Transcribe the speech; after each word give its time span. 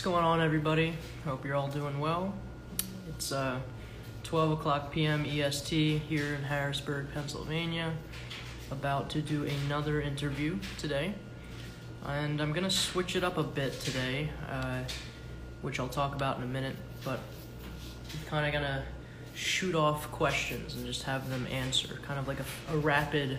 What's 0.00 0.06
going 0.06 0.24
on, 0.24 0.40
everybody? 0.40 0.94
Hope 1.26 1.44
you're 1.44 1.56
all 1.56 1.68
doing 1.68 2.00
well. 2.00 2.32
It's 3.10 3.32
uh, 3.32 3.60
12 4.22 4.52
o'clock 4.52 4.90
p.m. 4.90 5.26
EST 5.26 6.00
here 6.00 6.36
in 6.36 6.42
Harrisburg, 6.42 7.08
Pennsylvania. 7.12 7.92
About 8.70 9.10
to 9.10 9.20
do 9.20 9.44
another 9.44 10.00
interview 10.00 10.58
today. 10.78 11.12
And 12.06 12.40
I'm 12.40 12.54
to 12.64 12.70
switch 12.70 13.14
it 13.14 13.22
up 13.22 13.36
a 13.36 13.42
bit 13.42 13.78
today, 13.78 14.30
uh, 14.50 14.84
which 15.60 15.78
I'll 15.78 15.86
talk 15.86 16.14
about 16.14 16.38
in 16.38 16.44
a 16.44 16.46
minute. 16.46 16.76
But 17.04 17.20
I'm 18.14 18.26
kind 18.26 18.46
of 18.46 18.52
to 18.64 18.84
shoot 19.34 19.74
off 19.74 20.10
questions 20.10 20.76
and 20.76 20.86
just 20.86 21.02
have 21.02 21.28
them 21.28 21.46
answer, 21.52 21.98
kind 22.06 22.18
of 22.18 22.26
like 22.26 22.40
a, 22.40 22.74
a 22.74 22.78
rapid 22.78 23.38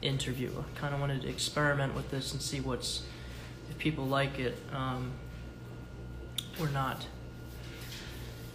interview. 0.00 0.52
I 0.58 0.78
kind 0.80 0.94
of 0.94 1.00
wanted 1.00 1.20
to 1.20 1.28
experiment 1.28 1.94
with 1.94 2.10
this 2.10 2.32
and 2.32 2.40
see 2.40 2.60
what's 2.60 3.02
if 3.68 3.76
people 3.76 4.06
like 4.06 4.38
it. 4.38 4.56
Um, 4.72 5.12
or 6.60 6.68
not. 6.68 7.06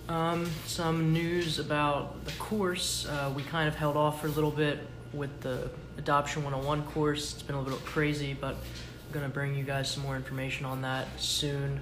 Um, 0.10 0.50
some 0.66 1.14
news 1.14 1.60
about 1.60 2.26
the 2.26 2.32
course. 2.34 3.06
Uh, 3.06 3.32
we 3.36 3.44
kind 3.44 3.68
of 3.68 3.76
held 3.76 3.96
off 3.96 4.22
for 4.22 4.28
a 4.28 4.32
little 4.32 4.52
bit 4.52 4.80
with 5.14 5.42
the 5.42 5.70
Adoption 5.98 6.44
101 6.44 6.84
course. 6.92 7.34
It's 7.34 7.44
been 7.44 7.56
a 7.56 7.62
little 7.62 7.78
bit 7.78 7.86
crazy, 7.86 8.34
but 8.34 8.56
I'm 8.56 9.14
going 9.14 9.26
to 9.26 9.32
bring 9.32 9.56
you 9.56 9.64
guys 9.64 9.90
some 9.90 10.04
more 10.04 10.16
information 10.16 10.66
on 10.66 10.82
that 10.82 11.08
soon. 11.18 11.80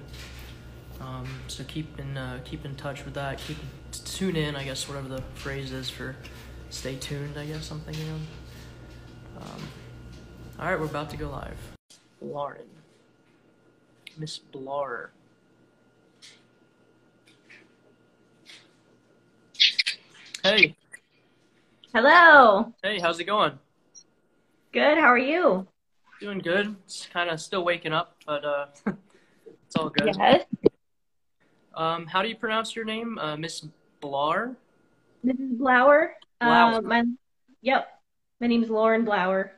Um, 1.00 1.26
so 1.48 1.64
keep 1.64 1.98
in 1.98 2.16
uh, 2.16 2.40
keep 2.44 2.64
in 2.64 2.76
touch 2.76 3.04
with 3.04 3.14
that. 3.14 3.38
Keep 3.38 3.56
tune 4.04 4.36
in, 4.36 4.54
I 4.54 4.62
guess, 4.64 4.88
whatever 4.88 5.08
the 5.08 5.22
phrase 5.34 5.72
is 5.72 5.90
for 5.90 6.14
stay 6.70 6.94
tuned. 6.96 7.36
I 7.36 7.46
guess 7.46 7.70
I'm 7.70 7.80
thinking 7.80 8.08
of. 8.08 9.42
Um, 9.42 9.62
all 10.60 10.66
right, 10.66 10.78
we're 10.78 10.86
about 10.86 11.10
to 11.10 11.16
go 11.16 11.28
live. 11.30 11.58
Lauren, 12.20 12.68
Miss 14.16 14.38
Blar. 14.38 15.08
Hey. 20.44 20.74
Hello. 21.94 22.72
Hey, 22.82 22.98
how's 22.98 23.20
it 23.20 23.24
going? 23.26 23.52
Good. 24.72 24.98
How 24.98 25.06
are 25.06 25.16
you? 25.16 25.68
Doing 26.20 26.40
good. 26.40 26.74
It's 26.84 27.06
kind 27.06 27.30
of 27.30 27.40
still 27.40 27.64
waking 27.64 27.92
up, 27.92 28.16
but 28.26 28.44
uh, 28.44 28.66
it's 29.46 29.76
all 29.76 29.88
good. 29.88 30.16
Yes. 30.18 30.44
Um, 31.74 32.06
how 32.06 32.22
do 32.22 32.28
you 32.28 32.34
pronounce 32.34 32.74
your 32.74 32.84
name, 32.84 33.18
uh, 33.18 33.36
Miss 33.36 33.64
Blar? 34.02 34.56
Mrs. 35.24 35.58
Blauer. 35.58 36.08
Blauer. 36.42 36.78
Uh, 36.78 36.80
my, 36.80 37.04
yep. 37.60 38.00
My 38.40 38.48
name 38.48 38.64
is 38.64 38.68
Lauren 38.68 39.06
Blauer. 39.06 39.50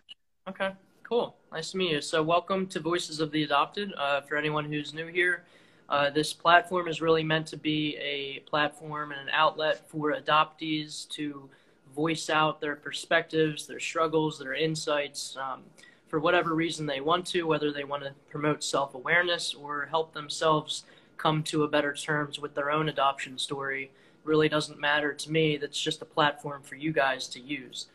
Okay, 0.50 0.72
cool. 1.02 1.34
Nice 1.50 1.70
to 1.70 1.78
meet 1.78 1.92
you. 1.92 2.02
So, 2.02 2.22
welcome 2.22 2.66
to 2.66 2.78
Voices 2.78 3.20
of 3.20 3.30
the 3.30 3.42
Adopted. 3.42 3.94
Uh, 3.96 4.20
for 4.20 4.36
anyone 4.36 4.66
who's 4.66 4.92
new 4.92 5.06
here, 5.06 5.44
uh, 5.88 6.10
this 6.10 6.32
platform 6.32 6.88
is 6.88 7.00
really 7.00 7.22
meant 7.22 7.46
to 7.48 7.56
be 7.56 7.96
a 7.96 8.40
platform 8.48 9.12
and 9.12 9.20
an 9.20 9.28
outlet 9.32 9.88
for 9.88 10.14
adoptees 10.14 11.08
to 11.10 11.48
voice 11.94 12.30
out 12.30 12.60
their 12.60 12.77
perspectives, 12.77 13.66
their 13.66 13.80
struggles, 13.80 14.38
their 14.38 14.55
insights 14.55 15.36
um, 15.36 15.62
for 16.08 16.18
whatever 16.18 16.55
reason 16.55 16.86
they 16.86 17.00
want 17.00 17.27
to, 17.27 17.42
whether 17.42 17.72
they 17.72 17.84
want 17.84 18.02
to 18.02 18.12
promote 18.30 18.64
self 18.64 18.94
awareness 18.94 19.55
or 19.55 19.86
help 19.90 20.14
themselves 20.14 20.84
come 21.16 21.42
to 21.42 21.62
a 21.62 21.68
better 21.68 21.92
terms 21.92 22.38
with 22.38 22.55
their 22.55 22.70
own 22.70 22.88
adoption 22.88 23.38
story. 23.38 23.90
Really 24.24 24.48
doesn't 24.48 24.80
matter 24.80 25.12
to 25.12 25.30
me. 25.30 25.56
That's 25.58 25.80
just 25.80 26.02
a 26.02 26.06
platform 26.06 26.62
for 26.62 26.77
you 26.77 26.92
guys 26.92 27.28
to 27.28 27.40
use. 27.40 27.86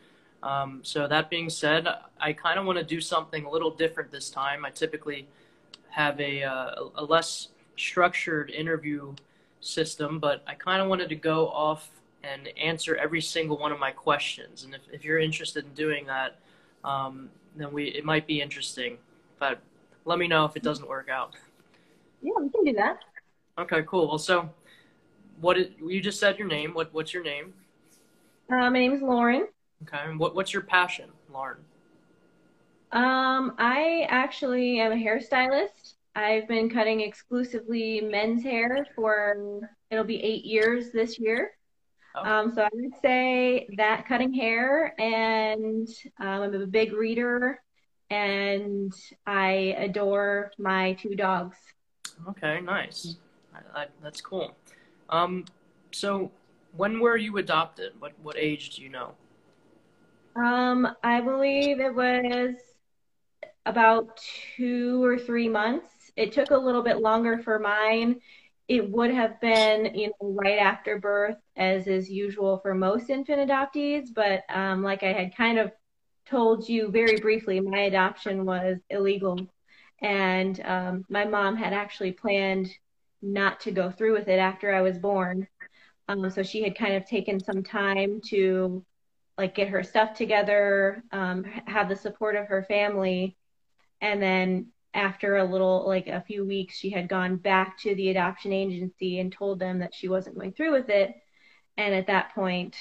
Um, 0.42 0.80
so, 0.82 1.06
that 1.06 1.28
being 1.28 1.50
said, 1.50 1.86
I 2.18 2.32
kind 2.32 2.58
of 2.58 2.64
want 2.64 2.78
to 2.78 2.84
do 2.84 3.00
something 3.00 3.44
a 3.44 3.50
little 3.50 3.70
different 3.70 4.10
this 4.10 4.30
time. 4.30 4.64
I 4.64 4.70
typically 4.70 5.26
have 5.90 6.18
a, 6.20 6.44
uh, 6.44 6.74
a 6.94 7.04
less 7.04 7.48
structured 7.80 8.50
interview 8.50 9.14
system, 9.60 10.18
but 10.18 10.42
I 10.46 10.54
kind 10.54 10.82
of 10.82 10.88
wanted 10.88 11.08
to 11.08 11.16
go 11.16 11.48
off 11.48 11.90
and 12.22 12.48
answer 12.58 12.96
every 12.96 13.20
single 13.20 13.58
one 13.58 13.72
of 13.72 13.78
my 13.78 13.90
questions. 13.90 14.64
And 14.64 14.74
if, 14.74 14.82
if 14.92 15.04
you're 15.04 15.18
interested 15.18 15.64
in 15.64 15.72
doing 15.74 16.06
that, 16.06 16.38
um, 16.84 17.30
then 17.56 17.72
we 17.72 17.84
it 17.88 18.04
might 18.04 18.26
be 18.26 18.40
interesting. 18.40 18.98
But 19.38 19.60
let 20.04 20.18
me 20.18 20.28
know 20.28 20.44
if 20.44 20.56
it 20.56 20.62
doesn't 20.62 20.88
work 20.88 21.08
out. 21.08 21.34
Yeah, 22.22 22.32
we 22.40 22.50
can 22.50 22.64
do 22.64 22.72
that. 22.74 22.98
Okay, 23.58 23.82
cool. 23.86 24.08
Well, 24.08 24.18
so 24.18 24.50
what 25.40 25.58
is, 25.58 25.68
you 25.82 26.00
just 26.00 26.20
said 26.20 26.38
your 26.38 26.48
name. 26.48 26.72
What 26.74 26.92
what's 26.92 27.12
your 27.14 27.22
name? 27.22 27.54
Uh, 28.50 28.70
my 28.70 28.70
name 28.70 28.92
is 28.92 29.02
Lauren. 29.02 29.48
Okay, 29.82 30.02
and 30.04 30.18
what 30.18 30.34
what's 30.34 30.52
your 30.52 30.62
passion, 30.62 31.10
Lauren? 31.32 31.58
Um, 32.92 33.54
I 33.58 34.06
actually 34.08 34.80
am 34.80 34.92
a 34.92 34.96
hairstylist. 34.96 35.79
I've 36.20 36.46
been 36.46 36.68
cutting 36.68 37.00
exclusively 37.00 38.00
men's 38.00 38.42
hair 38.42 38.86
for 38.94 39.62
it'll 39.90 40.04
be 40.04 40.22
eight 40.22 40.44
years 40.44 40.90
this 40.92 41.18
year. 41.18 41.52
Oh. 42.14 42.24
Um, 42.24 42.52
so 42.54 42.62
I 42.62 42.68
would 42.72 42.94
say 43.00 43.68
that 43.76 44.06
cutting 44.06 44.34
hair, 44.34 44.94
and 45.00 45.88
um, 46.18 46.42
I'm 46.42 46.54
a 46.54 46.66
big 46.66 46.92
reader, 46.92 47.62
and 48.10 48.92
I 49.26 49.76
adore 49.78 50.50
my 50.58 50.94
two 50.94 51.14
dogs. 51.14 51.56
Okay, 52.28 52.60
nice. 52.60 53.16
I, 53.54 53.82
I, 53.82 53.86
that's 54.02 54.20
cool. 54.20 54.54
Um, 55.08 55.44
so 55.92 56.30
when 56.76 57.00
were 57.00 57.16
you 57.16 57.38
adopted? 57.38 57.92
What 57.98 58.12
what 58.22 58.36
age 58.36 58.76
do 58.76 58.82
you 58.82 58.88
know? 58.88 59.14
Um, 60.36 60.88
I 61.02 61.20
believe 61.20 61.80
it 61.80 61.94
was 61.94 62.54
about 63.66 64.20
two 64.56 65.02
or 65.02 65.18
three 65.18 65.48
months. 65.48 65.99
It 66.16 66.32
took 66.32 66.50
a 66.50 66.56
little 66.56 66.82
bit 66.82 66.98
longer 66.98 67.38
for 67.38 67.58
mine. 67.58 68.20
It 68.68 68.88
would 68.90 69.10
have 69.12 69.40
been, 69.40 69.94
you 69.94 70.08
know, 70.08 70.32
right 70.32 70.58
after 70.58 70.98
birth, 70.98 71.36
as 71.56 71.86
is 71.86 72.08
usual 72.10 72.58
for 72.58 72.74
most 72.74 73.10
infant 73.10 73.50
adoptees. 73.50 74.08
But 74.14 74.42
um, 74.48 74.82
like 74.82 75.02
I 75.02 75.12
had 75.12 75.36
kind 75.36 75.58
of 75.58 75.72
told 76.26 76.68
you 76.68 76.90
very 76.90 77.16
briefly, 77.16 77.60
my 77.60 77.80
adoption 77.80 78.44
was 78.44 78.78
illegal, 78.88 79.38
and 80.00 80.60
um, 80.64 81.04
my 81.08 81.24
mom 81.24 81.56
had 81.56 81.72
actually 81.72 82.12
planned 82.12 82.70
not 83.22 83.60
to 83.60 83.70
go 83.72 83.90
through 83.90 84.12
with 84.12 84.28
it 84.28 84.38
after 84.38 84.72
I 84.72 84.80
was 84.80 84.98
born. 84.98 85.48
Um, 86.08 86.30
so 86.30 86.42
she 86.42 86.62
had 86.62 86.76
kind 86.76 86.94
of 86.94 87.04
taken 87.06 87.38
some 87.38 87.62
time 87.62 88.20
to 88.28 88.84
like 89.36 89.54
get 89.54 89.68
her 89.68 89.82
stuff 89.82 90.14
together, 90.14 91.02
um, 91.12 91.44
have 91.66 91.88
the 91.88 91.96
support 91.96 92.36
of 92.36 92.46
her 92.46 92.62
family, 92.64 93.36
and 94.00 94.22
then 94.22 94.68
after 94.94 95.36
a 95.36 95.44
little 95.44 95.86
like 95.86 96.08
a 96.08 96.22
few 96.26 96.44
weeks 96.44 96.76
she 96.76 96.90
had 96.90 97.08
gone 97.08 97.36
back 97.36 97.78
to 97.78 97.94
the 97.94 98.08
adoption 98.10 98.52
agency 98.52 99.20
and 99.20 99.32
told 99.32 99.58
them 99.58 99.78
that 99.78 99.94
she 99.94 100.08
wasn't 100.08 100.34
going 100.36 100.52
through 100.52 100.72
with 100.72 100.88
it 100.88 101.14
and 101.76 101.94
at 101.94 102.06
that 102.06 102.34
point 102.34 102.76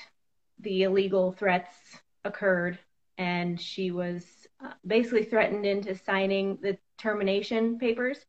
the 0.62 0.84
illegal 0.84 1.32
threats 1.32 2.00
occurred 2.26 2.78
and 3.18 3.60
she 3.60 3.92
was 3.92 4.26
uh, 4.64 4.72
basically 4.86 5.24
threatened 5.24 5.66
into 5.66 5.96
signing 5.96 6.58
the 6.62 6.78
termination 6.98 7.78
papers 7.78 8.26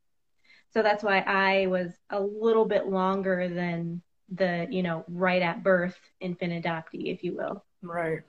so 0.72 0.82
that's 0.82 1.02
why 1.02 1.20
i 1.20 1.66
was 1.66 1.92
a 2.10 2.20
little 2.20 2.66
bit 2.66 2.86
longer 2.86 3.48
than 3.48 4.02
the 4.32 4.66
you 4.70 4.82
know 4.82 5.04
right 5.08 5.42
at 5.42 5.62
birth 5.62 5.98
infant 6.20 6.52
adoptee 6.52 7.12
if 7.12 7.24
you 7.24 7.34
will 7.34 7.64
Right. 7.82 8.20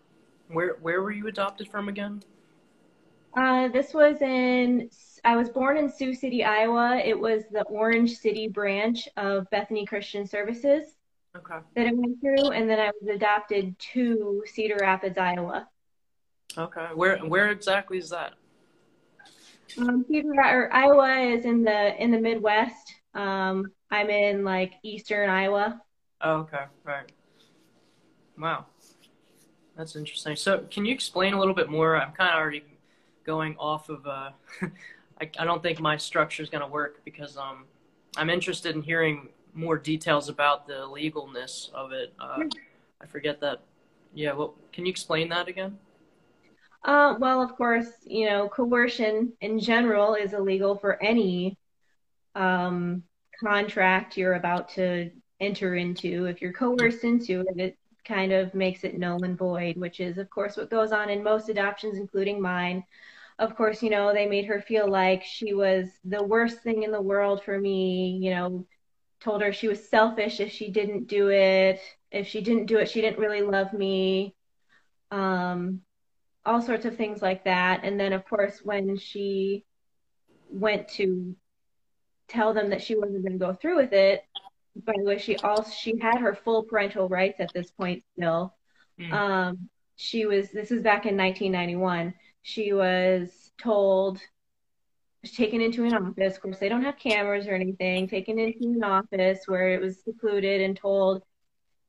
Where 0.47 0.77
where 0.81 1.01
were 1.01 1.11
you 1.11 1.27
adopted 1.27 1.67
from 1.67 1.89
again? 1.89 2.21
Uh, 3.35 3.69
this 3.69 3.93
was 3.93 4.21
in, 4.21 4.89
I 5.23 5.35
was 5.35 5.49
born 5.49 5.77
in 5.77 5.89
Sioux 5.89 6.13
City, 6.13 6.43
Iowa. 6.43 6.97
It 6.97 7.19
was 7.19 7.43
the 7.51 7.63
Orange 7.63 8.17
City 8.17 8.47
branch 8.47 9.07
of 9.17 9.49
Bethany 9.51 9.85
Christian 9.85 10.25
Services 10.25 10.95
Okay. 11.35 11.59
that 11.75 11.87
I 11.87 11.91
went 11.93 12.19
through, 12.19 12.49
and 12.51 12.69
then 12.69 12.79
I 12.79 12.91
was 12.99 13.15
adopted 13.15 13.77
to 13.93 14.43
Cedar 14.47 14.77
Rapids, 14.81 15.17
Iowa. 15.17 15.67
Okay. 16.57 16.87
Where 16.93 17.17
where 17.19 17.49
exactly 17.49 17.97
is 17.97 18.09
that? 18.09 18.33
Um, 19.77 20.03
Cedar 20.09 20.33
or 20.33 20.73
Iowa 20.73 21.19
is 21.19 21.45
in 21.45 21.63
the 21.63 22.01
in 22.01 22.11
the 22.11 22.19
Midwest. 22.19 22.95
Um, 23.13 23.71
I'm 23.89 24.09
in 24.09 24.43
like 24.43 24.73
eastern 24.83 25.29
Iowa. 25.29 25.81
Oh, 26.21 26.39
okay. 26.39 26.65
Right. 26.83 27.11
Wow. 28.37 28.65
That's 29.77 29.95
interesting. 29.95 30.35
So, 30.35 30.65
can 30.69 30.83
you 30.85 30.93
explain 30.93 31.33
a 31.33 31.39
little 31.39 31.53
bit 31.53 31.69
more? 31.69 31.95
I'm 31.95 32.11
kind 32.11 32.31
of 32.31 32.35
already 32.35 32.63
going 33.23 33.55
off 33.57 33.87
of. 33.89 34.05
Uh, 34.05 34.31
I, 35.21 35.29
I 35.39 35.45
don't 35.45 35.61
think 35.61 35.79
my 35.79 35.97
structure 35.97 36.41
is 36.41 36.49
going 36.49 36.63
to 36.63 36.67
work 36.67 37.03
because 37.05 37.37
um, 37.37 37.65
I'm 38.17 38.29
interested 38.29 38.75
in 38.75 38.81
hearing 38.81 39.29
more 39.53 39.77
details 39.77 40.29
about 40.29 40.67
the 40.67 40.85
legalness 40.85 41.69
of 41.73 41.91
it. 41.91 42.13
Uh, 42.19 42.43
I 42.99 43.05
forget 43.05 43.39
that. 43.41 43.61
Yeah. 44.13 44.33
Well, 44.33 44.55
can 44.73 44.85
you 44.85 44.89
explain 44.89 45.29
that 45.29 45.47
again? 45.47 45.77
Uh, 46.83 47.15
well, 47.19 47.41
of 47.41 47.55
course, 47.55 47.87
you 48.05 48.25
know, 48.25 48.49
coercion 48.49 49.33
in 49.41 49.59
general 49.59 50.15
is 50.15 50.33
illegal 50.33 50.75
for 50.75 51.01
any 51.03 51.57
um, 52.33 53.03
contract 53.39 54.17
you're 54.17 54.33
about 54.33 54.69
to 54.69 55.11
enter 55.39 55.75
into. 55.75 56.25
If 56.25 56.41
you're 56.41 56.53
coerced 56.53 57.03
into 57.03 57.41
it, 57.41 57.59
it 57.59 57.77
kind 58.03 58.31
of 58.31 58.55
makes 58.55 58.83
it 58.83 58.97
null 58.97 59.23
and 59.23 59.37
void, 59.37 59.77
which 59.77 59.99
is, 59.99 60.17
of 60.17 60.29
course, 60.31 60.57
what 60.57 60.71
goes 60.71 60.91
on 60.91 61.09
in 61.09 61.23
most 61.23 61.49
adoptions, 61.49 61.97
including 61.97 62.41
mine. 62.41 62.83
Of 63.39 63.55
course, 63.55 63.81
you 63.81 63.89
know, 63.89 64.13
they 64.13 64.27
made 64.27 64.45
her 64.45 64.61
feel 64.61 64.89
like 64.89 65.23
she 65.23 65.53
was 65.53 65.87
the 66.03 66.23
worst 66.23 66.61
thing 66.61 66.83
in 66.83 66.91
the 66.91 67.01
world 67.01 67.43
for 67.43 67.57
me, 67.57 68.19
you 68.21 68.31
know, 68.31 68.65
told 69.21 69.41
her 69.41 69.53
she 69.53 69.67
was 69.67 69.87
selfish 69.87 70.39
if 70.39 70.51
she 70.51 70.69
didn't 70.69 71.07
do 71.07 71.29
it. 71.29 71.79
If 72.11 72.27
she 72.27 72.41
didn't 72.41 72.65
do 72.65 72.77
it, 72.77 72.89
she 72.89 73.01
didn't 73.01 73.19
really 73.19 73.41
love 73.41 73.73
me. 73.73 74.35
Um, 75.11 75.81
all 76.45 76.61
sorts 76.61 76.85
of 76.85 76.97
things 76.97 77.21
like 77.21 77.45
that. 77.45 77.81
And 77.83 77.99
then, 77.99 78.13
of 78.13 78.25
course, 78.25 78.59
when 78.63 78.97
she 78.97 79.65
went 80.49 80.87
to 80.89 81.35
tell 82.27 82.53
them 82.53 82.69
that 82.69 82.81
she 82.81 82.95
wasn't 82.95 83.23
going 83.23 83.37
to 83.39 83.45
go 83.45 83.53
through 83.53 83.77
with 83.77 83.93
it, 83.93 84.23
by 84.75 84.93
the 84.97 85.03
way, 85.03 85.17
she 85.17 85.35
also 85.37 85.69
she 85.69 85.99
had 85.99 86.19
her 86.19 86.33
full 86.33 86.63
parental 86.63 87.09
rights 87.09 87.39
at 87.39 87.53
this 87.53 87.71
point 87.71 88.03
still. 88.13 88.55
Mm. 88.99 89.11
Um, 89.11 89.69
she 89.95 90.25
was 90.25 90.49
this 90.51 90.71
is 90.71 90.81
back 90.81 91.05
in 91.05 91.17
1991. 91.17 92.13
She 92.41 92.73
was 92.73 93.51
told 93.61 94.19
taken 95.23 95.61
into 95.61 95.83
an 95.83 95.93
office. 95.93 96.35
Of 96.35 96.41
course, 96.41 96.59
they 96.59 96.69
don't 96.69 96.83
have 96.83 96.97
cameras 96.97 97.47
or 97.47 97.53
anything. 97.53 98.07
Taken 98.07 98.39
into 98.39 98.69
an 98.69 98.83
office 98.83 99.43
where 99.45 99.73
it 99.73 99.81
was 99.81 100.03
secluded 100.03 100.61
and 100.61 100.75
told 100.75 101.23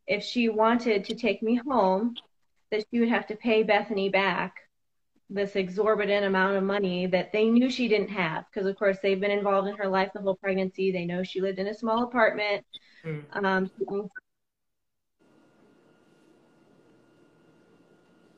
if 0.06 0.22
she 0.22 0.48
wanted 0.48 1.04
to 1.06 1.14
take 1.14 1.42
me 1.42 1.56
home, 1.56 2.14
that 2.70 2.84
she 2.90 3.00
would 3.00 3.08
have 3.08 3.26
to 3.28 3.36
pay 3.36 3.62
Bethany 3.62 4.08
back 4.08 4.56
this 5.30 5.56
exorbitant 5.56 6.26
amount 6.26 6.56
of 6.56 6.62
money 6.62 7.06
that 7.06 7.32
they 7.32 7.44
knew 7.44 7.70
she 7.70 7.88
didn't 7.88 8.10
have 8.10 8.44
because 8.52 8.66
of 8.66 8.76
course 8.76 8.98
they've 9.02 9.20
been 9.20 9.30
involved 9.30 9.66
in 9.66 9.76
her 9.76 9.88
life 9.88 10.10
the 10.14 10.20
whole 10.20 10.34
pregnancy 10.34 10.92
they 10.92 11.06
know 11.06 11.22
she 11.22 11.40
lived 11.40 11.58
in 11.58 11.68
a 11.68 11.74
small 11.74 12.02
apartment 12.02 12.64
mm. 13.02 13.24
um, 13.32 13.70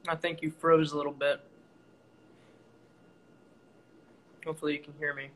i 0.06 0.14
think 0.14 0.40
you 0.40 0.50
froze 0.50 0.92
a 0.92 0.96
little 0.96 1.12
bit 1.12 1.40
hopefully 4.44 4.74
you 4.74 4.78
can 4.78 4.92
hear 4.98 5.14
me 5.14 5.30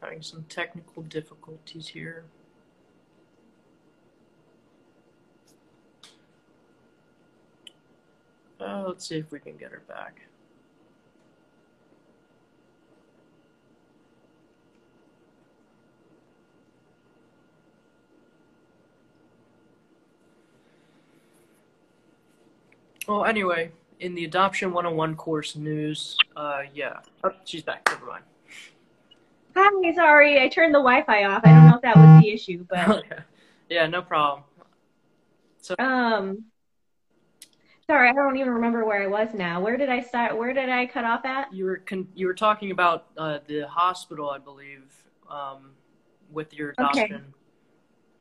having 0.00 0.22
some 0.22 0.44
technical 0.48 1.02
difficulties 1.02 1.88
here. 1.88 2.24
Uh, 8.60 8.84
let's 8.86 9.06
see 9.06 9.16
if 9.16 9.30
we 9.30 9.38
can 9.38 9.56
get 9.56 9.70
her 9.70 9.82
back. 9.88 10.20
Well, 23.08 23.24
anyway, 23.24 23.72
in 23.98 24.14
the 24.14 24.24
Adoption 24.24 24.72
101 24.72 25.16
course 25.16 25.56
news, 25.56 26.16
uh, 26.36 26.62
yeah. 26.74 27.00
Oh, 27.24 27.32
she's 27.44 27.62
back. 27.62 27.82
Never 27.88 28.06
mind. 28.06 28.24
Hi, 29.56 29.94
sorry, 29.94 30.40
I 30.40 30.48
turned 30.48 30.74
the 30.74 30.78
Wi-Fi 30.78 31.24
off. 31.24 31.42
I 31.44 31.48
don't 31.48 31.66
know 31.66 31.76
if 31.76 31.82
that 31.82 31.96
was 31.96 32.22
the 32.22 32.30
issue, 32.30 32.64
but 32.68 33.04
yeah, 33.68 33.86
no 33.86 34.02
problem. 34.02 34.44
So 35.60 35.74
um, 35.78 36.44
sorry, 37.90 38.08
I 38.08 38.12
don't 38.12 38.36
even 38.36 38.52
remember 38.52 38.84
where 38.84 39.02
I 39.02 39.06
was 39.08 39.34
now. 39.34 39.60
Where 39.60 39.76
did 39.76 39.88
I 39.88 40.00
start? 40.00 40.36
Where 40.36 40.52
did 40.52 40.68
I 40.68 40.86
cut 40.86 41.04
off 41.04 41.24
at? 41.24 41.52
You 41.52 41.64
were 41.64 41.78
con- 41.78 42.08
you 42.14 42.26
were 42.26 42.34
talking 42.34 42.70
about 42.70 43.06
uh, 43.16 43.40
the 43.46 43.66
hospital, 43.66 44.30
I 44.30 44.38
believe, 44.38 44.84
um, 45.28 45.72
with 46.30 46.54
your 46.54 46.70
adoption. 46.70 47.04
Okay. 47.04 47.24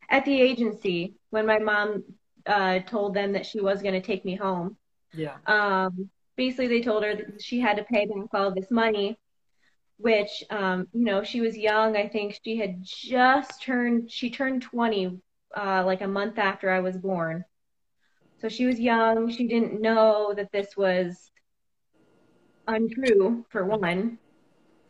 At 0.10 0.26
the 0.26 0.42
agency, 0.42 1.14
when 1.30 1.46
my 1.46 1.60
mom 1.60 2.04
uh, 2.48 2.80
told 2.80 3.14
them 3.14 3.32
that 3.34 3.46
she 3.46 3.62
was 3.62 3.82
going 3.84 3.94
to 3.94 4.02
take 4.02 4.26
me 4.26 4.36
home. 4.36 4.76
Yeah. 5.14 5.36
Um, 5.46 6.10
basically, 6.36 6.68
they 6.68 6.82
told 6.82 7.04
her 7.04 7.16
that 7.16 7.42
she 7.42 7.60
had 7.60 7.78
to 7.78 7.84
pay 7.84 8.06
back 8.06 8.34
all 8.34 8.52
this 8.52 8.72
money 8.72 9.18
which 10.00 10.46
um, 10.50 10.88
you 10.94 11.04
know 11.04 11.24
she 11.24 11.42
was 11.42 11.58
young. 11.58 11.98
I 11.98 12.08
think 12.08 12.40
she 12.44 12.56
had 12.58 12.82
just 12.82 13.62
turned 13.62 14.10
she 14.10 14.30
turned 14.30 14.62
20 14.62 15.20
uh, 15.58 15.84
like 15.86 16.00
a 16.02 16.08
month 16.08 16.38
after 16.38 16.72
I 16.72 16.80
was 16.80 16.98
born. 16.98 17.44
So 18.40 18.48
she 18.48 18.66
was 18.66 18.80
young. 18.80 19.30
She 19.30 19.48
didn't 19.48 19.82
know 19.82 20.34
that 20.36 20.52
this 20.52 20.78
was 20.78 21.32
untrue. 22.68 23.46
For 23.50 23.66
one, 23.66 24.18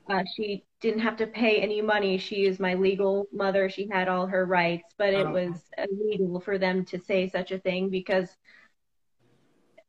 uh, 0.10 0.24
she 0.36 0.66
didn't 0.81 1.01
have 1.01 1.18
to 1.18 1.28
pay 1.28 1.60
any 1.62 1.81
money. 1.81 2.18
She 2.18 2.46
is 2.46 2.60
my 2.60 2.75
legal 2.75 3.28
mother. 3.34 3.69
She 3.69 3.88
had 3.92 4.07
all 4.07 4.28
her 4.28 4.46
rights, 4.46 4.94
but 4.98 5.13
it 5.13 5.25
oh. 5.25 5.31
was 5.31 5.63
illegal 5.78 6.40
for 6.40 6.57
them 6.57 6.86
to 6.86 7.00
say 7.00 7.28
such 7.28 7.51
a 7.51 7.60
thing 7.60 7.90
because 7.90 8.30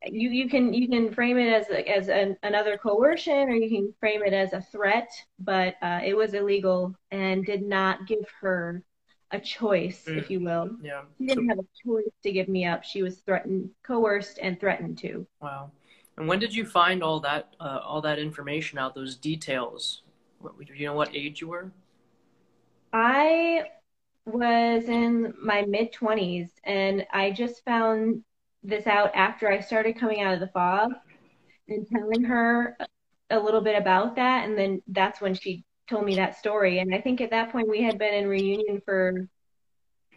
you 0.05 0.29
you 0.29 0.49
can 0.49 0.73
you 0.73 0.87
can 0.87 1.13
frame 1.13 1.37
it 1.37 1.53
as 1.53 1.67
as 1.87 2.09
an, 2.09 2.35
another 2.41 2.75
coercion 2.77 3.49
or 3.49 3.53
you 3.53 3.69
can 3.69 3.93
frame 3.99 4.23
it 4.23 4.33
as 4.33 4.51
a 4.53 4.61
threat 4.61 5.07
but 5.37 5.75
uh, 5.83 5.99
it 6.03 6.15
was 6.15 6.33
illegal 6.33 6.95
and 7.11 7.45
did 7.45 7.61
not 7.61 8.07
give 8.07 8.25
her 8.39 8.83
a 9.31 9.39
choice 9.39 10.05
mm. 10.05 10.17
if 10.17 10.29
you 10.29 10.39
will. 10.39 10.69
Yeah. 10.81 11.01
She 11.17 11.27
didn't 11.27 11.49
have 11.49 11.59
a 11.59 11.65
choice 11.85 12.11
to 12.23 12.31
give 12.31 12.47
me 12.47 12.65
up. 12.65 12.83
She 12.83 13.03
was 13.03 13.19
threatened 13.19 13.69
coerced 13.83 14.39
and 14.41 14.59
threatened 14.59 14.97
to. 14.99 15.25
Wow. 15.41 15.71
And 16.17 16.27
when 16.27 16.39
did 16.39 16.53
you 16.53 16.65
find 16.65 17.01
all 17.01 17.19
that 17.21 17.55
uh, 17.59 17.79
all 17.83 18.01
that 18.01 18.19
information 18.19 18.77
out 18.77 18.95
those 18.95 19.15
details? 19.15 20.03
What, 20.39 20.57
do 20.59 20.73
you 20.73 20.87
know 20.87 20.93
what 20.93 21.15
age 21.15 21.41
you 21.41 21.47
were? 21.47 21.71
I 22.93 23.63
was 24.25 24.83
in 24.85 25.33
my 25.41 25.63
mid 25.63 25.91
20s 25.91 26.49
and 26.63 27.03
i 27.11 27.31
just 27.31 27.65
found 27.65 28.23
this 28.63 28.85
out 28.85 29.11
after 29.15 29.51
I 29.51 29.59
started 29.59 29.99
coming 29.99 30.21
out 30.21 30.33
of 30.33 30.39
the 30.39 30.47
fog 30.47 30.93
and 31.67 31.87
telling 31.87 32.23
her 32.23 32.77
a 33.29 33.39
little 33.39 33.61
bit 33.61 33.77
about 33.77 34.15
that. 34.17 34.47
And 34.47 34.57
then 34.57 34.81
that's 34.87 35.21
when 35.21 35.33
she 35.33 35.63
told 35.91 36.05
me 36.05 36.15
that 36.15 36.37
story. 36.37 36.79
And 36.79 36.95
I 36.95 37.01
think 37.01 37.21
at 37.21 37.29
that 37.29 37.51
point 37.51 37.69
we 37.69 37.83
had 37.83 37.99
been 37.99 38.13
in 38.15 38.27
reunion 38.27 38.81
for 38.83 39.27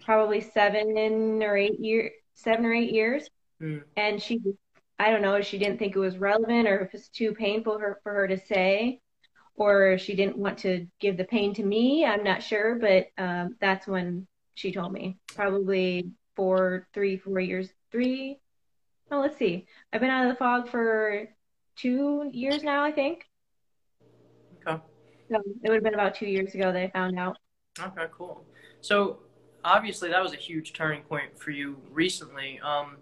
probably 0.03 0.41
seven 0.41 1.43
or 1.43 1.57
eight 1.57 1.81
years, 1.81 2.13
seven 2.35 2.65
or 2.65 2.73
eight 2.73 2.93
years. 2.93 3.29
Mm. 3.61 3.83
And 3.97 4.23
she, 4.23 4.41
I 4.99 5.11
don't 5.11 5.23
know, 5.23 5.41
she 5.43 5.59
didn't 5.59 5.79
think 5.79 5.95
it 5.95 5.99
was 5.99 6.17
relevant 6.17 6.69
or 6.69 6.81
if 6.81 6.95
it's 6.95 7.09
too 7.09 7.33
painful 7.33 7.79
for, 7.79 8.01
for 8.03 8.13
her 8.15 8.29
to 8.29 8.39
say, 8.39 9.01
or 9.57 9.99
she 9.99 10.15
didn't 10.15 10.39
want 10.39 10.59
to 10.59 10.87
give 11.01 11.17
the 11.17 11.25
pain 11.25 11.55
to 11.55 11.63
me. 11.63 12.05
I'm 12.05 12.25
not 12.25 12.43
sure, 12.43 12.77
but 12.77 13.09
um, 13.23 13.57
that's 13.61 13.87
when 13.87 14.27
she 14.55 14.73
told 14.73 14.93
me 14.93 15.19
probably 15.35 16.11
four, 16.37 16.89
three, 16.95 17.17
four 17.17 17.41
years 17.41 17.69
three. 17.93 18.39
Oh, 19.11 19.21
let's 19.21 19.39
see. 19.39 19.67
I've 19.93 20.01
been 20.01 20.11
out 20.11 20.27
of 20.27 20.33
the 20.33 20.39
fog 20.39 20.69
for 20.69 21.29
two 21.77 22.31
years 22.33 22.63
now, 22.63 22.83
I 22.83 22.93
think. 22.93 23.27
So 25.35 25.43
it 25.65 25.69
would 25.69 25.75
have 25.75 25.83
been 25.83 25.95
about 25.95 26.15
two 26.15 26.27
years 26.27 26.55
ago 26.55 26.73
they 26.73 26.91
found 26.93 27.19
out. 27.19 27.39
Okay, 27.81 28.07
cool. 28.17 28.45
So 28.81 29.19
obviously 29.65 30.09
that 30.11 30.23
was 30.23 30.33
a 30.33 30.37
huge 30.37 30.73
turning 30.73 31.03
point 31.03 31.37
for 31.37 31.51
you 31.51 31.77
recently. 31.91 32.61
Um, 32.63 32.99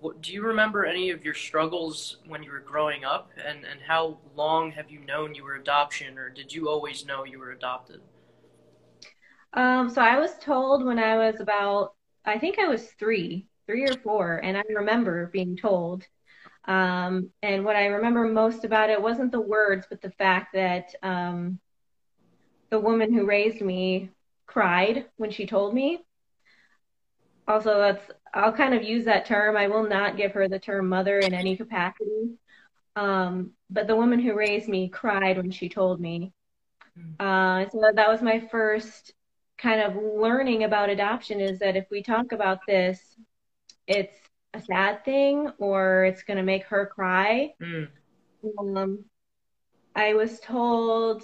what, 0.00 0.22
do 0.22 0.32
you 0.32 0.42
remember 0.42 0.86
any 0.86 1.10
of 1.10 1.22
your 1.22 1.34
struggles 1.34 2.16
when 2.26 2.42
you 2.42 2.50
were 2.50 2.60
growing 2.60 3.04
up, 3.04 3.30
and 3.44 3.58
and 3.64 3.80
how 3.86 4.18
long 4.36 4.70
have 4.70 4.90
you 4.90 5.00
known 5.00 5.34
you 5.34 5.44
were 5.44 5.56
adoption, 5.56 6.16
or 6.16 6.30
did 6.30 6.52
you 6.52 6.68
always 6.68 7.04
know 7.04 7.24
you 7.24 7.38
were 7.38 7.50
adopted? 7.50 8.00
Um, 9.52 9.90
so 9.90 10.00
I 10.00 10.18
was 10.18 10.38
told 10.38 10.84
when 10.84 10.98
I 10.98 11.16
was 11.16 11.40
about, 11.40 11.94
I 12.24 12.38
think 12.38 12.58
I 12.58 12.68
was 12.68 12.86
three, 12.98 13.48
three 13.66 13.84
or 13.84 13.96
four, 13.96 14.38
and 14.38 14.56
I 14.56 14.62
remember 14.74 15.26
being 15.26 15.56
told. 15.56 16.06
Um, 16.66 17.30
and 17.42 17.64
what 17.64 17.76
I 17.76 17.86
remember 17.86 18.26
most 18.26 18.64
about 18.64 18.90
it 18.90 19.00
wasn't 19.00 19.32
the 19.32 19.40
words, 19.40 19.86
but 19.88 20.02
the 20.02 20.10
fact 20.10 20.52
that 20.54 20.94
um, 21.02 21.58
the 22.70 22.80
woman 22.80 23.12
who 23.12 23.26
raised 23.26 23.60
me 23.60 24.10
cried 24.46 25.06
when 25.16 25.30
she 25.30 25.46
told 25.46 25.74
me. 25.74 26.04
Also, 27.48 27.78
that's 27.78 28.10
I'll 28.32 28.52
kind 28.52 28.74
of 28.74 28.84
use 28.84 29.04
that 29.06 29.26
term. 29.26 29.56
I 29.56 29.66
will 29.66 29.88
not 29.88 30.16
give 30.16 30.32
her 30.32 30.48
the 30.48 30.58
term 30.58 30.88
mother 30.88 31.18
in 31.18 31.34
any 31.34 31.56
capacity. 31.56 32.36
Um, 32.94 33.52
but 33.70 33.86
the 33.86 33.96
woman 33.96 34.20
who 34.20 34.34
raised 34.34 34.68
me 34.68 34.88
cried 34.88 35.36
when 35.36 35.50
she 35.50 35.68
told 35.68 36.00
me. 36.00 36.32
Hmm. 36.94 37.24
Uh, 37.24 37.68
so 37.70 37.80
that 37.94 38.08
was 38.08 38.22
my 38.22 38.40
first 38.50 39.14
kind 39.58 39.80
of 39.80 39.96
learning 39.96 40.64
about 40.64 40.88
adoption 40.88 41.40
is 41.40 41.58
that 41.58 41.76
if 41.76 41.86
we 41.90 42.02
talk 42.02 42.32
about 42.32 42.60
this, 42.66 43.00
it's 43.86 44.16
a 44.54 44.60
sad 44.60 45.04
thing 45.04 45.50
or 45.58 46.04
it's 46.04 46.22
going 46.22 46.36
to 46.36 46.42
make 46.42 46.64
her 46.64 46.86
cry. 46.86 47.52
Mm. 47.62 47.88
Um, 48.58 49.04
I 49.94 50.14
was 50.14 50.40
told, 50.40 51.22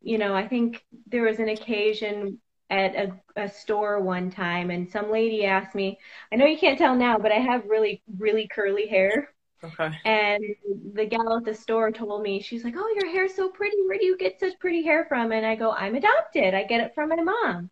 you 0.00 0.18
know, 0.18 0.34
I 0.34 0.46
think 0.46 0.84
there 1.06 1.22
was 1.22 1.38
an 1.38 1.48
occasion 1.48 2.38
at 2.70 2.94
a, 2.94 3.20
a 3.36 3.48
store 3.48 4.00
one 4.00 4.30
time 4.30 4.70
and 4.70 4.90
some 4.90 5.10
lady 5.10 5.44
asked 5.44 5.74
me, 5.74 5.98
I 6.32 6.36
know 6.36 6.46
you 6.46 6.58
can't 6.58 6.78
tell 6.78 6.96
now, 6.96 7.18
but 7.18 7.32
I 7.32 7.38
have 7.38 7.66
really, 7.66 8.02
really 8.18 8.48
curly 8.48 8.86
hair. 8.86 9.28
Okay. 9.64 9.90
And 10.04 10.42
the 10.94 11.06
gal 11.06 11.36
at 11.36 11.44
the 11.44 11.54
store 11.54 11.92
told 11.92 12.22
me, 12.22 12.40
she's 12.40 12.64
like, 12.64 12.74
Oh, 12.76 12.94
your 13.00 13.12
hair's 13.12 13.34
so 13.34 13.50
pretty. 13.50 13.76
Where 13.86 13.98
do 13.98 14.04
you 14.04 14.16
get 14.16 14.40
such 14.40 14.58
pretty 14.58 14.82
hair 14.82 15.04
from? 15.08 15.32
And 15.32 15.46
I 15.46 15.54
go, 15.54 15.70
I'm 15.70 15.94
adopted. 15.94 16.54
I 16.54 16.64
get 16.64 16.80
it 16.80 16.94
from 16.94 17.10
my 17.10 17.22
mom. 17.22 17.70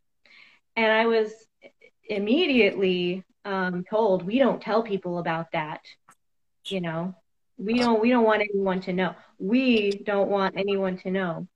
And 0.76 0.92
I 0.92 1.06
was 1.06 1.32
immediately 2.10 3.24
um, 3.44 3.84
told, 3.88 4.24
We 4.24 4.38
don't 4.38 4.60
tell 4.60 4.82
people 4.82 5.18
about 5.18 5.52
that. 5.52 5.80
You 6.66 6.80
know, 6.80 7.14
we 7.56 7.78
don't 7.78 8.00
we 8.00 8.10
don't 8.10 8.24
want 8.24 8.42
anyone 8.42 8.80
to 8.82 8.92
know. 8.92 9.14
We 9.38 9.90
don't 9.90 10.28
want 10.28 10.56
anyone 10.58 10.98
to 10.98 11.10
know. 11.10 11.48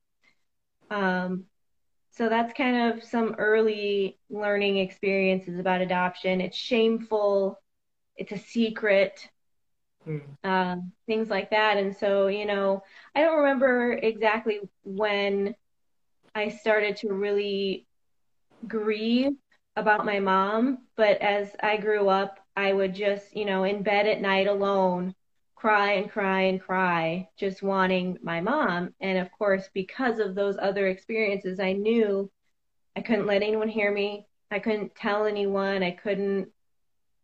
Um, 0.90 1.44
so 2.10 2.28
that's 2.28 2.52
kind 2.54 2.92
of 2.92 3.04
some 3.04 3.34
early 3.38 4.18
learning 4.30 4.78
experiences 4.78 5.58
about 5.58 5.80
adoption. 5.80 6.40
It's 6.40 6.56
shameful. 6.56 7.60
It's 8.16 8.32
a 8.32 8.38
secret 8.38 9.28
mm. 10.06 10.22
uh, 10.42 10.76
things 11.06 11.28
like 11.28 11.50
that. 11.50 11.76
And 11.76 11.96
so, 11.96 12.28
you 12.28 12.46
know, 12.46 12.82
I 13.14 13.22
don't 13.22 13.38
remember 13.38 13.92
exactly 13.92 14.60
when 14.84 15.54
I 16.34 16.48
started 16.48 16.96
to 16.98 17.12
really 17.12 17.86
grieve 18.66 19.32
about 19.76 20.06
my 20.06 20.20
mom, 20.20 20.78
but 20.96 21.20
as 21.20 21.50
I 21.60 21.76
grew 21.76 22.08
up, 22.08 22.38
I 22.56 22.72
would 22.72 22.94
just, 22.94 23.36
you 23.36 23.44
know, 23.44 23.64
in 23.64 23.82
bed 23.82 24.06
at 24.06 24.20
night 24.20 24.46
alone, 24.46 25.14
cry 25.56 25.92
and 25.92 26.10
cry 26.10 26.42
and 26.42 26.60
cry, 26.60 27.28
just 27.36 27.62
wanting 27.62 28.18
my 28.22 28.40
mom. 28.40 28.94
And 29.00 29.18
of 29.18 29.32
course, 29.32 29.68
because 29.74 30.18
of 30.20 30.34
those 30.34 30.56
other 30.60 30.88
experiences, 30.88 31.58
I 31.58 31.72
knew 31.72 32.30
I 32.96 33.00
couldn't 33.00 33.26
let 33.26 33.42
anyone 33.42 33.68
hear 33.68 33.92
me. 33.92 34.26
I 34.50 34.60
couldn't 34.60 34.94
tell 34.94 35.26
anyone. 35.26 35.82
I 35.82 35.90
couldn't 35.90 36.48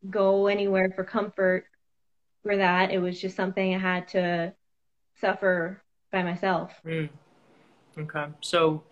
go 0.09 0.49
anywhere 0.49 0.91
for 0.97 1.05
comfort 1.05 1.67
for 2.43 2.57
that. 2.57 2.91
It 2.91 2.99
was 2.99 3.21
just 3.21 3.37
something 3.37 3.75
I 3.75 3.79
had 3.79 4.09
to 4.09 4.55
suffer 5.21 5.83
by 6.11 6.23
myself. 6.25 6.73
Mm. 6.85 7.11
Okay. 7.99 8.27
So, 8.41 8.83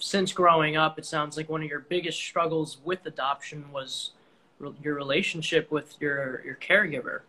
since 0.00 0.32
growing 0.32 0.76
up, 0.76 0.98
it 0.98 1.06
sounds 1.06 1.36
like 1.36 1.48
one 1.48 1.62
of 1.62 1.68
your 1.68 1.80
biggest 1.80 2.18
struggles 2.18 2.78
with 2.84 3.06
adoption 3.06 3.70
was 3.70 4.10
re- 4.58 4.72
your 4.82 4.94
relationship 4.94 5.70
with 5.70 5.94
your 6.00 6.42
your 6.44 6.56
caregiver. 6.56 7.20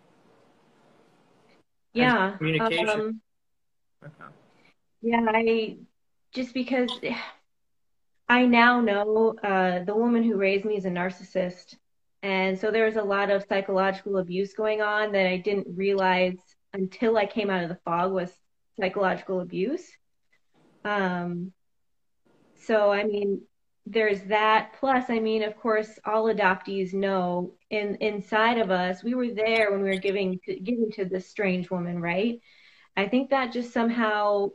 Yeah. 1.94 2.32
Communication. 2.38 2.90
Um, 2.90 3.22
okay. 4.04 4.32
Yeah, 5.02 5.26
I 5.28 5.78
just 6.32 6.54
because 6.54 6.90
I 8.30 8.46
now 8.46 8.80
know 8.80 9.36
uh, 9.44 9.84
the 9.84 9.96
woman 9.96 10.24
who 10.24 10.38
raised 10.38 10.66
me 10.66 10.78
is 10.78 10.86
a 10.86 10.90
narcissist, 10.90 11.76
and 12.24 12.58
so 12.58 12.72
there 12.72 12.86
was 12.86 12.96
a 12.96 13.04
lot 13.04 13.30
of 13.30 13.46
psychological 13.50 14.18
abuse 14.18 14.54
going 14.54 14.82
on 14.82 15.12
that 15.12 15.28
I 15.28 15.38
didn't 15.38 15.68
realize 15.76 16.38
until 16.74 17.18
I 17.18 17.26
came 17.26 17.50
out 17.50 17.64
of 17.64 17.70
the 17.70 17.80
fog 17.84 18.14
was 18.14 18.32
psychological 18.80 19.42
abuse. 19.42 19.86
Um, 20.86 21.52
so, 22.62 22.92
I 22.92 23.04
mean, 23.04 23.42
there's 23.86 24.22
that. 24.24 24.74
Plus, 24.80 25.06
I 25.10 25.20
mean, 25.20 25.44
of 25.44 25.58
course, 25.58 26.00
all 26.06 26.26
adoptees 26.26 26.94
know 26.94 27.54
in 27.70 27.96
inside 27.96 28.60
of 28.60 28.70
us, 28.70 29.04
we 29.04 29.16
were 29.16 29.32
there 29.32 29.72
when 29.72 29.82
we 29.82 29.90
were 29.90 29.96
giving 29.96 30.40
to, 30.46 30.60
giving 30.60 30.92
to 30.92 31.06
this 31.06 31.28
strange 31.28 31.72
woman, 31.72 32.00
right? 32.00 32.40
I 32.96 33.08
think 33.08 33.32
that 33.32 33.52
just 33.52 33.74
somehow, 33.74 34.50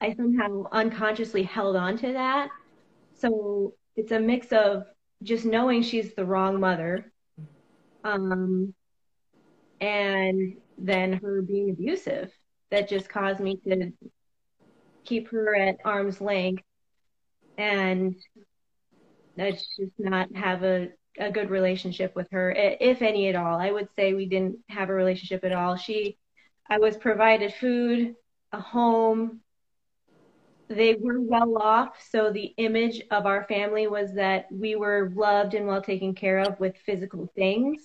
I 0.00 0.14
somehow 0.14 0.64
unconsciously 0.70 1.42
held 1.42 1.76
on 1.76 1.96
to 1.98 2.12
that. 2.12 2.50
So 3.14 3.74
it's 3.96 4.12
a 4.12 4.20
mix 4.20 4.52
of 4.52 4.84
just 5.22 5.44
knowing 5.44 5.82
she's 5.82 6.14
the 6.14 6.24
wrong 6.24 6.60
mother, 6.60 7.12
um, 8.04 8.74
and 9.80 10.56
then 10.76 11.14
her 11.14 11.42
being 11.42 11.70
abusive 11.70 12.32
that 12.70 12.88
just 12.88 13.08
caused 13.08 13.40
me 13.40 13.56
to 13.66 13.92
keep 15.08 15.30
her 15.30 15.54
at 15.54 15.76
arm's 15.84 16.20
length 16.20 16.62
and 17.56 18.14
let's 19.36 19.76
just 19.76 19.92
not 19.98 20.28
have 20.36 20.62
a, 20.62 20.88
a 21.18 21.30
good 21.30 21.50
relationship 21.50 22.14
with 22.14 22.28
her, 22.30 22.52
if 22.52 23.02
any 23.02 23.28
at 23.28 23.36
all. 23.36 23.58
I 23.58 23.70
would 23.70 23.88
say 23.96 24.12
we 24.12 24.26
didn't 24.26 24.58
have 24.68 24.90
a 24.90 24.94
relationship 24.94 25.44
at 25.44 25.52
all. 25.52 25.76
She, 25.76 26.18
I 26.68 26.78
was 26.78 26.96
provided 26.96 27.54
food, 27.54 28.14
a 28.52 28.60
home, 28.60 29.40
they 30.68 30.94
were 30.94 31.20
well 31.20 31.56
off. 31.56 31.96
So 32.10 32.30
the 32.30 32.52
image 32.58 33.02
of 33.10 33.26
our 33.26 33.44
family 33.44 33.86
was 33.86 34.14
that 34.14 34.46
we 34.52 34.76
were 34.76 35.10
loved 35.14 35.54
and 35.54 35.66
well 35.66 35.82
taken 35.82 36.14
care 36.14 36.40
of 36.40 36.60
with 36.60 36.76
physical 36.84 37.30
things. 37.34 37.82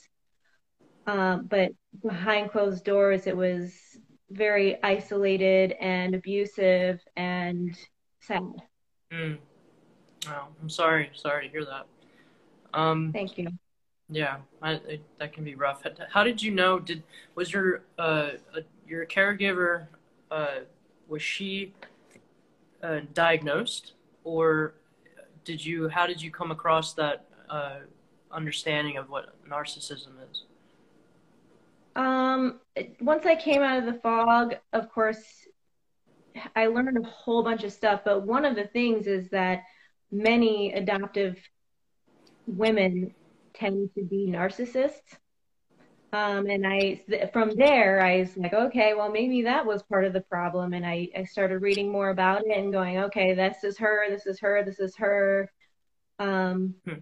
Uh, 1.07 1.37
but 1.37 1.71
behind 2.01 2.51
closed 2.51 2.83
doors, 2.83 3.27
it 3.27 3.35
was 3.35 3.73
very 4.33 4.81
isolated 4.83 5.75
and 5.79 6.15
abusive 6.15 7.01
and 7.15 7.77
sad. 8.19 8.43
Mm. 9.11 9.37
Oh, 10.27 10.47
I'm 10.61 10.69
sorry. 10.69 11.09
Sorry 11.13 11.47
to 11.47 11.51
hear 11.51 11.65
that. 11.65 11.85
Um, 12.73 13.11
Thank 13.13 13.37
you. 13.37 13.47
Yeah, 14.09 14.37
I, 14.61 14.73
it, 14.73 15.01
that 15.19 15.33
can 15.33 15.43
be 15.43 15.55
rough. 15.55 15.83
How 16.11 16.23
did 16.23 16.41
you 16.41 16.51
know? 16.51 16.79
Did 16.79 17.03
was 17.35 17.53
your 17.53 17.83
uh, 17.97 18.31
your 18.87 19.05
caregiver? 19.05 19.87
Uh, 20.29 20.61
was 21.07 21.21
she 21.21 21.73
uh, 22.81 23.01
diagnosed, 23.13 23.93
or 24.23 24.75
did 25.45 25.65
you? 25.65 25.87
How 25.87 26.05
did 26.05 26.21
you 26.21 26.31
come 26.31 26.51
across 26.51 26.93
that 26.93 27.25
uh, 27.49 27.79
understanding 28.31 28.97
of 28.97 29.09
what 29.09 29.33
narcissism 29.47 30.11
is? 30.29 30.43
Um, 31.95 32.59
once 32.99 33.25
I 33.25 33.35
came 33.35 33.61
out 33.61 33.79
of 33.79 33.85
the 33.85 33.99
fog, 33.99 34.55
of 34.71 34.89
course, 34.91 35.23
I 36.55 36.67
learned 36.67 36.97
a 36.97 37.07
whole 37.07 37.43
bunch 37.43 37.63
of 37.63 37.71
stuff. 37.71 38.01
But 38.03 38.25
one 38.25 38.45
of 38.45 38.55
the 38.55 38.65
things 38.65 39.07
is 39.07 39.29
that 39.29 39.63
many 40.11 40.73
adoptive 40.73 41.37
women 42.47 43.13
tend 43.53 43.91
to 43.95 44.03
be 44.03 44.27
narcissists. 44.27 45.17
Um, 46.11 46.45
and 46.45 46.65
I, 46.65 47.01
from 47.33 47.55
there, 47.55 47.99
I 47.99 48.19
was 48.19 48.37
like, 48.37 48.53
okay, 48.53 48.93
well, 48.93 49.09
maybe 49.09 49.43
that 49.43 49.65
was 49.65 49.81
part 49.81 50.05
of 50.05 50.13
the 50.13 50.21
problem. 50.21 50.73
And 50.73 50.85
I, 50.85 51.09
I 51.17 51.23
started 51.23 51.59
reading 51.59 51.91
more 51.91 52.09
about 52.09 52.45
it 52.45 52.55
and 52.55 52.71
going, 52.71 52.99
okay, 52.99 53.33
this 53.33 53.63
is 53.63 53.79
her, 53.79 54.05
this 54.09 54.27
is 54.27 54.39
her, 54.39 54.63
this 54.63 54.79
is 54.79 54.95
her. 54.97 55.51
Um, 56.19 56.75
hmm. 56.85 56.99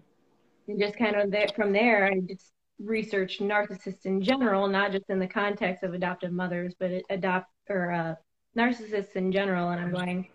And 0.68 0.80
just 0.80 0.96
kind 0.96 1.16
of 1.16 1.30
there, 1.30 1.48
from 1.54 1.72
there, 1.72 2.06
I 2.06 2.20
just 2.20 2.52
researched 2.84 3.40
narcissists 3.40 4.06
in 4.06 4.22
general, 4.22 4.66
not 4.68 4.92
just 4.92 5.04
in 5.08 5.18
the 5.18 5.26
context 5.26 5.82
of 5.82 5.94
adoptive 5.94 6.32
mothers, 6.32 6.74
but 6.78 6.90
adopt 7.10 7.48
or 7.68 7.92
uh, 7.92 8.14
narcissists 8.56 9.16
in 9.16 9.32
general. 9.32 9.70
And 9.70 9.80
I'm 9.80 9.92
going, 9.92 10.28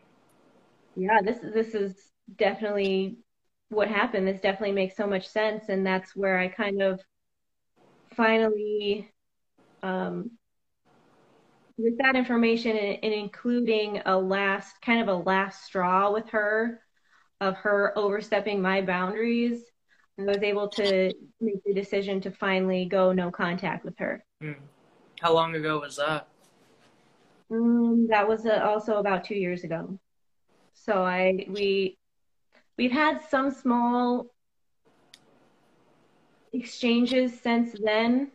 yeah, 0.95 1.19
this 1.23 1.39
this 1.39 1.75
is 1.75 1.95
definitely 2.35 3.17
what 3.69 3.87
happened. 3.87 4.27
This 4.27 4.41
definitely 4.41 4.73
makes 4.73 4.95
so 4.95 5.07
much 5.07 5.27
sense, 5.27 5.69
and 5.69 5.85
that's 5.85 6.15
where 6.15 6.37
I 6.37 6.47
kind 6.47 6.81
of 6.81 7.01
finally, 8.15 9.11
um, 9.83 10.31
with 11.77 11.97
that 11.99 12.15
information 12.15 12.75
and, 12.75 12.97
and 13.03 13.13
including 13.13 14.01
a 14.05 14.17
last 14.17 14.81
kind 14.81 15.01
of 15.01 15.07
a 15.07 15.23
last 15.23 15.63
straw 15.65 16.11
with 16.11 16.29
her 16.29 16.81
of 17.39 17.55
her 17.57 17.93
overstepping 17.95 18.61
my 18.61 18.81
boundaries, 18.81 19.63
I 20.19 20.23
was 20.23 20.41
able 20.41 20.67
to 20.69 21.13
make 21.39 21.63
the 21.63 21.73
decision 21.73 22.21
to 22.21 22.31
finally 22.31 22.85
go 22.85 23.11
no 23.11 23.29
contact 23.29 23.85
with 23.85 23.97
her. 23.99 24.23
Mm. 24.43 24.55
How 25.21 25.33
long 25.33 25.55
ago 25.55 25.79
was 25.79 25.97
that? 25.97 26.27
Um, 27.51 28.07
that 28.09 28.27
was 28.27 28.45
uh, 28.45 28.61
also 28.63 28.97
about 28.97 29.23
two 29.23 29.35
years 29.35 29.63
ago. 29.63 29.99
So 30.73 31.03
I 31.03 31.45
we 31.49 31.97
we've 32.77 32.91
had 32.91 33.21
some 33.29 33.51
small 33.51 34.27
exchanges 36.51 37.39
since 37.39 37.75
then, 37.83 38.31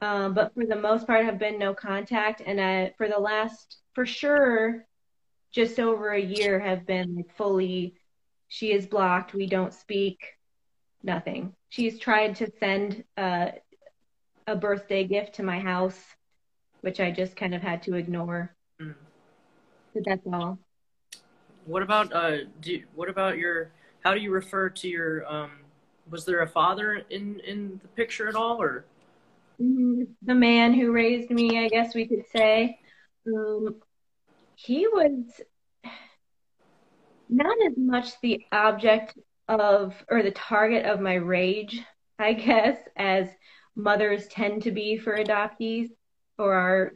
um, 0.00 0.34
but 0.34 0.54
for 0.54 0.64
the 0.64 0.76
most 0.76 1.06
part 1.06 1.24
have 1.24 1.38
been 1.38 1.58
no 1.58 1.74
contact. 1.74 2.42
And 2.44 2.58
uh, 2.58 2.92
for 2.96 3.08
the 3.08 3.18
last, 3.18 3.78
for 3.94 4.06
sure, 4.06 4.86
just 5.52 5.78
over 5.78 6.10
a 6.10 6.20
year 6.20 6.58
have 6.58 6.86
been 6.86 7.16
like 7.16 7.34
fully. 7.36 7.94
She 8.48 8.72
is 8.72 8.86
blocked. 8.86 9.34
We 9.34 9.46
don't 9.46 9.74
speak. 9.74 10.35
Nothing. 11.02 11.54
She's 11.68 11.98
tried 11.98 12.36
to 12.36 12.50
send 12.58 13.04
uh, 13.16 13.48
a 14.46 14.56
birthday 14.56 15.04
gift 15.04 15.34
to 15.36 15.42
my 15.42 15.58
house, 15.60 16.00
which 16.80 17.00
I 17.00 17.10
just 17.10 17.36
kind 17.36 17.54
of 17.54 17.62
had 17.62 17.82
to 17.84 17.94
ignore. 17.94 18.54
Mm. 18.80 18.94
But 19.94 20.04
that's 20.04 20.26
all. 20.32 20.58
What 21.64 21.82
about 21.82 22.12
uh? 22.12 22.36
Do, 22.60 22.82
what 22.94 23.08
about 23.08 23.38
your? 23.38 23.70
How 24.04 24.14
do 24.14 24.20
you 24.20 24.30
refer 24.30 24.68
to 24.68 24.88
your 24.88 25.26
um? 25.26 25.50
was 26.10 26.24
there 26.24 26.42
a 26.42 26.46
father 26.46 27.02
in 27.10 27.40
in 27.40 27.80
the 27.82 27.88
picture 27.88 28.28
at 28.28 28.34
all, 28.34 28.60
or 28.60 28.84
mm-hmm. 29.60 30.04
the 30.22 30.34
man 30.34 30.74
who 30.74 30.92
raised 30.92 31.30
me? 31.30 31.64
I 31.64 31.68
guess 31.68 31.94
we 31.94 32.06
could 32.06 32.24
say. 32.32 32.78
Um, 33.26 33.76
he 34.54 34.86
was 34.86 35.40
not 37.28 37.56
as 37.66 37.76
much 37.76 38.20
the 38.20 38.44
object 38.52 39.18
of 39.48 39.94
or 40.08 40.22
the 40.22 40.30
target 40.32 40.86
of 40.86 41.00
my 41.00 41.14
rage, 41.14 41.80
I 42.18 42.32
guess, 42.32 42.78
as 42.96 43.28
mothers 43.74 44.26
tend 44.28 44.62
to 44.62 44.70
be 44.70 44.96
for 44.96 45.16
adoptees 45.16 45.90
or 46.38 46.54
our 46.54 46.92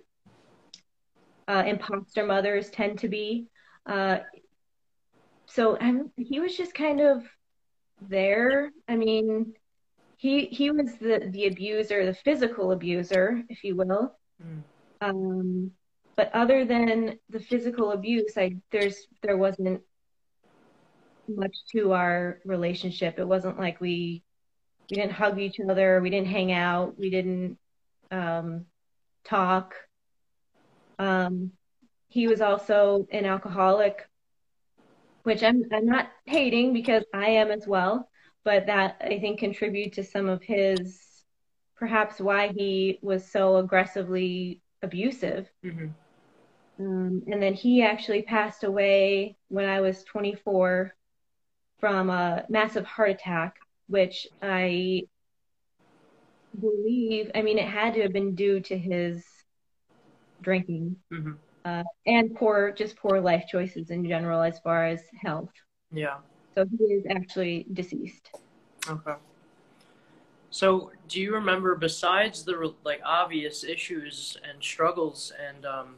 uh, 1.48 1.64
imposter 1.66 2.24
mothers 2.24 2.70
tend 2.70 2.98
to 3.00 3.08
be. 3.08 3.46
Uh, 3.86 4.18
so 5.46 5.76
I'm, 5.78 6.10
he 6.16 6.40
was 6.40 6.56
just 6.56 6.74
kind 6.74 7.00
of 7.00 7.24
there. 8.00 8.70
I 8.88 8.96
mean, 8.96 9.54
he 10.16 10.46
he 10.46 10.70
was 10.70 10.96
the 10.96 11.28
the 11.30 11.46
abuser, 11.46 12.04
the 12.04 12.14
physical 12.14 12.72
abuser, 12.72 13.42
if 13.48 13.64
you 13.64 13.74
will. 13.74 14.14
Mm. 14.42 14.62
Um, 15.00 15.70
but 16.14 16.30
other 16.34 16.64
than 16.66 17.18
the 17.30 17.40
physical 17.40 17.92
abuse, 17.92 18.34
I 18.36 18.56
there's 18.70 19.06
there 19.22 19.38
wasn't 19.38 19.80
much 21.36 21.56
to 21.72 21.92
our 21.92 22.40
relationship. 22.44 23.18
It 23.18 23.26
wasn't 23.26 23.58
like 23.58 23.80
we 23.80 24.22
we 24.90 24.96
didn't 24.96 25.12
hug 25.12 25.38
each 25.38 25.60
other, 25.60 26.00
we 26.00 26.10
didn't 26.10 26.26
hang 26.28 26.52
out, 26.52 26.98
we 26.98 27.10
didn't 27.10 27.58
um, 28.10 28.66
talk. 29.24 29.74
Um, 30.98 31.52
he 32.08 32.26
was 32.26 32.40
also 32.40 33.06
an 33.12 33.24
alcoholic, 33.24 34.08
which 35.22 35.42
I'm 35.42 35.64
I'm 35.72 35.86
not 35.86 36.10
hating 36.26 36.72
because 36.72 37.04
I 37.14 37.30
am 37.30 37.50
as 37.50 37.66
well, 37.66 38.08
but 38.44 38.66
that 38.66 38.96
I 39.00 39.20
think 39.20 39.38
contributed 39.38 39.92
to 39.94 40.04
some 40.04 40.28
of 40.28 40.42
his 40.42 41.00
perhaps 41.76 42.20
why 42.20 42.48
he 42.48 42.98
was 43.00 43.24
so 43.24 43.56
aggressively 43.56 44.60
abusive. 44.82 45.48
Mm-hmm. 45.64 45.88
Um, 46.78 47.22
and 47.26 47.42
then 47.42 47.54
he 47.54 47.82
actually 47.82 48.22
passed 48.22 48.64
away 48.64 49.36
when 49.48 49.66
I 49.66 49.80
was 49.80 50.04
24 50.04 50.94
from 51.80 52.10
a 52.10 52.44
massive 52.48 52.84
heart 52.84 53.10
attack, 53.10 53.56
which 53.88 54.26
I 54.42 55.04
believe, 56.58 57.30
I 57.34 57.42
mean, 57.42 57.58
it 57.58 57.66
had 57.66 57.94
to 57.94 58.02
have 58.02 58.12
been 58.12 58.34
due 58.34 58.60
to 58.60 58.78
his 58.78 59.24
drinking 60.42 60.96
mm-hmm. 61.12 61.32
uh, 61.64 61.82
and 62.06 62.34
poor, 62.34 62.72
just 62.72 62.96
poor 62.96 63.20
life 63.20 63.44
choices 63.50 63.90
in 63.90 64.06
general 64.06 64.42
as 64.42 64.58
far 64.60 64.86
as 64.86 65.02
health. 65.20 65.50
Yeah. 65.92 66.18
So 66.54 66.66
he 66.78 66.84
is 66.84 67.04
actually 67.08 67.66
deceased. 67.72 68.30
Okay. 68.88 69.14
So, 70.52 70.90
do 71.06 71.20
you 71.20 71.32
remember, 71.32 71.76
besides 71.76 72.44
the 72.44 72.74
like 72.84 73.00
obvious 73.04 73.62
issues 73.62 74.36
and 74.48 74.60
struggles 74.60 75.32
and 75.48 75.64
um, 75.64 75.94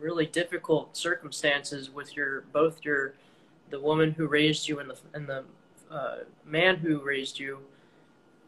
really 0.00 0.26
difficult 0.26 0.96
circumstances 0.96 1.90
with 1.90 2.16
your 2.16 2.42
both 2.52 2.84
your 2.84 3.14
the 3.70 3.80
woman 3.80 4.12
who 4.12 4.26
raised 4.26 4.68
you 4.68 4.78
and 4.80 4.90
the 4.90 4.98
and 5.14 5.28
the 5.28 5.44
uh, 5.90 6.16
man 6.44 6.76
who 6.76 7.00
raised 7.00 7.38
you. 7.38 7.58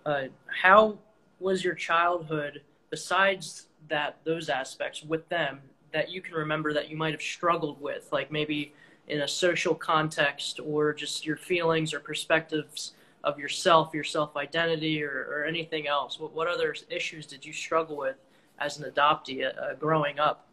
Uh, 0.05 0.25
how 0.47 0.99
was 1.41 1.63
your 1.63 1.75
childhood 1.75 2.63
besides 2.91 3.67
that 3.89 4.17
those 4.25 4.49
aspects 4.49 5.03
with 5.03 5.29
them 5.29 5.61
that 5.93 6.11
you 6.11 6.21
can 6.21 6.35
remember 6.35 6.73
that 6.73 6.89
you 6.91 6.97
might 6.97 7.13
have 7.13 7.23
struggled 7.23 7.81
with, 7.81 8.09
like 8.13 8.31
maybe 8.31 8.73
in 9.09 9.23
a 9.23 9.29
social 9.29 9.75
context 9.75 10.61
or 10.65 10.93
just 10.93 11.25
your 11.25 11.37
feelings 11.37 11.95
or 11.95 12.01
perspectives 12.01 12.93
of 13.25 13.39
yourself, 13.39 13.95
your 13.95 14.05
self 14.05 14.37
identity, 14.37 15.03
or, 15.03 15.27
or 15.31 15.45
anything 15.45 15.87
else? 15.87 16.21
What, 16.21 16.35
what 16.35 16.49
other 16.49 16.75
issues 16.91 17.27
did 17.27 17.45
you 17.45 17.53
struggle 17.53 17.97
with 17.97 18.17
as 18.59 18.79
an 18.79 18.91
adoptee 18.91 19.47
uh, 19.47 19.75
growing 19.75 20.19
up? 20.19 20.47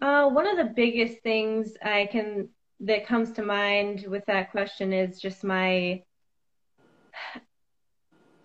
Uh, 0.00 0.28
one 0.28 0.46
of 0.46 0.56
the 0.56 0.72
biggest 0.72 1.22
things 1.22 1.76
I 1.82 2.08
can 2.10 2.48
that 2.80 3.06
comes 3.06 3.32
to 3.32 3.42
mind 3.42 4.06
with 4.08 4.24
that 4.26 4.50
question 4.50 4.92
is 4.92 5.20
just 5.20 5.44
my 5.44 6.02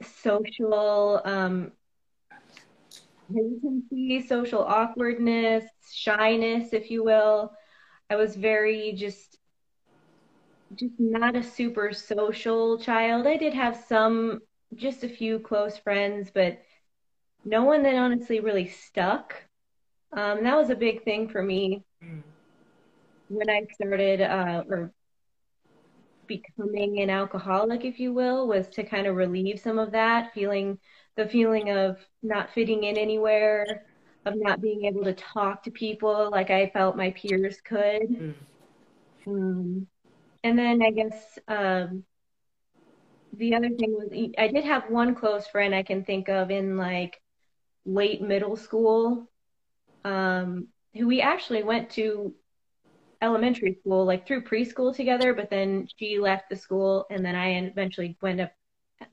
social 0.02 1.22
um, 1.26 1.72
hesitancy, 3.34 4.26
social 4.26 4.64
awkwardness, 4.64 5.66
shyness, 5.92 6.74
if 6.74 6.90
you 6.92 7.04
will. 7.04 7.52
I 8.10 8.16
was 8.16 8.36
very 8.36 8.94
just 8.94 9.38
just 10.76 10.94
not 11.00 11.36
a 11.36 11.44
super 11.44 11.94
social 11.94 12.78
child. 12.80 13.26
I 13.26 13.38
did 13.38 13.54
have 13.54 13.76
some 13.88 14.40
just 14.76 15.04
a 15.04 15.10
few 15.10 15.40
close 15.40 15.78
friends, 15.78 16.32
but 16.34 16.60
no 17.44 17.64
one 17.64 17.84
that 17.84 17.96
honestly 17.96 18.40
really 18.40 18.68
stuck. 18.68 19.36
Um, 20.14 20.44
that 20.44 20.58
was 20.58 20.70
a 20.70 20.76
big 20.76 21.04
thing 21.04 21.30
for 21.30 21.42
me. 21.42 21.84
Mm 22.04 22.29
when 23.30 23.50
I 23.50 23.66
started 23.74 24.22
uh, 24.22 24.64
or 24.70 24.92
becoming 26.28 27.02
an 27.02 27.10
alcoholic, 27.10 27.86
if 27.86 28.00
you 28.00 28.14
will, 28.14 28.48
was 28.48 28.68
to 28.70 28.84
kind 28.84 29.08
of 29.08 29.16
relieve 29.16 29.60
some 29.60 29.80
of 29.80 29.92
that 29.92 30.34
feeling, 30.34 30.78
the 31.16 31.28
feeling 31.28 31.70
of 31.72 31.98
not 32.22 32.52
fitting 32.54 32.84
in 32.84 32.98
anywhere, 32.98 33.84
of 34.26 34.34
not 34.36 34.62
being 34.62 34.86
able 34.86 35.04
to 35.04 35.14
talk 35.14 35.64
to 35.64 35.72
people 35.72 36.30
like 36.32 36.50
I 36.50 36.70
felt 36.70 36.98
my 36.98 37.12
peers 37.12 37.62
could. 37.62 38.10
Mm. 38.10 38.34
Um, 39.28 39.88
and 40.44 40.58
then 40.58 40.82
I 40.82 40.92
guess 40.92 41.40
um, 41.48 42.04
the 43.34 43.56
other 43.56 43.70
thing 43.70 43.94
was 43.94 44.10
I 44.38 44.48
did 44.48 44.66
have 44.66 44.90
one 44.90 45.16
close 45.16 45.48
friend 45.48 45.76
I 45.76 45.84
can 45.84 46.04
think 46.04 46.30
of 46.30 46.52
in 46.52 46.78
like 46.78 47.22
late 47.86 48.22
middle 48.22 48.56
school, 48.56 49.30
um, 50.04 50.68
who 50.96 51.08
we 51.08 51.22
actually 51.22 51.64
went 51.64 51.92
to 51.92 52.34
elementary 53.22 53.78
school, 53.82 54.06
like 54.06 54.26
through 54.26 54.44
preschool 54.44 54.96
together, 54.96 55.34
but 55.34 55.50
then 55.50 55.88
she 55.98 56.20
left 56.20 56.50
the 56.50 56.56
school 56.56 57.06
and 57.10 57.26
then 57.26 57.36
I 57.36 57.56
eventually 57.56 58.18
went 58.22 58.42
up 58.42 58.52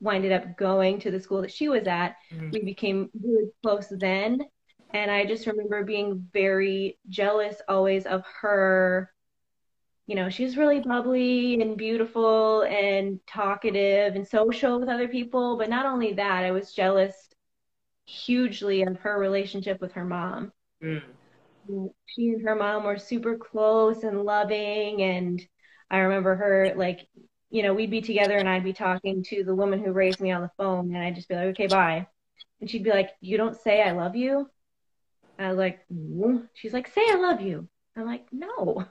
winded 0.01 0.31
up 0.31 0.57
going 0.57 0.99
to 0.99 1.11
the 1.11 1.19
school 1.19 1.41
that 1.41 1.51
she 1.51 1.69
was 1.69 1.87
at. 1.87 2.15
Mm-hmm. 2.33 2.51
We 2.51 2.63
became 2.63 3.09
really 3.21 3.49
close 3.63 3.87
then. 3.89 4.41
And 4.93 5.11
I 5.11 5.25
just 5.25 5.47
remember 5.47 5.83
being 5.83 6.27
very 6.33 6.99
jealous 7.09 7.61
always 7.67 8.05
of 8.05 8.23
her. 8.41 9.11
You 10.05 10.15
know, 10.15 10.29
she's 10.29 10.55
really 10.55 10.79
bubbly 10.79 11.61
and 11.61 11.77
beautiful 11.77 12.61
and 12.61 13.19
talkative 13.27 14.15
and 14.15 14.25
social 14.25 14.79
with 14.79 14.89
other 14.89 15.07
people. 15.07 15.57
But 15.57 15.69
not 15.69 15.85
only 15.85 16.13
that, 16.13 16.43
I 16.43 16.51
was 16.51 16.73
jealous 16.73 17.13
hugely 18.05 18.83
of 18.83 18.97
her 18.99 19.19
relationship 19.19 19.81
with 19.81 19.93
her 19.93 20.05
mom. 20.05 20.53
Mm 20.81 21.01
she 22.05 22.29
and 22.29 22.43
her 22.43 22.55
mom 22.55 22.83
were 22.83 22.97
super 22.97 23.37
close 23.37 24.03
and 24.03 24.23
loving 24.23 25.01
and 25.01 25.45
i 25.89 25.97
remember 25.97 26.35
her 26.35 26.73
like 26.75 27.07
you 27.49 27.63
know 27.63 27.73
we'd 27.73 27.91
be 27.91 28.01
together 28.01 28.37
and 28.37 28.49
i'd 28.49 28.63
be 28.63 28.73
talking 28.73 29.23
to 29.23 29.43
the 29.43 29.55
woman 29.55 29.83
who 29.83 29.91
raised 29.91 30.19
me 30.19 30.31
on 30.31 30.41
the 30.41 30.51
phone 30.57 30.93
and 30.93 31.03
i'd 31.03 31.15
just 31.15 31.29
be 31.29 31.35
like 31.35 31.47
okay 31.47 31.67
bye 31.67 32.05
and 32.59 32.69
she'd 32.69 32.83
be 32.83 32.89
like 32.89 33.11
you 33.21 33.37
don't 33.37 33.59
say 33.59 33.81
i 33.81 33.91
love 33.91 34.15
you 34.15 34.49
i 35.39 35.49
was 35.49 35.57
like 35.57 35.79
mm. 35.93 36.47
she's 36.53 36.73
like 36.73 36.87
say 36.87 37.01
i 37.09 37.15
love 37.15 37.41
you 37.41 37.67
i'm 37.95 38.05
like 38.05 38.25
no 38.31 38.85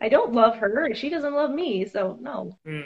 i 0.00 0.08
don't 0.08 0.32
love 0.32 0.56
her 0.56 0.94
she 0.94 1.08
doesn't 1.08 1.34
love 1.34 1.50
me 1.50 1.86
so 1.86 2.18
no 2.20 2.58
mm. 2.66 2.84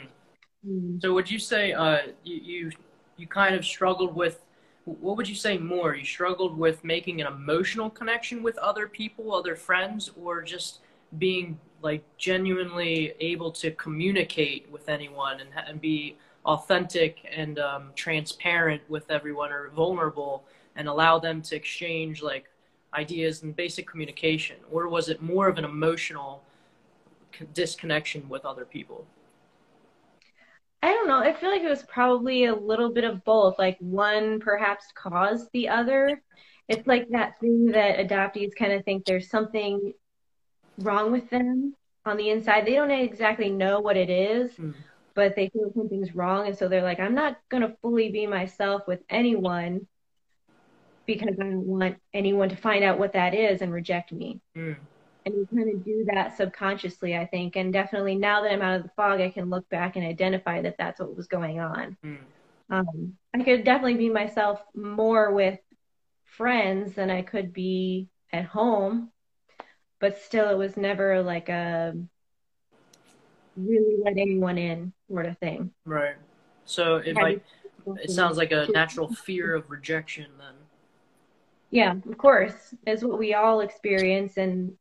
Mm. 0.67 1.01
so 1.01 1.13
would 1.13 1.29
you 1.29 1.39
say 1.39 1.73
uh, 1.73 1.99
you, 2.23 2.35
you 2.35 2.71
you 3.17 3.27
kind 3.27 3.55
of 3.55 3.65
struggled 3.65 4.15
with 4.15 4.41
what 4.87 5.17
would 5.17 5.27
you 5.27 5.35
say 5.35 5.57
more? 5.57 5.95
You 5.95 6.05
struggled 6.05 6.57
with 6.57 6.83
making 6.83 7.19
an 7.19 7.27
emotional 7.27 7.89
connection 7.89 8.41
with 8.41 8.57
other 8.57 8.87
people, 8.87 9.35
other 9.35 9.55
friends, 9.55 10.11
or 10.21 10.41
just 10.41 10.79
being 11.17 11.59
like 11.81 12.03
genuinely 12.17 13.13
able 13.19 13.51
to 13.51 13.71
communicate 13.71 14.69
with 14.71 14.87
anyone 14.87 15.41
and, 15.41 15.49
and 15.67 15.81
be 15.81 16.15
authentic 16.45 17.17
and 17.35 17.59
um, 17.59 17.91
transparent 17.95 18.81
with 18.89 19.11
everyone 19.11 19.51
or 19.51 19.69
vulnerable 19.69 20.45
and 20.77 20.87
allow 20.87 21.19
them 21.19 21.41
to 21.41 21.55
exchange 21.55 22.21
like 22.21 22.49
ideas 22.93 23.43
and 23.43 23.55
basic 23.55 23.87
communication? 23.87 24.55
Or 24.71 24.87
was 24.87 25.09
it 25.09 25.21
more 25.21 25.49
of 25.49 25.57
an 25.57 25.65
emotional 25.65 26.43
disconnection 27.53 28.29
with 28.29 28.45
other 28.45 28.63
people? 28.63 29.05
I 30.81 30.91
don't 30.93 31.07
know. 31.07 31.19
I 31.19 31.33
feel 31.33 31.49
like 31.49 31.63
it 31.63 31.69
was 31.69 31.83
probably 31.83 32.45
a 32.45 32.55
little 32.55 32.91
bit 32.91 33.03
of 33.03 33.23
both. 33.23 33.57
Like 33.57 33.77
one 33.79 34.39
perhaps 34.39 34.85
caused 34.93 35.49
the 35.53 35.69
other. 35.69 36.21
It's 36.67 36.85
like 36.85 37.09
that 37.09 37.39
thing 37.39 37.67
that 37.67 37.97
adoptees 37.97 38.55
kind 38.55 38.73
of 38.73 38.83
think 38.85 39.05
there's 39.05 39.29
something 39.29 39.93
wrong 40.77 41.11
with 41.11 41.29
them 41.29 41.75
on 42.05 42.17
the 42.17 42.29
inside. 42.29 42.65
They 42.65 42.75
don't 42.75 42.91
exactly 42.91 43.49
know 43.49 43.79
what 43.79 43.97
it 43.97 44.09
is, 44.09 44.51
mm. 44.53 44.75
but 45.15 45.35
they 45.35 45.49
feel 45.49 45.71
something's 45.75 46.13
wrong. 46.13 46.47
And 46.47 46.57
so 46.57 46.67
they're 46.67 46.83
like, 46.83 46.99
I'm 46.99 47.15
not 47.15 47.37
going 47.49 47.63
to 47.63 47.75
fully 47.81 48.11
be 48.11 48.27
myself 48.27 48.83
with 48.87 48.99
anyone 49.09 49.87
because 51.07 51.35
I 51.39 51.43
don't 51.43 51.65
want 51.65 51.97
anyone 52.13 52.49
to 52.49 52.55
find 52.55 52.83
out 52.83 52.99
what 52.99 53.13
that 53.13 53.33
is 53.33 53.61
and 53.61 53.73
reject 53.73 54.11
me. 54.11 54.41
Mm 54.55 54.75
and 55.27 55.35
you 55.35 55.47
kind 55.53 55.69
of 55.69 55.83
do 55.83 56.05
that 56.05 56.37
subconsciously, 56.37 57.15
I 57.15 57.25
think. 57.25 57.55
And 57.55 57.73
definitely 57.73 58.15
now 58.15 58.41
that 58.41 58.51
I'm 58.51 58.61
out 58.61 58.77
of 58.77 58.83
the 58.83 58.91
fog, 58.95 59.21
I 59.21 59.29
can 59.29 59.49
look 59.49 59.67
back 59.69 59.95
and 59.95 60.05
identify 60.05 60.61
that 60.61 60.75
that's 60.77 60.99
what 60.99 61.15
was 61.15 61.27
going 61.27 61.59
on. 61.59 61.97
Mm. 62.03 62.17
Um, 62.69 63.17
I 63.33 63.43
could 63.43 63.63
definitely 63.63 63.97
be 63.97 64.09
myself 64.09 64.61
more 64.75 65.31
with 65.33 65.59
friends 66.23 66.93
than 66.93 67.09
I 67.09 67.21
could 67.21 67.53
be 67.53 68.07
at 68.31 68.45
home, 68.45 69.11
but 69.99 70.17
still, 70.21 70.49
it 70.49 70.57
was 70.57 70.77
never 70.77 71.21
like 71.21 71.49
a 71.49 71.95
really 73.55 73.97
let 74.03 74.17
anyone 74.17 74.57
in 74.57 74.93
sort 75.09 75.25
of 75.25 75.37
thing. 75.39 75.71
Right. 75.85 76.15
So 76.65 76.97
if 76.97 77.17
I 77.17 77.39
it 78.01 78.11
sounds 78.11 78.37
like 78.37 78.51
a 78.51 78.67
natural 78.73 79.13
fear 79.13 79.55
of 79.55 79.69
rejection 79.69 80.27
then. 80.37 80.53
Yeah, 81.69 81.95
of 82.09 82.17
course, 82.17 82.73
is 82.85 83.03
what 83.03 83.19
we 83.19 83.33
all 83.33 83.59
experience, 83.59 84.37
and 84.37 84.73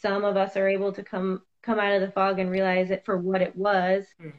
some 0.00 0.24
of 0.24 0.36
us 0.36 0.56
are 0.56 0.68
able 0.68 0.92
to 0.92 1.02
come 1.02 1.42
come 1.62 1.78
out 1.78 1.92
of 1.92 2.00
the 2.00 2.10
fog 2.12 2.38
and 2.38 2.50
realize 2.50 2.90
it 2.90 3.04
for 3.04 3.18
what 3.18 3.42
it 3.42 3.54
was, 3.54 4.04
mm. 4.20 4.32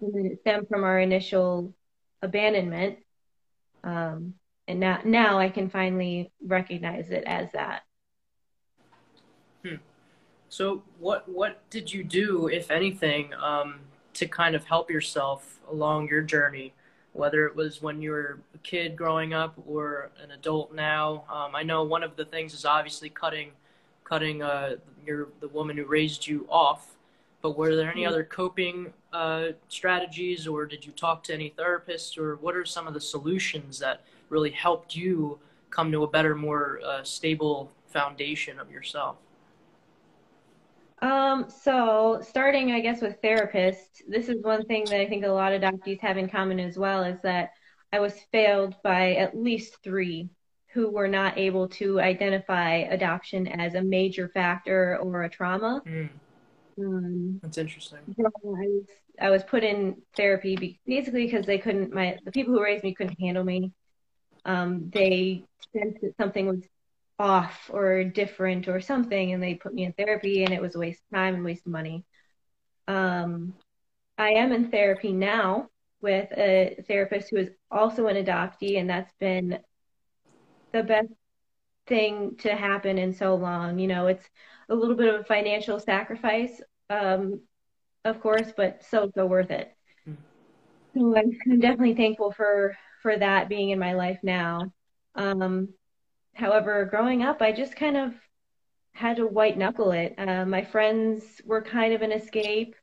and 0.00 0.14
then 0.14 0.26
it 0.26 0.40
stemmed 0.40 0.68
from 0.68 0.84
our 0.84 1.00
initial 1.00 1.74
abandonment. 2.22 2.98
Um, 3.82 4.34
and 4.68 4.78
now, 4.78 5.00
now 5.04 5.38
I 5.38 5.48
can 5.48 5.68
finally 5.68 6.32
recognize 6.40 7.10
it 7.10 7.24
as 7.24 7.50
that. 7.52 7.82
Hmm. 9.64 9.76
So, 10.48 10.84
what 10.98 11.28
what 11.28 11.68
did 11.70 11.92
you 11.92 12.04
do, 12.04 12.48
if 12.48 12.70
anything, 12.70 13.34
um, 13.34 13.80
to 14.14 14.26
kind 14.26 14.54
of 14.54 14.64
help 14.64 14.90
yourself 14.90 15.58
along 15.68 16.08
your 16.08 16.22
journey? 16.22 16.74
whether 17.12 17.46
it 17.46 17.56
was 17.56 17.82
when 17.82 18.00
you 18.00 18.10
were 18.12 18.40
a 18.54 18.58
kid 18.58 18.96
growing 18.96 19.34
up 19.34 19.54
or 19.66 20.10
an 20.22 20.30
adult 20.30 20.72
now. 20.72 21.24
Um, 21.28 21.54
I 21.54 21.62
know 21.62 21.82
one 21.82 22.02
of 22.02 22.16
the 22.16 22.24
things 22.24 22.54
is 22.54 22.64
obviously 22.64 23.08
cutting, 23.08 23.50
cutting 24.10 24.42
uh, 24.42 24.74
your 25.06 25.28
the 25.40 25.48
woman 25.48 25.76
who 25.76 25.84
raised 25.84 26.26
you 26.26 26.46
off. 26.50 26.96
But 27.42 27.56
were 27.56 27.74
there 27.74 27.90
any 27.90 28.02
mm-hmm. 28.02 28.12
other 28.12 28.24
coping 28.24 28.92
uh, 29.12 29.48
strategies, 29.68 30.46
or 30.46 30.66
did 30.66 30.84
you 30.84 30.92
talk 30.92 31.22
to 31.24 31.34
any 31.34 31.54
therapists, 31.56 32.18
or 32.18 32.36
what 32.36 32.54
are 32.54 32.66
some 32.66 32.86
of 32.86 32.92
the 32.92 33.00
solutions 33.00 33.78
that 33.78 34.02
really 34.28 34.50
helped 34.50 34.94
you 34.94 35.38
come 35.70 35.90
to 35.92 36.02
a 36.02 36.08
better, 36.08 36.34
more 36.34 36.80
uh, 36.84 37.02
stable 37.02 37.72
foundation 37.86 38.58
of 38.58 38.70
yourself? 38.70 39.16
Um, 41.00 41.46
so 41.48 42.20
starting, 42.22 42.72
I 42.72 42.80
guess, 42.80 43.00
with 43.00 43.22
therapists, 43.22 44.02
this 44.06 44.28
is 44.28 44.42
one 44.42 44.66
thing 44.66 44.84
that 44.86 45.00
I 45.00 45.08
think 45.08 45.24
a 45.24 45.28
lot 45.28 45.54
of 45.54 45.62
doctors 45.62 45.98
have 46.02 46.18
in 46.18 46.28
common 46.28 46.60
as 46.60 46.76
well 46.76 47.04
is 47.04 47.18
that 47.22 47.52
I 47.92 48.00
was 48.00 48.14
failed 48.32 48.74
by 48.82 49.14
at 49.14 49.34
least 49.36 49.78
three 49.82 50.28
who 50.72 50.90
were 50.90 51.08
not 51.08 51.36
able 51.36 51.68
to 51.68 52.00
identify 52.00 52.76
adoption 52.76 53.46
as 53.48 53.74
a 53.74 53.82
major 53.82 54.28
factor 54.28 54.98
or 54.98 55.24
a 55.24 55.28
trauma. 55.28 55.82
Mm. 55.86 56.08
Um, 56.78 57.40
That's 57.42 57.58
interesting. 57.58 57.98
I 58.08 58.22
was, 58.42 58.84
I 59.20 59.30
was 59.30 59.42
put 59.42 59.64
in 59.64 60.00
therapy 60.16 60.80
basically 60.86 61.26
because 61.26 61.46
they 61.46 61.58
couldn't, 61.58 61.92
my, 61.92 62.18
the 62.24 62.32
people 62.32 62.54
who 62.54 62.62
raised 62.62 62.84
me 62.84 62.94
couldn't 62.94 63.20
handle 63.20 63.44
me. 63.44 63.72
Um, 64.44 64.90
they 64.90 65.44
sensed 65.72 66.00
that 66.00 66.16
something 66.16 66.46
was 66.46 66.62
off 67.20 67.68
or 67.70 68.02
different 68.02 68.66
or 68.66 68.80
something 68.80 69.34
and 69.34 69.42
they 69.42 69.54
put 69.54 69.74
me 69.74 69.84
in 69.84 69.92
therapy 69.92 70.42
and 70.42 70.54
it 70.54 70.62
was 70.62 70.74
a 70.74 70.78
waste 70.78 71.02
of 71.02 71.16
time 71.18 71.34
and 71.34 71.44
waste 71.44 71.66
of 71.66 71.72
money 71.72 72.02
um, 72.88 73.52
i 74.16 74.30
am 74.30 74.52
in 74.52 74.70
therapy 74.70 75.12
now 75.12 75.68
with 76.00 76.32
a 76.38 76.82
therapist 76.88 77.28
who 77.28 77.36
is 77.36 77.50
also 77.70 78.06
an 78.06 78.16
adoptee 78.16 78.80
and 78.80 78.88
that's 78.88 79.12
been 79.20 79.58
the 80.72 80.82
best 80.82 81.08
thing 81.86 82.36
to 82.38 82.54
happen 82.54 82.98
in 82.98 83.12
so 83.12 83.34
long 83.34 83.78
you 83.78 83.88
know 83.88 84.06
it's 84.06 84.28
a 84.68 84.74
little 84.74 84.94
bit 84.94 85.12
of 85.12 85.20
a 85.20 85.24
financial 85.24 85.80
sacrifice 85.80 86.60
um, 86.90 87.40
of 88.04 88.20
course 88.20 88.52
but 88.56 88.84
so 88.84 89.10
so 89.14 89.26
worth 89.26 89.50
it 89.50 89.72
mm. 90.08 90.16
so 90.94 91.16
I'm, 91.16 91.36
I'm 91.50 91.60
definitely 91.60 91.94
thankful 91.94 92.32
for 92.32 92.76
for 93.02 93.16
that 93.16 93.48
being 93.48 93.70
in 93.70 93.78
my 93.78 93.94
life 93.94 94.18
now 94.22 94.72
um, 95.16 95.70
However, 96.34 96.86
growing 96.86 97.22
up, 97.22 97.42
I 97.42 97.52
just 97.52 97.76
kind 97.76 97.96
of 97.96 98.14
had 98.92 99.16
to 99.16 99.26
white 99.26 99.58
knuckle 99.58 99.92
it. 99.92 100.14
Uh, 100.16 100.44
my 100.46 100.64
friends 100.64 101.40
were 101.44 101.62
kind 101.62 101.92
of 101.92 102.02
an 102.02 102.12
escape, 102.12 102.74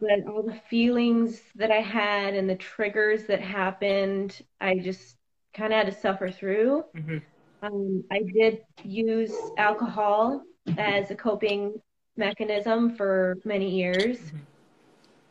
but 0.00 0.26
all 0.28 0.42
the 0.42 0.60
feelings 0.70 1.40
that 1.56 1.70
I 1.70 1.80
had 1.80 2.34
and 2.34 2.48
the 2.48 2.56
triggers 2.56 3.24
that 3.24 3.40
happened, 3.40 4.40
I 4.60 4.78
just 4.78 5.17
kind 5.58 5.72
of 5.72 5.78
had 5.78 5.92
to 5.92 6.00
suffer 6.00 6.30
through. 6.30 6.84
Mm-hmm. 6.96 7.18
Um, 7.62 8.04
I 8.10 8.22
did 8.22 8.60
use 8.84 9.34
alcohol 9.58 10.44
as 10.78 11.10
a 11.10 11.16
coping 11.16 11.80
mechanism 12.16 12.94
for 12.94 13.38
many 13.44 13.68
years. 13.68 14.18
Mm-hmm. 14.18 14.36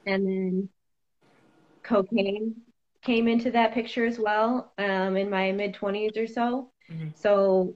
And 0.07 0.25
then 0.25 0.69
cocaine 1.83 2.55
came 3.01 3.27
into 3.27 3.51
that 3.51 3.73
picture 3.73 4.05
as 4.05 4.19
well 4.19 4.73
um, 4.77 5.15
in 5.15 5.29
my 5.29 5.51
mid 5.51 5.73
20s 5.73 6.17
or 6.17 6.27
so. 6.27 6.71
Mm-hmm. 6.91 7.09
So 7.15 7.75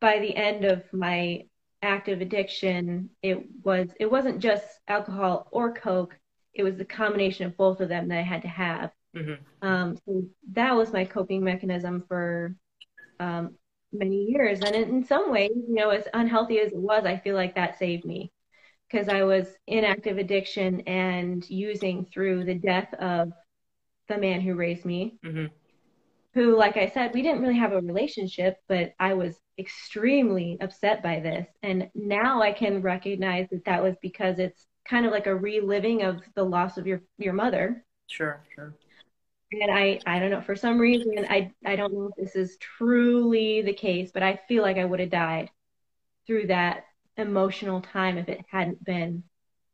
by 0.00 0.18
the 0.18 0.34
end 0.34 0.64
of 0.64 0.82
my 0.92 1.44
active 1.82 2.20
addiction, 2.20 3.10
it 3.22 3.44
was 3.62 3.90
it 4.00 4.10
wasn't 4.10 4.40
just 4.40 4.66
alcohol 4.88 5.48
or 5.50 5.74
coke. 5.74 6.18
It 6.54 6.62
was 6.62 6.76
the 6.76 6.84
combination 6.84 7.46
of 7.46 7.56
both 7.56 7.80
of 7.80 7.88
them 7.88 8.08
that 8.08 8.18
I 8.18 8.22
had 8.22 8.42
to 8.42 8.48
have. 8.48 8.90
Mm-hmm. 9.14 9.66
Um, 9.66 9.96
so 10.04 10.24
that 10.52 10.74
was 10.74 10.92
my 10.92 11.04
coping 11.04 11.42
mechanism 11.42 12.04
for 12.08 12.54
um, 13.20 13.54
many 13.92 14.24
years. 14.24 14.60
And 14.60 14.74
in, 14.74 14.88
in 14.88 15.04
some 15.04 15.30
ways, 15.30 15.50
you 15.54 15.74
know, 15.74 15.90
as 15.90 16.06
unhealthy 16.12 16.58
as 16.58 16.72
it 16.72 16.78
was, 16.78 17.04
I 17.04 17.18
feel 17.18 17.36
like 17.36 17.54
that 17.54 17.78
saved 17.78 18.04
me 18.04 18.32
because 18.90 19.08
I 19.08 19.22
was 19.22 19.46
in 19.66 19.84
active 19.84 20.18
addiction 20.18 20.80
and 20.82 21.48
using 21.48 22.06
through 22.06 22.44
the 22.44 22.54
death 22.54 22.92
of 22.94 23.32
the 24.08 24.18
man 24.18 24.40
who 24.40 24.54
raised 24.54 24.84
me, 24.84 25.18
mm-hmm. 25.24 25.46
who, 26.34 26.56
like 26.56 26.76
I 26.76 26.88
said, 26.90 27.14
we 27.14 27.22
didn't 27.22 27.40
really 27.40 27.56
have 27.56 27.72
a 27.72 27.80
relationship, 27.80 28.58
but 28.68 28.92
I 28.98 29.14
was 29.14 29.38
extremely 29.58 30.58
upset 30.60 31.02
by 31.02 31.20
this. 31.20 31.46
And 31.62 31.88
now 31.94 32.42
I 32.42 32.52
can 32.52 32.82
recognize 32.82 33.48
that 33.50 33.64
that 33.64 33.82
was 33.82 33.96
because 34.02 34.38
it's 34.38 34.66
kind 34.88 35.06
of 35.06 35.12
like 35.12 35.26
a 35.26 35.34
reliving 35.34 36.02
of 36.02 36.20
the 36.34 36.44
loss 36.44 36.76
of 36.76 36.86
your 36.86 37.02
your 37.18 37.32
mother. 37.32 37.84
Sure, 38.06 38.42
sure. 38.54 38.74
And 39.60 39.70
I, 39.70 40.00
I 40.06 40.18
don't 40.18 40.30
know, 40.30 40.40
for 40.40 40.56
some 40.56 40.78
reason, 40.78 41.26
I, 41.28 41.52
I 41.64 41.76
don't 41.76 41.92
know 41.92 42.10
if 42.16 42.16
this 42.16 42.36
is 42.36 42.56
truly 42.58 43.62
the 43.62 43.72
case, 43.72 44.10
but 44.12 44.22
I 44.22 44.40
feel 44.48 44.62
like 44.62 44.78
I 44.78 44.84
would 44.84 45.00
have 45.00 45.10
died 45.10 45.50
through 46.26 46.48
that 46.48 46.84
emotional 47.16 47.80
time 47.80 48.18
if 48.18 48.28
it 48.28 48.44
hadn't 48.50 48.84
been 48.84 49.24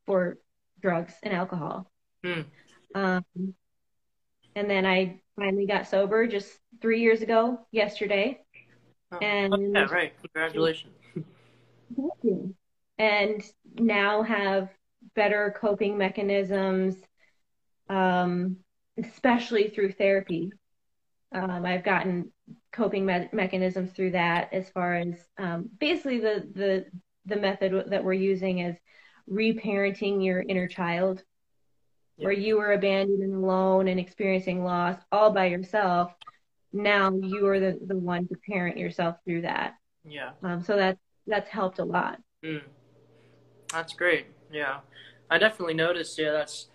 for 0.07 0.38
drugs 0.81 1.14
and 1.23 1.33
alcohol. 1.33 1.90
Hmm. 2.25 2.43
Um, 2.95 3.25
and 4.55 4.69
then 4.69 4.85
I 4.85 5.21
finally 5.37 5.66
got 5.66 5.88
sober 5.88 6.27
just 6.27 6.51
three 6.83 7.01
years 7.01 7.23
ago 7.23 7.66
yesterday. 7.71 8.40
Oh, 9.12 9.19
and 9.19 9.75
yeah, 9.75 9.85
right. 9.85 10.12
Congratulations. 10.21 10.95
Thank 11.14 12.12
you. 12.23 12.55
And 12.99 13.43
now 13.79 14.23
have 14.23 14.69
better 15.14 15.55
coping 15.59 15.97
mechanisms, 15.97 16.97
um, 17.88 18.57
especially 19.05 19.69
through 19.69 19.93
therapy. 19.93 20.53
Um, 21.33 21.65
I've 21.65 21.85
gotten 21.85 22.33
coping 22.73 23.07
me- 23.07 23.29
mechanisms 23.33 23.93
through 23.93 24.13
that 24.13 24.53
as 24.53 24.69
far 24.71 24.95
as 24.95 25.15
um, 25.39 25.69
basically 25.79 26.19
the, 26.21 26.49
the 26.55 26.87
the 27.27 27.37
method 27.37 27.91
that 27.91 28.03
we're 28.03 28.13
using 28.15 28.61
is 28.61 28.77
reparenting 29.31 30.25
your 30.25 30.41
inner 30.41 30.67
child 30.67 31.23
yeah. 32.17 32.25
where 32.25 32.33
you 32.33 32.57
were 32.57 32.73
abandoned 32.73 33.23
and 33.23 33.35
alone 33.35 33.87
and 33.89 34.01
experiencing 34.01 34.65
loss 34.65 34.99
all 35.13 35.31
by 35.31 35.47
yourself. 35.47 36.13
Now 36.73 37.13
you 37.13 37.47
are 37.47 37.61
the, 37.61 37.79
the 37.87 37.97
one 37.97 38.27
to 38.29 38.35
parent 38.49 38.79
yourself 38.79 39.17
through 39.25 39.43
that. 39.43 39.75
Yeah. 40.05 40.31
Um, 40.43 40.63
so 40.63 40.77
that 40.77 40.99
that's 41.27 41.51
helped 41.51 41.79
a 41.79 41.85
lot. 41.85 42.21
Mm. 42.45 42.63
That's 43.73 43.93
great. 43.93 44.27
Yeah. 44.51 44.81
I 45.31 45.39
definitely 45.39 45.75
noticed, 45.75 46.19
yeah, 46.19 46.33
that's 46.33 46.71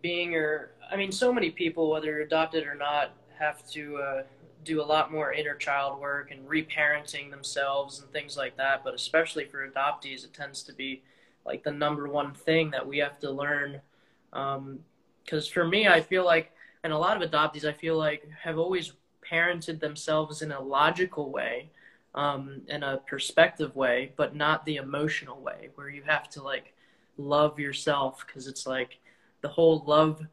being 0.00 0.32
your, 0.32 0.73
I 0.90 0.96
mean, 0.96 1.12
so 1.12 1.32
many 1.32 1.50
people, 1.50 1.90
whether 1.90 2.06
you're 2.06 2.22
adopted 2.22 2.66
or 2.66 2.74
not, 2.74 3.12
have 3.38 3.68
to 3.70 3.96
uh, 3.96 4.22
do 4.64 4.80
a 4.80 4.84
lot 4.84 5.12
more 5.12 5.32
inner 5.32 5.54
child 5.54 6.00
work 6.00 6.30
and 6.30 6.46
reparenting 6.48 7.30
themselves 7.30 8.00
and 8.00 8.10
things 8.10 8.36
like 8.36 8.56
that. 8.56 8.82
But 8.84 8.94
especially 8.94 9.44
for 9.44 9.68
adoptees, 9.68 10.24
it 10.24 10.32
tends 10.32 10.62
to 10.64 10.72
be 10.72 11.02
like 11.44 11.62
the 11.62 11.72
number 11.72 12.08
one 12.08 12.32
thing 12.32 12.70
that 12.70 12.86
we 12.86 12.98
have 12.98 13.18
to 13.20 13.30
learn 13.30 13.80
because 14.30 14.58
um, 14.58 15.52
for 15.52 15.66
me, 15.66 15.86
I 15.86 16.00
feel 16.00 16.24
like, 16.24 16.50
and 16.82 16.92
a 16.92 16.98
lot 16.98 17.20
of 17.20 17.30
adoptees, 17.30 17.64
I 17.64 17.72
feel 17.72 17.96
like, 17.96 18.28
have 18.42 18.58
always 18.58 18.92
parented 19.30 19.80
themselves 19.80 20.42
in 20.42 20.52
a 20.52 20.60
logical 20.60 21.30
way, 21.30 21.70
um, 22.14 22.62
in 22.68 22.82
a 22.82 22.98
perspective 22.98 23.74
way, 23.76 24.12
but 24.16 24.34
not 24.34 24.64
the 24.64 24.76
emotional 24.76 25.40
way, 25.40 25.70
where 25.74 25.88
you 25.88 26.02
have 26.02 26.28
to 26.30 26.42
like 26.42 26.74
love 27.16 27.58
yourself 27.58 28.24
because 28.26 28.46
it's 28.46 28.66
like 28.66 28.98
the 29.40 29.48
whole 29.48 29.84
love 29.86 30.26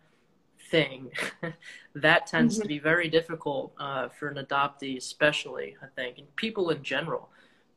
thing 0.71 1.12
that 1.95 2.25
tends 2.25 2.55
mm-hmm. 2.55 2.62
to 2.63 2.67
be 2.67 2.79
very 2.79 3.10
difficult 3.10 3.73
uh, 3.77 4.07
for 4.07 4.29
an 4.29 4.43
adoptee, 4.43 4.97
especially 4.97 5.75
I 5.84 5.88
think, 5.95 6.17
and 6.17 6.36
people 6.38 6.71
in 6.71 6.81
general. 6.81 7.29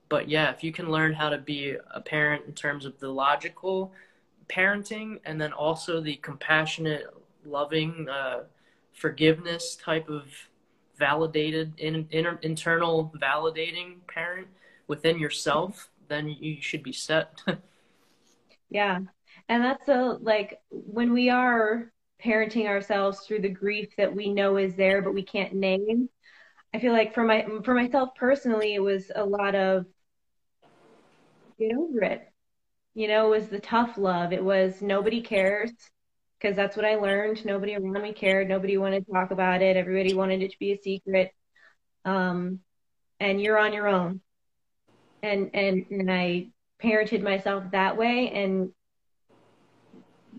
But 0.08 0.28
yeah, 0.28 0.50
if 0.50 0.62
you 0.62 0.72
can 0.72 0.90
learn 0.90 1.12
how 1.12 1.28
to 1.28 1.38
be 1.38 1.76
a 1.92 2.00
parent 2.00 2.44
in 2.46 2.52
terms 2.52 2.86
of 2.86 2.98
the 3.00 3.08
logical 3.08 3.92
parenting 4.48 5.18
and 5.24 5.40
then 5.40 5.52
also 5.52 6.00
the 6.00 6.16
compassionate, 6.16 7.06
loving, 7.44 8.08
uh, 8.08 8.44
forgiveness 8.92 9.76
type 9.76 10.08
of 10.08 10.24
validated, 10.96 11.72
in, 11.78 12.06
inner, 12.10 12.38
internal 12.42 13.12
validating 13.20 14.06
parent 14.06 14.46
within 14.86 15.18
yourself, 15.18 15.90
then 16.08 16.28
you 16.28 16.58
should 16.60 16.82
be 16.82 16.92
set. 16.92 17.42
yeah. 18.70 19.00
And 19.48 19.64
that's 19.64 19.88
a, 19.88 20.18
like, 20.20 20.60
when 20.70 21.12
we 21.12 21.28
are 21.28 21.90
parenting 22.24 22.66
ourselves 22.66 23.20
through 23.20 23.40
the 23.40 23.48
grief 23.48 23.94
that 23.96 24.14
we 24.14 24.32
know 24.32 24.56
is 24.56 24.74
there 24.74 25.02
but 25.02 25.14
we 25.14 25.22
can't 25.22 25.54
name. 25.54 26.08
I 26.72 26.80
feel 26.80 26.92
like 26.92 27.14
for 27.14 27.22
my 27.22 27.46
for 27.64 27.74
myself 27.74 28.10
personally, 28.16 28.74
it 28.74 28.80
was 28.80 29.10
a 29.14 29.24
lot 29.24 29.54
of 29.54 29.86
get 31.58 31.76
over 31.76 32.02
it. 32.02 32.28
You 32.94 33.08
know, 33.08 33.32
it 33.32 33.38
was 33.38 33.48
the 33.48 33.60
tough 33.60 33.98
love. 33.98 34.32
It 34.32 34.44
was 34.44 34.82
nobody 34.82 35.20
cares 35.20 35.70
because 36.38 36.56
that's 36.56 36.76
what 36.76 36.84
I 36.84 36.96
learned. 36.96 37.44
Nobody 37.44 37.74
around 37.74 38.02
me 38.02 38.12
cared. 38.12 38.48
Nobody 38.48 38.76
wanted 38.76 39.06
to 39.06 39.12
talk 39.12 39.30
about 39.30 39.62
it. 39.62 39.76
Everybody 39.76 40.14
wanted 40.14 40.42
it 40.42 40.50
to 40.52 40.58
be 40.58 40.72
a 40.72 40.78
secret. 40.78 41.32
Um, 42.04 42.60
and 43.20 43.40
you're 43.40 43.58
on 43.58 43.72
your 43.72 43.88
own. 43.88 44.20
And 45.22 45.50
and 45.54 45.86
and 45.90 46.10
I 46.10 46.48
parented 46.82 47.22
myself 47.22 47.64
that 47.72 47.96
way 47.96 48.30
and 48.30 48.72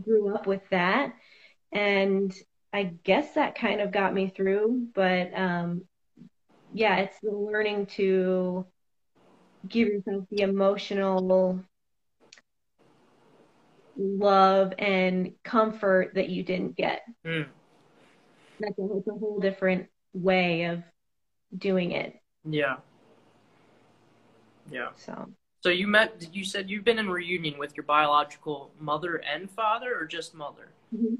grew 0.03 0.35
up 0.35 0.47
with 0.47 0.61
that. 0.69 1.13
And 1.75 2.33
I 2.73 2.83
guess 3.03 3.33
that 3.33 3.55
kind 3.55 3.81
of 3.81 3.91
got 3.91 4.13
me 4.13 4.33
through. 4.35 4.87
But 4.95 5.37
um, 5.37 5.83
yeah, 6.73 6.97
it's 6.97 7.17
the 7.21 7.31
learning 7.31 7.87
to 7.97 8.65
give 9.67 9.89
yourself 9.89 10.25
the 10.31 10.41
emotional 10.41 11.61
love 13.97 14.73
and 14.79 15.33
comfort 15.43 16.13
that 16.15 16.29
you 16.29 16.43
didn't 16.43 16.75
get. 16.75 17.01
Mm. 17.25 17.47
That's 18.59 18.79
a, 18.79 18.97
it's 18.97 19.07
a 19.07 19.11
whole 19.11 19.39
different 19.39 19.87
way 20.13 20.63
of 20.63 20.81
doing 21.57 21.91
it. 21.91 22.19
Yeah. 22.49 22.77
Yeah. 24.71 24.89
So. 24.95 25.29
So 25.61 25.69
you 25.69 25.87
met. 25.87 26.29
You 26.31 26.45
said 26.45 26.69
you've 26.69 26.83
been 26.83 26.99
in 26.99 27.09
reunion 27.09 27.57
with 27.57 27.75
your 27.75 27.83
biological 27.85 28.71
mother 28.79 29.15
and 29.15 29.49
father, 29.49 29.95
or 29.99 30.05
just 30.05 30.35
mother? 30.35 30.69
Mm-hmm. 30.95 31.15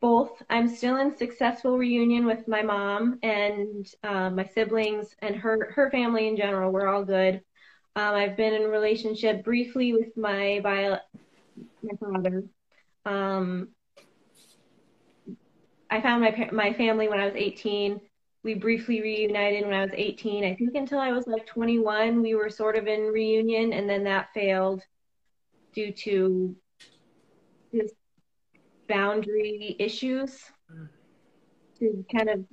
Both. 0.00 0.42
I'm 0.48 0.68
still 0.68 0.96
in 0.96 1.16
successful 1.16 1.76
reunion 1.76 2.24
with 2.24 2.46
my 2.46 2.62
mom 2.62 3.18
and 3.22 3.86
uh, 4.04 4.30
my 4.30 4.44
siblings 4.44 5.14
and 5.20 5.34
her 5.36 5.72
her 5.74 5.90
family 5.90 6.28
in 6.28 6.36
general. 6.36 6.70
We're 6.70 6.88
all 6.88 7.04
good. 7.04 7.42
Um, 7.96 8.14
I've 8.14 8.36
been 8.36 8.54
in 8.54 8.70
relationship 8.70 9.44
briefly 9.44 9.92
with 9.92 10.16
my 10.16 10.60
bio 10.62 10.98
my 11.82 11.96
father. 11.98 12.44
Um, 13.04 13.70
I 15.90 16.00
found 16.00 16.22
my 16.22 16.48
my 16.52 16.72
family 16.74 17.08
when 17.08 17.18
I 17.18 17.24
was 17.24 17.34
18 17.34 18.00
we 18.44 18.54
briefly 18.54 19.02
reunited 19.02 19.64
when 19.64 19.74
I 19.74 19.82
was 19.82 19.90
18. 19.94 20.44
I 20.44 20.54
think 20.54 20.74
until 20.74 20.98
I 20.98 21.12
was 21.12 21.26
like 21.26 21.46
21, 21.46 22.22
we 22.22 22.34
were 22.34 22.50
sort 22.50 22.76
of 22.76 22.86
in 22.86 23.02
reunion, 23.02 23.72
and 23.72 23.88
then 23.88 24.04
that 24.04 24.32
failed 24.32 24.82
due 25.74 25.92
to 25.92 26.56
boundary 28.88 29.76
issues. 29.78 30.38
To 31.80 32.04
kind 32.12 32.28
of 32.28 32.44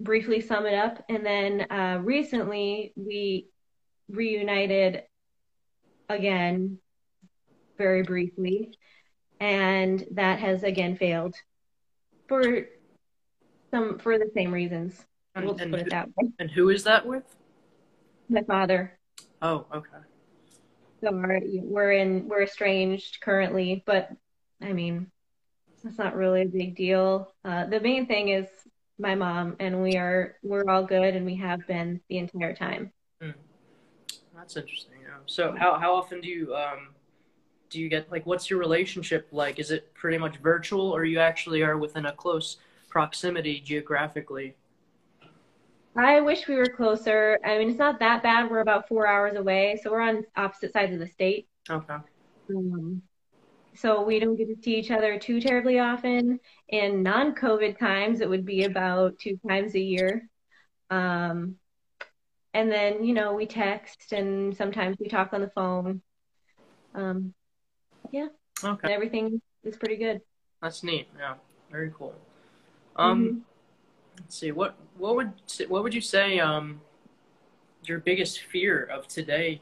briefly 0.00 0.40
sum 0.40 0.64
it 0.64 0.74
up, 0.74 1.04
and 1.10 1.26
then 1.26 1.66
uh, 1.70 1.98
recently 2.02 2.94
we 2.96 3.48
reunited 4.08 5.02
again, 6.08 6.78
very 7.76 8.02
briefly, 8.02 8.72
and 9.40 10.04
that 10.12 10.38
has 10.38 10.62
again 10.62 10.96
failed 10.96 11.34
for 12.28 12.66
some 13.70 13.98
for 13.98 14.18
the 14.18 14.30
same 14.34 14.52
reasons. 14.52 15.04
And, 15.34 15.44
we'll 15.44 15.56
and 15.56 15.70
put 15.70 15.80
who, 15.80 15.86
it 15.86 15.90
that 15.90 16.08
way. 16.16 16.30
And 16.38 16.50
who 16.50 16.70
is 16.70 16.84
that 16.84 17.06
with? 17.06 17.24
My 18.28 18.42
father. 18.42 18.98
Oh, 19.40 19.66
okay. 19.74 19.88
So 21.02 21.10
we're, 21.12 21.40
we're 21.44 21.92
in 21.92 22.28
we're 22.28 22.42
estranged 22.42 23.20
currently, 23.20 23.82
but 23.86 24.10
I 24.60 24.72
mean, 24.72 25.10
it's 25.84 25.98
not 25.98 26.16
really 26.16 26.42
a 26.42 26.46
big 26.46 26.76
deal. 26.76 27.32
Uh, 27.44 27.66
the 27.66 27.80
main 27.80 28.06
thing 28.06 28.28
is 28.28 28.46
my 28.98 29.14
mom, 29.14 29.56
and 29.58 29.82
we 29.82 29.96
are 29.96 30.36
we're 30.42 30.68
all 30.68 30.84
good, 30.84 31.16
and 31.16 31.26
we 31.26 31.36
have 31.36 31.66
been 31.66 32.00
the 32.08 32.18
entire 32.18 32.54
time. 32.54 32.92
Mm. 33.22 33.34
That's 34.34 34.56
interesting. 34.56 34.98
Yeah. 35.02 35.16
So 35.26 35.54
how 35.56 35.78
how 35.78 35.94
often 35.94 36.20
do 36.20 36.28
you 36.28 36.54
um 36.54 36.88
do 37.70 37.80
you 37.80 37.88
get 37.88 38.10
like 38.10 38.26
what's 38.26 38.50
your 38.50 38.58
relationship 38.58 39.28
like? 39.32 39.58
Is 39.58 39.70
it 39.70 39.92
pretty 39.94 40.18
much 40.18 40.36
virtual, 40.38 40.90
or 40.90 41.04
you 41.04 41.18
actually 41.18 41.62
are 41.62 41.76
within 41.78 42.06
a 42.06 42.12
close 42.12 42.58
proximity 42.88 43.60
geographically? 43.60 44.54
I 45.96 46.20
wish 46.20 46.48
we 46.48 46.54
were 46.54 46.66
closer. 46.66 47.38
I 47.44 47.58
mean, 47.58 47.68
it's 47.68 47.78
not 47.78 47.98
that 47.98 48.22
bad. 48.22 48.50
We're 48.50 48.60
about 48.60 48.88
four 48.88 49.06
hours 49.06 49.36
away, 49.36 49.78
so 49.82 49.90
we're 49.90 50.00
on 50.00 50.24
opposite 50.36 50.72
sides 50.72 50.92
of 50.94 51.00
the 51.00 51.06
state. 51.06 51.48
Okay. 51.68 51.96
Um, 52.50 53.02
so 53.74 54.02
we 54.02 54.18
don't 54.18 54.36
get 54.36 54.48
to 54.48 54.62
see 54.62 54.76
each 54.76 54.90
other 54.90 55.18
too 55.18 55.40
terribly 55.40 55.78
often. 55.78 56.40
In 56.68 57.02
non-COVID 57.02 57.78
times, 57.78 58.20
it 58.20 58.28
would 58.28 58.44
be 58.44 58.64
about 58.64 59.18
two 59.18 59.38
times 59.48 59.74
a 59.74 59.80
year. 59.80 60.28
Um, 60.90 61.56
and 62.54 62.70
then 62.70 63.02
you 63.04 63.14
know 63.14 63.32
we 63.32 63.46
text 63.46 64.12
and 64.12 64.54
sometimes 64.56 64.98
we 65.00 65.08
talk 65.08 65.32
on 65.32 65.40
the 65.40 65.50
phone. 65.54 66.02
Um, 66.94 67.34
yeah. 68.10 68.28
Okay. 68.62 68.80
And 68.82 68.92
everything 68.92 69.40
is 69.64 69.76
pretty 69.76 69.96
good. 69.96 70.20
That's 70.60 70.82
neat. 70.82 71.08
Yeah. 71.18 71.34
Very 71.70 71.92
cool. 71.96 72.14
Um. 72.96 73.24
Mm-hmm 73.24 73.38
let's 74.18 74.36
see 74.36 74.52
what 74.52 74.76
what 74.98 75.16
would 75.16 75.32
what 75.68 75.82
would 75.82 75.94
you 75.94 76.00
say 76.00 76.38
um, 76.38 76.80
your 77.84 77.98
biggest 77.98 78.40
fear 78.40 78.84
of 78.84 79.06
today 79.08 79.60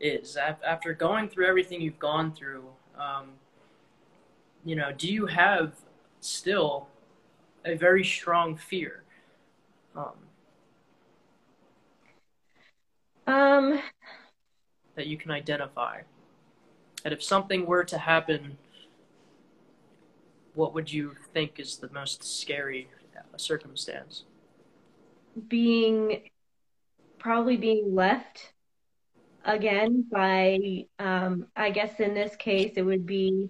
is 0.00 0.36
after 0.36 0.92
going 0.94 1.28
through 1.28 1.46
everything 1.46 1.80
you've 1.80 1.98
gone 1.98 2.32
through 2.32 2.64
um, 2.98 3.30
you 4.68 4.76
know 4.76 4.92
do 4.92 5.08
you 5.08 5.26
have 5.26 5.72
still 6.20 6.88
a 7.64 7.74
very 7.74 8.04
strong 8.04 8.56
fear 8.56 9.02
um, 9.96 10.12
um 13.26 13.80
that 14.94 15.06
you 15.06 15.16
can 15.16 15.30
identify 15.30 16.00
that 17.02 17.12
if 17.12 17.22
something 17.22 17.66
were 17.66 17.84
to 17.84 17.98
happen 17.98 18.56
what 20.54 20.74
would 20.74 20.92
you 20.92 21.14
think 21.32 21.60
is 21.60 21.76
the 21.76 21.88
most 21.92 22.24
scary 22.24 22.88
circumstance? 23.38 24.24
Being 25.48 26.30
probably 27.18 27.56
being 27.56 27.94
left 27.94 28.52
again 29.44 30.04
by, 30.10 30.86
um, 30.98 31.46
I 31.56 31.70
guess 31.70 32.00
in 32.00 32.14
this 32.14 32.34
case, 32.36 32.72
it 32.76 32.82
would 32.82 33.06
be 33.06 33.48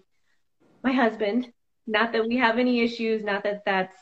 my 0.82 0.92
husband. 0.92 1.52
Not 1.86 2.12
that 2.12 2.26
we 2.26 2.36
have 2.36 2.58
any 2.58 2.80
issues, 2.80 3.24
not 3.24 3.44
that 3.44 3.62
that's 3.64 3.96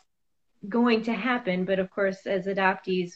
going 0.69 1.05
to 1.05 1.13
happen, 1.13 1.65
but 1.65 1.79
of 1.79 1.91
course, 1.91 2.27
as 2.27 2.47
adoptees, 2.47 3.13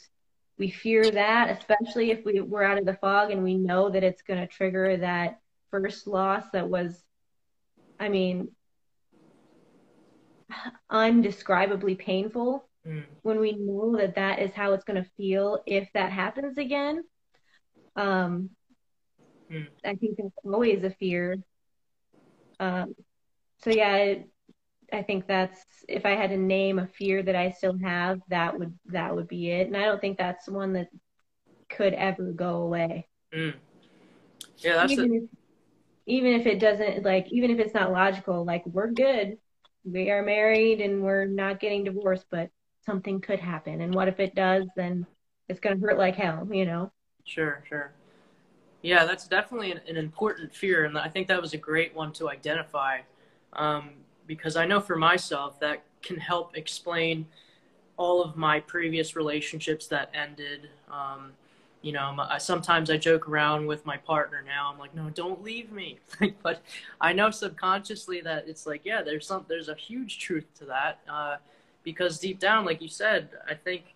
we 0.59 0.70
fear 0.70 1.11
that, 1.11 1.51
especially 1.51 2.11
if 2.11 2.25
we, 2.25 2.40
we're 2.40 2.62
out 2.62 2.79
of 2.79 2.85
the 2.85 2.94
fog 2.94 3.31
and 3.31 3.42
we 3.42 3.55
know 3.55 3.90
that 3.90 4.05
it's 4.05 4.23
going 4.23 4.38
to 4.40 4.46
trigger 4.46 4.99
that 4.99 5.40
first 5.70 6.07
loss 6.07 6.44
that 6.53 6.68
was, 6.68 7.03
I 7.99 8.09
mean, 8.11 8.49
undescribably 10.92 11.99
painful 11.99 12.68
mm. 12.87 13.05
when 13.23 13.40
we 13.40 13.53
know 13.53 13.96
that 13.96 14.16
that 14.16 14.40
is 14.40 14.53
how 14.53 14.73
it's 14.73 14.85
going 14.85 15.03
to 15.03 15.11
feel 15.16 15.62
if 15.66 15.88
that 15.94 16.12
happens 16.12 16.59
again. 16.59 17.03
Um, 17.96 18.51
mm. 19.51 19.66
I 19.85 19.94
think 19.94 20.16
that's 20.18 20.35
always 20.44 20.85
a 20.85 20.90
fear. 20.90 21.37
Um, 22.59 22.94
so 23.62 23.70
yeah, 23.70 24.14
I 24.92 25.03
think 25.03 25.27
that's 25.27 25.59
if 25.88 26.05
I 26.05 26.11
had 26.11 26.31
to 26.31 26.37
name 26.37 26.79
a 26.79 26.87
fear 26.87 27.23
that 27.23 27.37
I 27.37 27.51
still 27.51 27.79
have, 27.83 28.20
that 28.29 28.59
would 28.59 28.79
that 28.87 29.14
would 29.14 29.29
be 29.29 29.51
it. 29.51 29.66
And 29.66 29.77
I 29.77 29.85
don't 29.85 30.01
think 30.01 30.18
that's 30.18 30.49
one 30.49 30.73
that 30.75 30.88
could 31.68 31.94
ever 31.94 32.33
go 32.33 32.57
away. 32.62 33.09
Mm. 33.33 33.55
Yeah, 34.59 34.75
that's 34.75 34.92
even, 34.92 35.14
if, 35.14 35.23
even 36.07 36.40
if 36.40 36.46
it 36.46 36.59
doesn't 36.59 37.05
like 37.05 37.27
even 37.31 37.51
if 37.51 37.59
it's 37.59 37.75
not 37.75 37.92
logical, 37.92 38.44
like 38.44 38.64
we're 38.66 38.90
good 38.90 39.38
we 39.85 40.11
are 40.11 40.23
married 40.23 40.81
and 40.81 41.03
we're 41.03 41.27
not 41.27 41.61
getting 41.61 41.85
divorced, 41.85 42.27
but 42.31 42.51
something 42.85 43.20
could 43.20 43.40
happen. 43.40 43.81
And 43.81 43.94
what 43.94 44.09
if 44.09 44.20
it 44.20 44.35
does? 44.35 44.66
Then 44.77 45.07
it's 45.49 45.61
going 45.61 45.79
to 45.79 45.87
hurt 45.87 45.99
like 45.99 46.16
hell, 46.16 46.46
you 46.51 46.66
know? 46.66 46.92
Sure, 47.25 47.62
sure. 47.68 47.92
Yeah, 48.83 49.05
that's 49.05 49.27
definitely 49.27 49.73
an, 49.73 49.81
an 49.88 49.96
important 49.96 50.55
fear. 50.55 50.85
And 50.85 50.99
I 50.99 51.09
think 51.09 51.29
that 51.29 51.40
was 51.40 51.55
a 51.55 51.59
great 51.59 51.94
one 51.94 52.12
to 52.14 52.29
identify 52.31 53.01
um, 53.52 53.90
because 54.26 54.56
I 54.56 54.66
know 54.66 54.80
for 54.80 54.96
myself 54.96 55.58
that 55.60 55.82
can 56.02 56.16
help 56.18 56.56
explain 56.56 57.26
all 57.96 58.22
of 58.22 58.36
my 58.36 58.60
previous 58.60 59.14
relationships 59.14 59.86
that 59.88 60.10
ended. 60.14 60.68
Um, 60.90 61.32
you 61.82 61.92
know, 61.92 62.14
sometimes 62.38 62.90
I 62.90 62.96
joke 62.96 63.28
around 63.28 63.66
with 63.66 63.86
my 63.86 63.96
partner 63.96 64.42
now. 64.46 64.70
I'm 64.72 64.78
like, 64.78 64.94
no, 64.94 65.08
don't 65.10 65.42
leave 65.42 65.72
me. 65.72 65.98
but 66.42 66.62
I 67.00 67.12
know 67.12 67.30
subconsciously 67.30 68.20
that 68.22 68.46
it's 68.48 68.66
like, 68.66 68.82
yeah, 68.84 69.02
there's 69.02 69.26
some, 69.26 69.46
there's 69.48 69.68
a 69.68 69.74
huge 69.74 70.18
truth 70.18 70.46
to 70.58 70.66
that. 70.66 71.00
Uh, 71.08 71.36
because 71.82 72.18
deep 72.18 72.38
down, 72.38 72.66
like 72.66 72.82
you 72.82 72.88
said, 72.88 73.30
I 73.48 73.54
think 73.54 73.94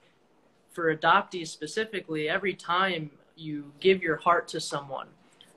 for 0.72 0.94
adoptees 0.94 1.48
specifically, 1.48 2.28
every 2.28 2.54
time 2.54 3.10
you 3.36 3.72
give 3.80 4.02
your 4.02 4.16
heart 4.16 4.48
to 4.48 4.60
someone 4.60 5.08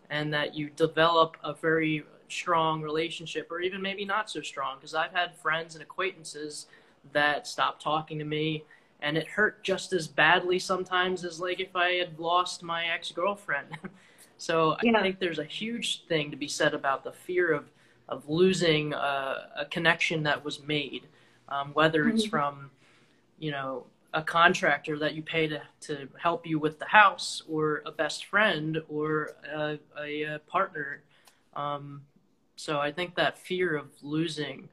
and 0.10 0.34
that 0.34 0.56
you 0.56 0.70
develop 0.70 1.38
a 1.44 1.54
very 1.54 2.04
strong 2.30 2.82
relationship 2.82 3.52
or 3.52 3.60
even 3.60 3.82
maybe 3.82 4.06
not 4.06 4.30
so 4.30 4.42
strong 4.42 4.78
because 4.78 4.94
I've 4.94 5.14
had 5.14 5.36
friends 5.36 5.76
and 5.76 5.82
acquaintances 5.82 6.68
that 7.14 7.48
stopped 7.48 7.82
talking 7.82 8.20
to 8.20 8.26
me 8.26 8.64
and 9.02 9.18
it 9.18 9.28
hurt 9.28 9.64
just 9.64 9.94
as 9.94 10.08
badly 10.08 10.60
sometimes 10.60 11.24
as 11.24 11.40
like 11.40 11.60
if 11.60 11.76
I 11.76 11.94
had 11.94 12.20
lost 12.20 12.64
my 12.64 12.86
ex-girlfriend. 12.88 13.78
so 14.38 14.76
yeah. 14.84 14.98
I 14.98 15.02
think 15.02 15.20
there's 15.20 15.40
a 15.40 15.46
huge 15.46 16.06
thing 16.08 16.32
to 16.32 16.38
be 16.38 16.48
said 16.48 16.74
about 16.74 17.04
the 17.04 17.12
fear 17.12 17.54
of 17.54 17.66
of 18.10 18.30
losing 18.30 18.94
a, 18.94 19.50
a 19.58 19.66
connection 19.66 20.24
that 20.24 20.44
was 20.44 20.64
made, 20.64 21.04
um, 21.50 21.72
whether 21.74 22.06
mm-hmm. 22.06 22.16
it's 22.16 22.26
from 22.26 22.72
you 23.38 23.52
know 23.52 23.86
a 24.14 24.22
contractor 24.22 24.98
that 24.98 25.14
you 25.14 25.22
pay 25.22 25.48
to, 25.48 25.62
to 25.82 26.08
help 26.18 26.48
you 26.48 26.58
with 26.58 26.80
the 26.80 26.86
house 26.86 27.44
or 27.50 27.84
a 27.86 27.92
best 27.92 28.26
friend 28.26 28.82
or 28.90 29.32
a, 29.54 29.78
a, 30.00 30.24
a 30.24 30.40
partner. 30.40 31.02
Um, 31.56 32.02
so 32.58 32.80
I 32.82 32.92
think 32.92 33.16
that 33.16 33.38
fear 33.40 33.76
of 33.78 33.92
losing 34.04 34.70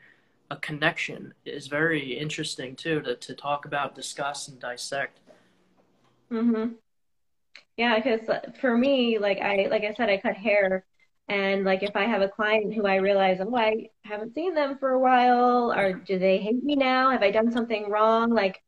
a 0.50 0.56
connection 0.56 1.34
is 1.44 1.68
very 1.68 2.18
interesting 2.18 2.76
too 2.76 3.02
to, 3.02 3.16
to 3.16 3.34
talk 3.34 3.66
about, 3.66 3.94
discuss, 3.94 4.48
and 4.48 4.60
dissect. 4.60 5.20
hmm 6.30 6.76
Yeah, 7.76 7.96
because 8.00 8.28
for 8.60 8.76
me, 8.76 9.18
like 9.18 9.38
I 9.40 9.66
like 9.70 9.82
I 9.84 9.92
said, 9.94 10.08
I 10.08 10.18
cut 10.18 10.36
hair, 10.36 10.84
and 11.28 11.64
like 11.64 11.82
if 11.82 11.96
I 11.96 12.04
have 12.04 12.22
a 12.22 12.28
client 12.28 12.72
who 12.74 12.86
I 12.86 12.96
realize, 12.96 13.38
oh, 13.40 13.56
I 13.56 13.88
haven't 14.04 14.34
seen 14.34 14.54
them 14.54 14.78
for 14.78 14.90
a 14.92 14.98
while, 15.00 15.72
or 15.72 15.92
do 15.94 16.18
they 16.18 16.38
hate 16.38 16.62
me 16.62 16.76
now? 16.76 17.10
Have 17.10 17.22
I 17.22 17.30
done 17.30 17.50
something 17.50 17.90
wrong? 17.90 18.30
Like, 18.30 18.62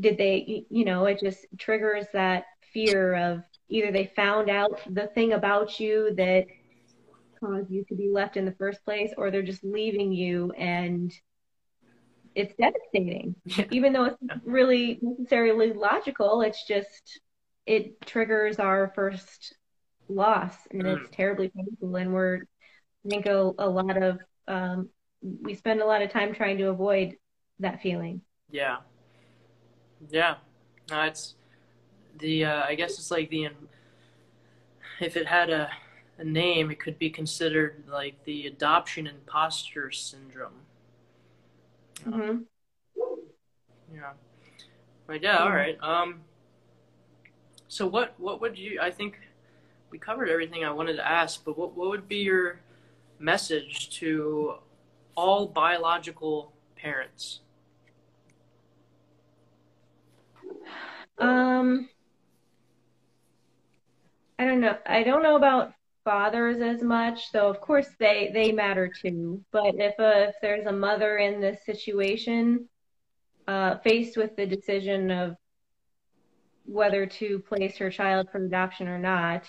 did 0.00 0.18
they, 0.18 0.66
you 0.70 0.84
know, 0.84 1.06
it 1.06 1.20
just 1.20 1.46
triggers 1.58 2.06
that 2.14 2.44
fear 2.72 3.14
of 3.16 3.42
either 3.70 3.92
they 3.92 4.06
found 4.16 4.50
out 4.50 4.80
the 4.94 5.08
thing 5.08 5.32
about 5.34 5.80
you 5.80 6.14
that 6.16 6.46
cause 7.42 7.64
you 7.68 7.84
to 7.88 7.94
be 7.94 8.08
left 8.08 8.36
in 8.36 8.44
the 8.44 8.52
first 8.52 8.84
place, 8.84 9.12
or 9.16 9.30
they're 9.30 9.42
just 9.42 9.64
leaving 9.64 10.12
you 10.12 10.52
and 10.52 11.12
it's 12.34 12.54
devastating. 12.54 13.34
Yeah. 13.44 13.64
Even 13.70 13.92
though 13.92 14.04
it's 14.04 14.16
really 14.44 14.98
necessarily 15.02 15.72
logical, 15.72 16.42
it's 16.42 16.66
just 16.66 17.20
it 17.66 18.00
triggers 18.06 18.58
our 18.58 18.92
first 18.94 19.54
loss 20.08 20.54
and 20.70 20.82
mm. 20.82 20.98
it's 20.98 21.08
terribly 21.14 21.50
painful 21.54 21.94
and 21.96 22.12
we're 22.12 22.42
I 23.04 23.08
think 23.08 23.26
a, 23.26 23.52
a 23.58 23.68
lot 23.68 24.02
of 24.02 24.18
um, 24.48 24.88
we 25.42 25.54
spend 25.54 25.80
a 25.80 25.86
lot 25.86 26.02
of 26.02 26.10
time 26.10 26.34
trying 26.34 26.58
to 26.58 26.68
avoid 26.68 27.16
that 27.60 27.82
feeling. 27.82 28.22
Yeah. 28.50 28.78
Yeah. 30.10 30.36
No, 30.90 31.02
it's 31.02 31.34
the 32.18 32.44
uh, 32.44 32.62
I 32.64 32.74
guess 32.74 32.98
it's 32.98 33.10
like 33.10 33.30
the 33.30 33.48
if 35.00 35.16
it 35.16 35.26
had 35.26 35.50
a 35.50 35.68
a 36.18 36.24
name, 36.24 36.70
it 36.70 36.78
could 36.78 36.98
be 36.98 37.10
considered 37.10 37.84
like 37.90 38.22
the 38.24 38.46
adoption 38.46 39.06
imposter 39.06 39.90
syndrome. 39.90 40.52
Mm-hmm. 42.04 42.42
yeah. 43.94 44.12
But 45.06 45.22
yeah, 45.22 45.38
all 45.38 45.50
right. 45.50 45.78
Um. 45.82 46.20
So 47.68 47.86
what 47.86 48.14
what 48.18 48.40
would 48.40 48.58
you? 48.58 48.80
I 48.80 48.90
think 48.90 49.18
we 49.90 49.98
covered 49.98 50.28
everything 50.28 50.64
I 50.64 50.70
wanted 50.70 50.96
to 50.96 51.06
ask, 51.06 51.44
but 51.44 51.56
what 51.56 51.76
what 51.76 51.88
would 51.88 52.08
be 52.08 52.18
your 52.18 52.60
message 53.18 53.90
to 53.98 54.54
all 55.14 55.46
biological 55.46 56.52
parents? 56.76 57.40
Um. 61.18 61.88
I 64.38 64.44
don't 64.44 64.60
know. 64.60 64.76
I 64.86 65.02
don't 65.02 65.22
know 65.22 65.36
about 65.36 65.72
fathers 66.04 66.60
as 66.60 66.82
much, 66.82 67.32
though 67.32 67.48
of 67.48 67.60
course 67.60 67.88
they 67.98 68.30
they 68.32 68.52
matter 68.52 68.88
too. 68.88 69.44
But 69.52 69.74
if 69.76 69.98
a, 69.98 70.28
if 70.28 70.34
there's 70.42 70.66
a 70.66 70.72
mother 70.72 71.18
in 71.18 71.40
this 71.40 71.64
situation, 71.64 72.68
uh, 73.46 73.78
faced 73.78 74.16
with 74.16 74.36
the 74.36 74.46
decision 74.46 75.10
of 75.10 75.36
whether 76.64 77.06
to 77.06 77.40
place 77.40 77.76
her 77.78 77.90
child 77.90 78.28
for 78.30 78.44
adoption 78.44 78.88
or 78.88 78.98
not, 78.98 79.46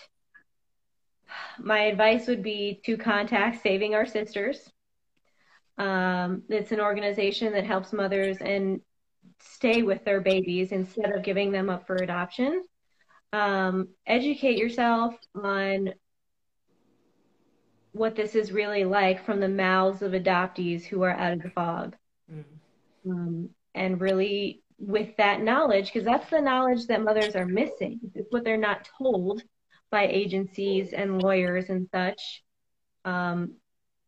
my 1.59 1.81
advice 1.81 2.27
would 2.27 2.43
be 2.43 2.81
to 2.85 2.97
contact 2.97 3.61
Saving 3.61 3.95
Our 3.95 4.05
Sisters. 4.05 4.69
Um, 5.77 6.43
it's 6.49 6.71
an 6.71 6.79
organization 6.79 7.53
that 7.53 7.65
helps 7.65 7.93
mothers 7.93 8.37
and 8.37 8.81
stay 9.39 9.81
with 9.81 10.03
their 10.05 10.21
babies 10.21 10.71
instead 10.71 11.11
of 11.11 11.23
giving 11.23 11.51
them 11.51 11.69
up 11.69 11.87
for 11.87 11.95
adoption. 11.95 12.63
Um, 13.31 13.89
educate 14.05 14.57
yourself 14.57 15.15
on 15.35 15.93
what 17.93 18.15
this 18.15 18.35
is 18.35 18.51
really 18.51 18.83
like 18.83 19.25
from 19.25 19.39
the 19.39 19.47
mouths 19.47 20.01
of 20.01 20.11
adoptees 20.11 20.83
who 20.83 21.03
are 21.03 21.11
out 21.11 21.33
of 21.33 21.41
the 21.41 21.49
fog. 21.51 21.95
Mm-hmm. 22.31 23.11
Um, 23.11 23.49
and 23.75 24.01
really, 24.01 24.61
with 24.79 25.15
that 25.17 25.41
knowledge, 25.41 25.93
because 25.93 26.05
that's 26.05 26.29
the 26.29 26.41
knowledge 26.41 26.87
that 26.87 27.03
mothers 27.03 27.35
are 27.35 27.45
missing. 27.45 27.99
It's 28.15 28.31
what 28.31 28.43
they're 28.43 28.57
not 28.57 28.89
told 28.97 29.43
by 29.91 30.07
agencies 30.07 30.91
and 30.93 31.21
lawyers 31.21 31.69
and 31.69 31.87
such. 31.91 32.43
Um, 33.05 33.53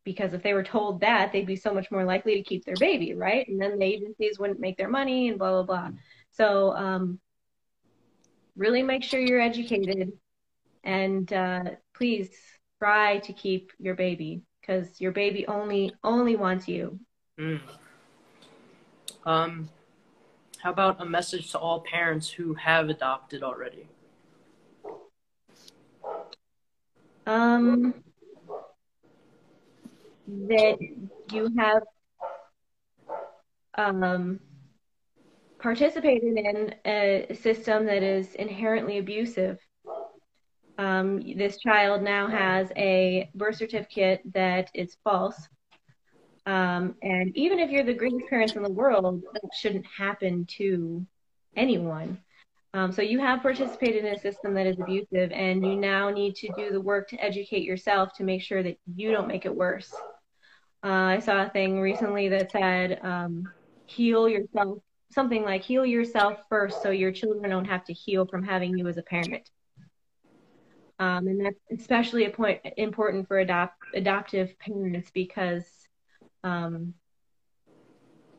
because 0.04 0.34
if 0.34 0.44
they 0.44 0.54
were 0.54 0.64
told 0.64 1.02
that, 1.02 1.32
they'd 1.32 1.48
be 1.48 1.56
so 1.56 1.74
much 1.74 1.90
more 1.92 2.06
likely 2.06 2.36
to 2.36 2.44
keep 2.44 2.64
their 2.66 2.76
baby, 2.80 3.14
right? 3.14 3.48
And 3.48 3.62
then 3.62 3.80
the 3.80 3.86
agencies 3.86 4.38
wouldn't 4.40 4.60
make 4.60 4.78
their 4.78 4.90
money 4.90 5.30
and 5.30 5.38
blah, 5.38 5.52
blah, 5.52 5.64
blah. 5.64 5.90
So, 6.32 6.76
um, 6.76 7.20
really 8.56 8.84
make 8.84 9.04
sure 9.04 9.20
you're 9.20 9.42
educated 9.42 10.14
and 10.84 11.32
uh, 11.34 11.64
please 11.96 12.30
try 12.86 13.18
to 13.18 13.34
keep 13.34 13.72
your 13.80 13.96
baby 13.96 14.44
because 14.62 15.02
your 15.02 15.12
baby 15.12 15.48
only 15.48 15.92
only 16.04 16.36
wants 16.36 16.68
you. 16.68 17.00
Mm. 17.40 17.60
Um, 19.26 19.70
how 20.60 20.70
about 20.70 21.02
a 21.02 21.06
message 21.06 21.52
to 21.54 21.58
all 21.58 21.82
parents 21.82 22.30
who 22.30 22.54
have 22.54 22.90
adopted 22.90 23.42
already? 23.42 23.88
Um, 27.26 27.96
that 30.28 30.78
you 31.34 31.50
have 31.58 31.84
um, 33.74 34.40
participated 35.58 36.38
in 36.38 36.76
a 36.86 37.36
system 37.42 37.88
that 37.88 38.04
is 38.04 38.36
inherently 38.36 39.00
abusive 39.00 39.58
um, 40.78 41.22
this 41.38 41.58
child 41.58 42.02
now 42.02 42.28
has 42.28 42.72
a 42.76 43.30
birth 43.36 43.58
certificate 43.58 44.22
that 44.34 44.70
is 44.74 44.98
false. 45.04 45.48
Um, 46.46 46.96
and 47.02 47.36
even 47.36 47.60
if 47.60 47.72
you're 47.72 47.84
the 47.84 47.94
greatest 47.94 48.28
parents 48.30 48.54
in 48.56 48.64
the 48.64 48.72
world, 48.72 49.24
that 49.34 49.50
shouldn't 49.58 49.86
happen 49.86 50.46
to 50.58 51.06
anyone. 51.56 52.20
Um, 52.74 52.92
so 52.92 53.02
you 53.02 53.20
have 53.20 53.42
participated 53.42 54.04
in 54.04 54.14
a 54.14 54.20
system 54.20 54.54
that 54.56 54.68
is 54.68 54.78
abusive, 54.80 55.32
and 55.32 55.66
you 55.66 55.78
now 55.78 56.10
need 56.10 56.36
to 56.36 56.50
do 56.58 56.72
the 56.72 56.82
work 56.82 57.08
to 57.10 57.18
educate 57.18 57.64
yourself 57.64 58.14
to 58.18 58.24
make 58.24 58.42
sure 58.42 58.62
that 58.62 58.78
you 58.96 59.12
don't 59.12 59.30
make 59.30 59.46
it 59.46 59.56
worse. 59.56 59.94
Uh, 60.84 61.16
I 61.16 61.20
saw 61.20 61.46
a 61.46 61.50
thing 61.50 61.80
recently 61.80 62.28
that 62.30 62.52
said, 62.52 63.00
um, 63.02 63.50
heal 63.86 64.28
yourself, 64.28 64.80
something 65.10 65.44
like 65.44 65.64
heal 65.64 65.86
yourself 65.86 66.40
first 66.50 66.84
so 66.84 66.90
your 66.90 67.14
children 67.14 67.50
don't 67.50 67.66
have 67.66 67.86
to 67.86 67.94
heal 67.94 68.28
from 68.28 68.44
having 68.44 68.78
you 68.78 68.88
as 68.88 68.98
a 68.98 69.04
parent. 69.04 69.50
Um, 70.98 71.28
and 71.28 71.46
that's 71.46 71.82
especially 71.82 72.28
point 72.30 72.62
important 72.78 73.28
for 73.28 73.40
adopt, 73.40 73.76
adoptive 73.94 74.58
parents 74.60 75.12
because 75.14 75.66
um, 76.44 76.94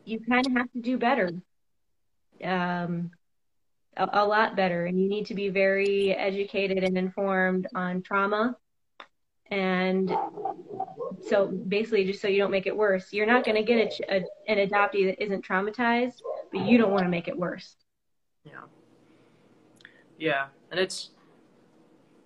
you 0.05 0.21
kind 0.21 0.47
of 0.47 0.53
have 0.53 0.73
to 0.73 0.81
do 0.81 0.97
better, 0.97 1.31
um, 2.43 3.11
a, 3.97 4.09
a, 4.13 4.25
lot 4.25 4.57
better, 4.57 4.87
and 4.87 4.99
you 5.01 5.09
need 5.09 5.27
to 5.27 5.35
be 5.35 5.51
very 5.51 6.15
educated 6.15 6.83
and 6.85 6.97
informed 6.97 7.67
on 7.75 8.01
trauma. 8.01 8.57
And 9.51 10.11
so, 11.29 11.47
basically, 11.47 12.05
just 12.05 12.23
so 12.23 12.29
you 12.29 12.39
don't 12.39 12.51
make 12.51 12.67
it 12.67 12.77
worse, 12.77 13.13
you're 13.13 13.27
not 13.27 13.45
going 13.45 13.57
to 13.57 13.63
get 13.63 14.01
a, 14.09 14.17
a, 14.17 14.25
an 14.49 14.69
adoptee 14.69 15.07
that 15.07 15.23
isn't 15.23 15.47
traumatized, 15.47 16.21
but 16.53 16.63
you 16.63 16.79
don't 16.79 16.91
want 16.91 17.05
to 17.05 17.11
make 17.11 17.29
it 17.29 17.37
worse. 17.37 17.77
Yeah. 18.45 18.63
Yeah, 20.19 20.47
and 20.71 20.81
it's 20.81 21.11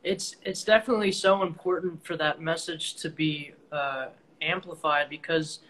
it's 0.02 0.36
it's 0.42 0.64
definitely 0.64 1.12
so 1.12 1.42
important 1.42 2.04
for 2.04 2.16
that 2.16 2.40
message 2.40 2.94
to 2.96 3.10
be 3.10 3.52
uh, 3.72 4.06
amplified 4.40 5.08
because 5.08 5.60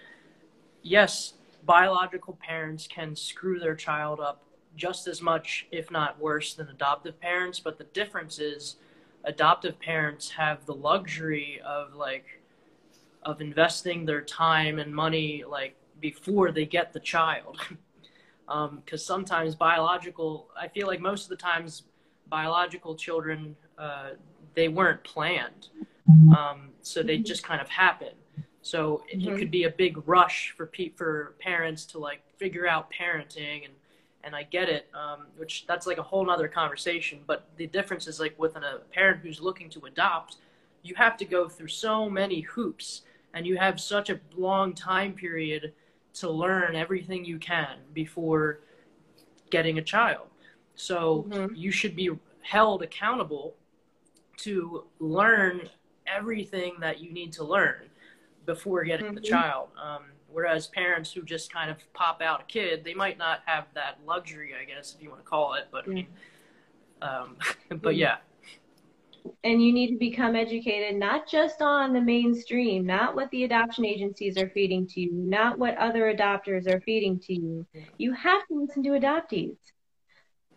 yes 0.82 1.34
biological 1.64 2.38
parents 2.40 2.86
can 2.86 3.14
screw 3.14 3.58
their 3.58 3.74
child 3.74 4.20
up 4.20 4.42
just 4.76 5.06
as 5.08 5.20
much 5.20 5.66
if 5.72 5.90
not 5.90 6.18
worse 6.20 6.54
than 6.54 6.68
adoptive 6.68 7.20
parents 7.20 7.58
but 7.58 7.76
the 7.76 7.84
difference 7.84 8.38
is 8.38 8.76
adoptive 9.24 9.78
parents 9.80 10.30
have 10.30 10.64
the 10.64 10.74
luxury 10.74 11.60
of 11.64 11.94
like 11.94 12.40
of 13.22 13.40
investing 13.40 14.06
their 14.06 14.22
time 14.22 14.78
and 14.78 14.94
money 14.94 15.44
like 15.46 15.76
before 16.00 16.50
they 16.50 16.64
get 16.64 16.92
the 16.92 17.00
child. 17.00 17.60
Because 18.46 18.48
um, 19.10 19.16
sometimes 19.16 19.54
biological 19.54 20.48
i 20.58 20.66
feel 20.68 20.86
like 20.86 21.00
most 21.00 21.24
of 21.24 21.28
the 21.28 21.36
times 21.36 21.82
biological 22.28 22.94
children 22.94 23.56
uh, 23.80 24.10
they 24.54 24.68
weren't 24.68 25.02
planned. 25.04 25.68
Um, 26.36 26.70
so 26.82 27.02
they 27.02 27.18
just 27.18 27.42
kind 27.42 27.60
of 27.60 27.68
happen. 27.68 28.14
So 28.62 29.02
it, 29.08 29.22
it 29.28 29.34
Mhm. 29.34 29.38
could 29.38 29.50
be 29.50 29.64
a 29.64 29.70
big 29.70 30.06
rush 30.06 30.52
for 30.56 30.66
pe- 30.66 30.90
for 30.90 31.34
parents 31.40 31.84
to 31.86 31.98
like 31.98 32.22
figure 32.36 32.66
out 32.68 32.90
parenting 32.92 33.64
and 33.64 33.74
and 34.22 34.36
I 34.36 34.42
get 34.42 34.68
it, 34.68 34.86
um, 34.94 35.20
which 35.38 35.66
that's 35.66 35.86
like 35.86 35.96
a 35.96 36.02
whole 36.02 36.26
nother 36.26 36.46
conversation. 36.46 37.20
But 37.26 37.48
the 37.56 37.66
difference 37.66 38.06
is 38.06 38.20
like 38.20 38.38
with 38.38 38.54
an, 38.56 38.64
a 38.64 38.78
parent 38.92 39.20
who's 39.22 39.40
looking 39.40 39.70
to 39.70 39.86
adopt, 39.86 40.36
you 40.82 40.94
have 40.96 41.16
to 41.18 41.24
go 41.24 41.48
through 41.48 41.68
so 41.68 42.10
many 42.10 42.40
hoops, 42.42 43.02
and 43.34 43.46
you 43.46 43.56
have 43.56 43.80
such 43.80 44.10
a 44.10 44.20
long 44.36 44.74
time 44.74 45.14
period 45.14 45.72
to 46.14 46.28
learn 46.30 46.76
everything 46.76 47.24
you 47.24 47.38
can 47.38 47.78
before 47.94 48.60
getting 49.50 49.78
a 49.78 49.82
child. 49.82 50.28
So 50.74 51.26
Mhm. 51.28 51.56
you 51.56 51.70
should 51.70 51.96
be 51.96 52.10
held 52.42 52.82
accountable 52.82 53.56
to 54.42 54.84
learn 54.98 55.68
everything 56.06 56.74
that 56.80 57.00
you 57.00 57.12
need 57.12 57.32
to 57.32 57.44
learn 57.44 57.88
before 58.46 58.84
getting 58.84 59.14
the 59.14 59.20
Mhm. 59.20 59.24
child. 59.24 59.70
Um, 59.76 60.04
whereas 60.28 60.66
parents 60.68 61.12
who 61.12 61.22
just 61.22 61.52
kind 61.52 61.70
of 61.70 61.92
pop 61.92 62.22
out 62.22 62.40
a 62.42 62.44
kid, 62.44 62.84
they 62.84 62.94
might 62.94 63.18
not 63.18 63.42
have 63.46 63.72
that 63.74 64.04
luxury, 64.04 64.54
I 64.54 64.64
guess, 64.64 64.94
if 64.94 65.02
you 65.02 65.10
want 65.10 65.22
to 65.22 65.28
call 65.28 65.54
it. 65.54 65.68
But 65.70 65.86
I 65.86 65.88
mean, 65.88 66.06
um, 67.02 67.36
but 67.82 67.96
yeah, 67.96 68.18
and 69.44 69.62
you 69.62 69.72
need 69.72 69.88
to 69.88 69.98
become 69.98 70.36
educated 70.36 70.98
not 70.98 71.28
just 71.28 71.62
on 71.62 71.92
the 71.92 72.00
mainstream, 72.00 72.86
not 72.86 73.14
what 73.14 73.30
the 73.30 73.44
adoption 73.44 73.84
agencies 73.84 74.36
are 74.38 74.48
feeding 74.50 74.86
to 74.88 75.00
you, 75.00 75.12
not 75.12 75.58
what 75.58 75.76
other 75.78 76.12
adopters 76.14 76.66
are 76.66 76.80
feeding 76.80 77.18
to 77.20 77.34
you. 77.34 77.66
You 77.98 78.12
have 78.12 78.46
to 78.48 78.54
listen 78.54 78.82
to 78.84 78.90
adoptees. 78.90 79.56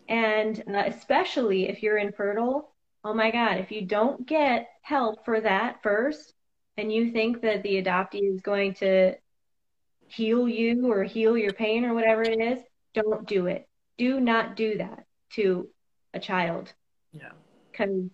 And 0.08 0.62
uh, 0.68 0.84
especially 0.86 1.68
if 1.68 1.82
you're 1.82 1.96
infertile, 1.98 2.73
oh 3.04 3.14
my 3.14 3.30
God, 3.30 3.58
if 3.58 3.70
you 3.70 3.82
don't 3.82 4.26
get 4.26 4.68
help 4.82 5.24
for 5.24 5.40
that 5.40 5.82
first, 5.82 6.32
and 6.76 6.92
you 6.92 7.12
think 7.12 7.42
that 7.42 7.62
the 7.62 7.80
adoptee 7.80 8.34
is 8.34 8.40
going 8.40 8.74
to 8.74 9.14
heal 10.08 10.48
you 10.48 10.90
or 10.90 11.04
heal 11.04 11.36
your 11.36 11.52
pain 11.52 11.84
or 11.84 11.94
whatever 11.94 12.22
it 12.22 12.40
is, 12.40 12.58
don't 12.94 13.26
do 13.26 13.46
it. 13.46 13.68
Do 13.98 14.20
not 14.20 14.56
do 14.56 14.78
that 14.78 15.04
to 15.30 15.68
a 16.12 16.20
child 16.20 16.72
yeah, 17.12 17.30
because 17.70 18.10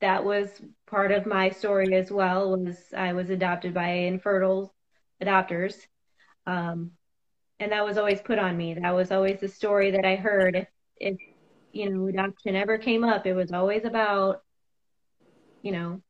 that 0.00 0.24
was 0.24 0.48
part 0.86 1.12
of 1.12 1.26
my 1.26 1.50
story 1.50 1.94
as 1.94 2.10
well 2.10 2.56
was 2.56 2.76
I 2.96 3.12
was 3.12 3.30
adopted 3.30 3.72
by 3.74 3.88
infertile 3.88 4.74
adopters. 5.22 5.74
Um, 6.46 6.92
and 7.60 7.70
that 7.70 7.84
was 7.84 7.98
always 7.98 8.20
put 8.20 8.38
on 8.38 8.56
me. 8.56 8.74
That 8.74 8.94
was 8.94 9.12
always 9.12 9.40
the 9.40 9.48
story 9.48 9.92
that 9.92 10.04
I 10.04 10.16
heard. 10.16 10.56
If, 10.56 10.68
if, 10.96 11.16
you 11.72 11.90
know, 11.90 12.06
adoption 12.06 12.54
ever 12.56 12.78
came 12.78 13.04
up, 13.04 13.26
it 13.26 13.34
was 13.34 13.52
always 13.52 13.84
about, 13.84 14.42
you 15.62 15.72
know, 15.72 16.02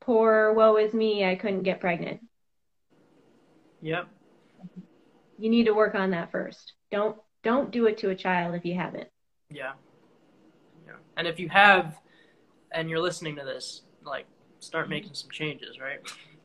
poor 0.00 0.52
woe 0.52 0.76
is 0.76 0.92
me, 0.94 1.24
I 1.24 1.34
couldn't 1.36 1.62
get 1.62 1.80
pregnant. 1.80 2.20
yep, 3.80 4.08
You 5.38 5.50
need 5.50 5.64
to 5.64 5.72
work 5.72 5.94
on 5.94 6.10
that 6.10 6.30
first. 6.30 6.74
Don't 6.90 7.16
don't 7.42 7.70
do 7.70 7.86
it 7.86 7.98
to 7.98 8.10
a 8.10 8.14
child 8.14 8.54
if 8.54 8.64
you 8.64 8.74
haven't. 8.74 9.08
yeah, 9.50 9.72
yeah. 10.86 10.94
And 11.16 11.26
if 11.26 11.38
you 11.38 11.48
have, 11.50 12.00
and 12.72 12.88
you're 12.88 13.00
listening 13.00 13.36
to 13.36 13.44
this, 13.44 13.82
like, 14.02 14.26
start 14.60 14.88
making 14.88 15.14
some 15.14 15.30
changes, 15.30 15.78
right? 15.78 16.00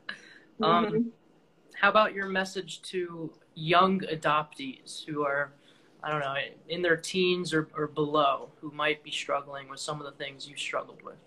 um, 0.61 0.85
Mhm. 0.85 1.11
how 1.75 1.89
about 1.89 2.13
your 2.13 2.25
message 2.27 2.81
to 2.81 3.31
young 3.55 4.01
adoptees 4.01 5.05
who 5.05 5.23
are 5.23 5.53
i 6.03 6.09
don't 6.09 6.19
know 6.19 6.35
in 6.67 6.81
their 6.81 6.97
teens 6.97 7.53
or, 7.53 7.67
or 7.75 7.87
below 7.87 8.49
who 8.61 8.71
might 8.71 9.03
be 9.03 9.11
struggling 9.11 9.69
with 9.69 9.79
some 9.79 9.99
of 9.99 10.05
the 10.05 10.23
things 10.23 10.47
you 10.47 10.55
struggled 10.55 11.01
with 11.01 11.17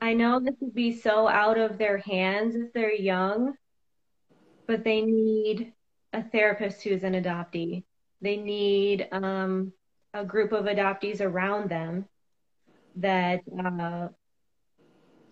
I 0.00 0.14
know 0.14 0.40
this 0.40 0.54
would 0.60 0.74
be 0.74 0.92
so 0.92 1.28
out 1.28 1.58
of 1.58 1.76
their 1.76 1.98
hands 1.98 2.56
if 2.56 2.72
they're 2.72 2.94
young, 2.94 3.54
but 4.66 4.82
they 4.82 5.02
need 5.02 5.72
a 6.12 6.22
therapist 6.22 6.82
who's 6.82 7.04
an 7.04 7.14
adoptee. 7.14 7.84
They 8.22 8.36
need 8.36 9.08
um, 9.12 9.72
a 10.14 10.24
group 10.24 10.52
of 10.52 10.64
adoptees 10.64 11.20
around 11.20 11.68
them 11.68 12.06
that 12.96 13.40
uh, 13.62 14.08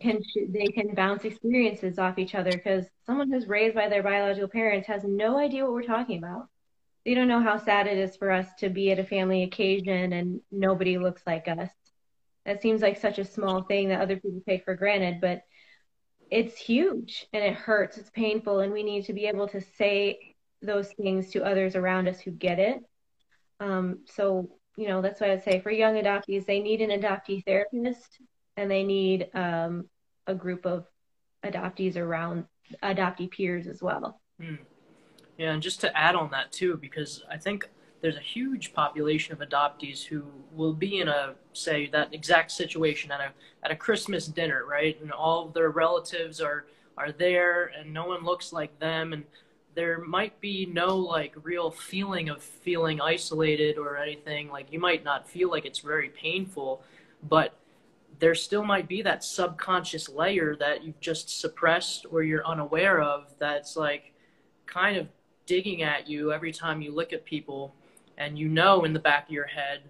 can 0.00 0.20
they 0.48 0.66
can 0.66 0.94
bounce 0.94 1.24
experiences 1.24 1.98
off 1.98 2.18
each 2.18 2.34
other 2.34 2.52
because 2.52 2.86
someone 3.04 3.30
who's 3.30 3.46
raised 3.46 3.74
by 3.74 3.88
their 3.88 4.02
biological 4.02 4.48
parents 4.48 4.86
has 4.86 5.04
no 5.04 5.38
idea 5.38 5.64
what 5.64 5.72
we're 5.72 5.82
talking 5.82 6.18
about. 6.18 6.48
They 7.04 7.14
don't 7.14 7.28
know 7.28 7.42
how 7.42 7.58
sad 7.58 7.86
it 7.86 7.98
is 7.98 8.16
for 8.16 8.30
us 8.30 8.46
to 8.58 8.68
be 8.68 8.90
at 8.90 8.98
a 8.98 9.04
family 9.04 9.42
occasion 9.42 10.12
and 10.12 10.40
nobody 10.50 10.98
looks 10.98 11.22
like 11.26 11.48
us 11.48 11.70
that 12.48 12.62
seems 12.62 12.80
like 12.80 12.96
such 12.96 13.18
a 13.18 13.24
small 13.26 13.62
thing 13.62 13.90
that 13.90 14.00
other 14.00 14.16
people 14.16 14.40
take 14.48 14.64
for 14.64 14.74
granted, 14.74 15.20
but 15.20 15.42
it's 16.30 16.56
huge 16.56 17.26
and 17.34 17.44
it 17.44 17.52
hurts. 17.52 17.98
It's 17.98 18.08
painful, 18.08 18.60
and 18.60 18.72
we 18.72 18.82
need 18.82 19.04
to 19.04 19.12
be 19.12 19.26
able 19.26 19.48
to 19.48 19.60
say 19.60 20.34
those 20.62 20.90
things 20.94 21.30
to 21.32 21.44
others 21.44 21.76
around 21.76 22.08
us 22.08 22.20
who 22.20 22.30
get 22.30 22.58
it. 22.58 22.78
Um, 23.60 23.98
so, 24.06 24.48
you 24.78 24.88
know, 24.88 25.02
that's 25.02 25.20
why 25.20 25.32
I'd 25.32 25.44
say 25.44 25.60
for 25.60 25.70
young 25.70 25.96
adoptees, 25.96 26.46
they 26.46 26.60
need 26.60 26.80
an 26.80 26.98
adoptee 26.98 27.44
therapist 27.44 28.18
and 28.58 28.68
they 28.68 28.82
need 28.82 29.28
um, 29.34 29.88
a 30.26 30.34
group 30.34 30.66
of 30.66 30.84
adoptees 31.44 31.96
around 31.96 32.44
adoptee 32.82 33.30
peers 33.30 33.68
as 33.68 33.80
well. 33.80 34.20
Hmm. 34.40 34.56
yeah 35.38 35.52
and 35.52 35.62
just 35.62 35.80
to 35.80 35.96
add 35.96 36.14
on 36.14 36.30
that 36.30 36.52
too 36.52 36.76
because 36.76 37.24
i 37.30 37.36
think 37.36 37.68
there's 38.00 38.16
a 38.16 38.20
huge 38.36 38.72
population 38.72 39.32
of 39.32 39.40
adoptees 39.40 40.04
who 40.04 40.22
will 40.52 40.74
be 40.74 41.00
in 41.00 41.08
a 41.08 41.34
say 41.52 41.88
that 41.88 42.14
exact 42.14 42.52
situation 42.52 43.10
at 43.10 43.20
a 43.20 43.30
at 43.64 43.72
a 43.72 43.76
christmas 43.76 44.26
dinner 44.26 44.64
right 44.64 45.00
and 45.02 45.10
all 45.10 45.46
of 45.46 45.54
their 45.54 45.70
relatives 45.70 46.40
are 46.40 46.66
are 46.96 47.10
there 47.10 47.72
and 47.76 47.92
no 47.92 48.06
one 48.06 48.24
looks 48.24 48.52
like 48.52 48.78
them 48.78 49.12
and 49.12 49.24
there 49.74 49.98
might 49.98 50.40
be 50.40 50.66
no 50.66 50.96
like 50.96 51.34
real 51.42 51.70
feeling 51.70 52.28
of 52.28 52.40
feeling 52.40 53.00
isolated 53.00 53.76
or 53.76 53.96
anything 53.96 54.48
like 54.50 54.72
you 54.72 54.78
might 54.78 55.02
not 55.02 55.28
feel 55.28 55.50
like 55.50 55.64
it's 55.64 55.80
very 55.80 56.10
painful 56.10 56.82
but 57.28 57.58
there 58.18 58.34
still 58.34 58.64
might 58.64 58.88
be 58.88 59.02
that 59.02 59.22
subconscious 59.22 60.08
layer 60.08 60.56
that 60.56 60.82
you've 60.82 61.00
just 61.00 61.40
suppressed 61.40 62.06
or 62.10 62.22
you're 62.22 62.46
unaware 62.46 63.00
of 63.00 63.32
that's 63.38 63.76
like 63.76 64.12
kind 64.66 64.96
of 64.96 65.08
digging 65.46 65.82
at 65.82 66.08
you 66.08 66.32
every 66.32 66.52
time 66.52 66.82
you 66.82 66.92
look 66.92 67.12
at 67.12 67.24
people 67.24 67.74
and 68.16 68.38
you 68.38 68.48
know 68.48 68.84
in 68.84 68.92
the 68.92 68.98
back 68.98 69.26
of 69.26 69.32
your 69.32 69.46
head 69.46 69.82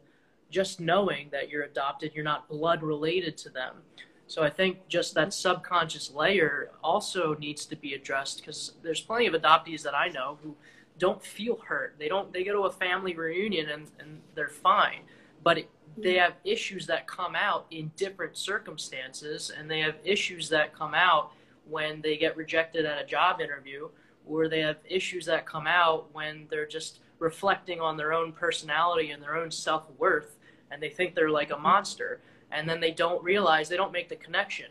just 0.50 0.80
knowing 0.80 1.28
that 1.30 1.48
you're 1.48 1.64
adopted 1.64 2.12
you're 2.14 2.24
not 2.24 2.48
blood 2.48 2.82
related 2.82 3.36
to 3.36 3.50
them. 3.50 3.76
So 4.26 4.42
i 4.42 4.50
think 4.50 4.88
just 4.88 5.14
that 5.14 5.32
subconscious 5.32 6.12
layer 6.12 6.70
also 6.82 7.34
needs 7.34 7.64
to 7.66 7.76
be 7.76 7.94
addressed 7.94 8.40
because 8.40 8.72
there's 8.82 9.00
plenty 9.00 9.26
of 9.26 9.34
adoptees 9.34 9.82
that 9.82 9.94
i 9.94 10.08
know 10.08 10.38
who 10.42 10.54
don't 10.98 11.22
feel 11.22 11.56
hurt. 11.58 11.94
They 11.98 12.08
don't 12.08 12.32
they 12.32 12.44
go 12.44 12.52
to 12.52 12.62
a 12.62 12.72
family 12.72 13.14
reunion 13.14 13.68
and, 13.70 13.90
and 14.00 14.20
they're 14.34 14.48
fine 14.48 15.02
but 15.42 15.58
it, 15.58 15.70
they 15.96 16.14
have 16.14 16.34
issues 16.44 16.86
that 16.86 17.06
come 17.06 17.34
out 17.34 17.66
in 17.70 17.90
different 17.96 18.36
circumstances 18.36 19.50
and 19.56 19.70
they 19.70 19.80
have 19.80 19.96
issues 20.04 20.48
that 20.48 20.74
come 20.74 20.94
out 20.94 21.32
when 21.68 22.00
they 22.02 22.16
get 22.16 22.36
rejected 22.36 22.84
at 22.84 23.02
a 23.02 23.06
job 23.06 23.40
interview 23.40 23.88
or 24.26 24.48
they 24.48 24.60
have 24.60 24.76
issues 24.84 25.26
that 25.26 25.46
come 25.46 25.66
out 25.66 26.12
when 26.14 26.46
they're 26.50 26.66
just 26.66 27.00
reflecting 27.18 27.80
on 27.80 27.96
their 27.96 28.12
own 28.12 28.32
personality 28.32 29.10
and 29.10 29.22
their 29.22 29.36
own 29.36 29.50
self-worth 29.50 30.36
and 30.70 30.82
they 30.82 30.88
think 30.88 31.14
they're 31.14 31.30
like 31.30 31.50
a 31.50 31.58
monster 31.58 32.20
and 32.50 32.68
then 32.68 32.80
they 32.80 32.90
don't 32.90 33.22
realize 33.22 33.68
they 33.68 33.76
don't 33.76 33.92
make 33.92 34.08
the 34.08 34.16
connection. 34.16 34.66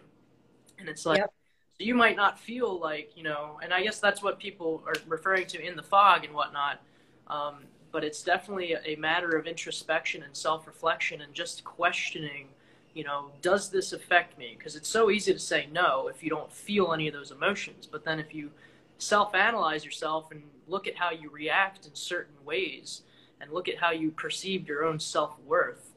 And 0.80 0.88
it's 0.90 1.06
like 1.06 1.20
Yep. 1.20 1.34
so 1.78 1.84
you 1.84 1.96
might 1.96 2.16
not 2.16 2.40
feel 2.40 2.80
like 2.80 3.12
you 3.16 3.24
know 3.24 3.60
and 3.64 3.74
i 3.74 3.82
guess 3.84 4.00
that's 4.00 4.22
what 4.24 4.40
people 4.40 4.84
are 4.88 4.96
referring 5.08 5.46
to 5.48 5.62
in 5.62 5.76
the 5.76 5.84
fog 5.84 6.24
and 6.26 6.34
whatnot 6.34 6.82
um, 7.28 7.66
but 7.92 8.04
it's 8.04 8.22
definitely 8.24 8.76
a 8.86 8.96
matter 8.96 9.36
of 9.38 9.48
introspection 9.48 10.24
and 10.24 10.36
self-reflection 10.36 11.22
and 11.22 11.34
just 11.34 11.64
questioning 11.64 12.48
you 12.94 13.04
know 13.04 13.32
does 13.42 13.70
this 13.70 13.94
affect 13.94 14.38
me? 14.38 14.56
Because 14.58 14.76
it's 14.76 14.90
so 14.90 15.10
easy 15.12 15.34
to 15.34 15.40
say 15.40 15.68
no 15.72 16.08
if 16.08 16.24
you 16.24 16.30
don't 16.30 16.52
feel 16.52 16.94
any 16.94 17.08
of 17.08 17.14
those 17.14 17.32
emotions 17.32 17.88
but 17.90 18.04
then 18.04 18.20
if 18.20 18.34
you 18.34 18.52
self-analyze 18.98 19.86
yourself 19.86 20.32
and 20.32 20.44
look 20.68 20.88
at 20.88 20.98
how 20.98 21.12
you 21.12 21.30
react 21.30 21.86
in 21.86 21.94
certain 21.96 22.36
ways 22.44 23.04
and 23.40 23.52
look 23.52 23.70
at 23.70 23.78
how 23.78 23.92
you 23.92 24.10
perceive 24.12 24.68
your 24.68 24.84
own 24.84 25.00
self-worth 25.00 25.92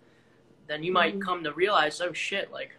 then 0.67 0.83
you 0.83 0.93
might 0.93 1.17
Mhm. 1.19 1.23
come 1.23 1.45
to 1.45 1.53
realize 1.53 2.01
oh 2.01 2.13
shit 2.13 2.53
like 2.53 2.77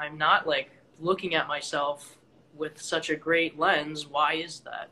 i'm 0.00 0.16
not 0.16 0.46
like 0.46 0.70
looking 0.98 1.34
at 1.34 1.46
myself 1.46 2.16
with 2.54 2.80
such 2.80 3.08
a 3.08 3.14
great 3.14 3.58
lens. 3.58 4.06
Why 4.06 4.34
is 4.34 4.60
that 4.60 4.88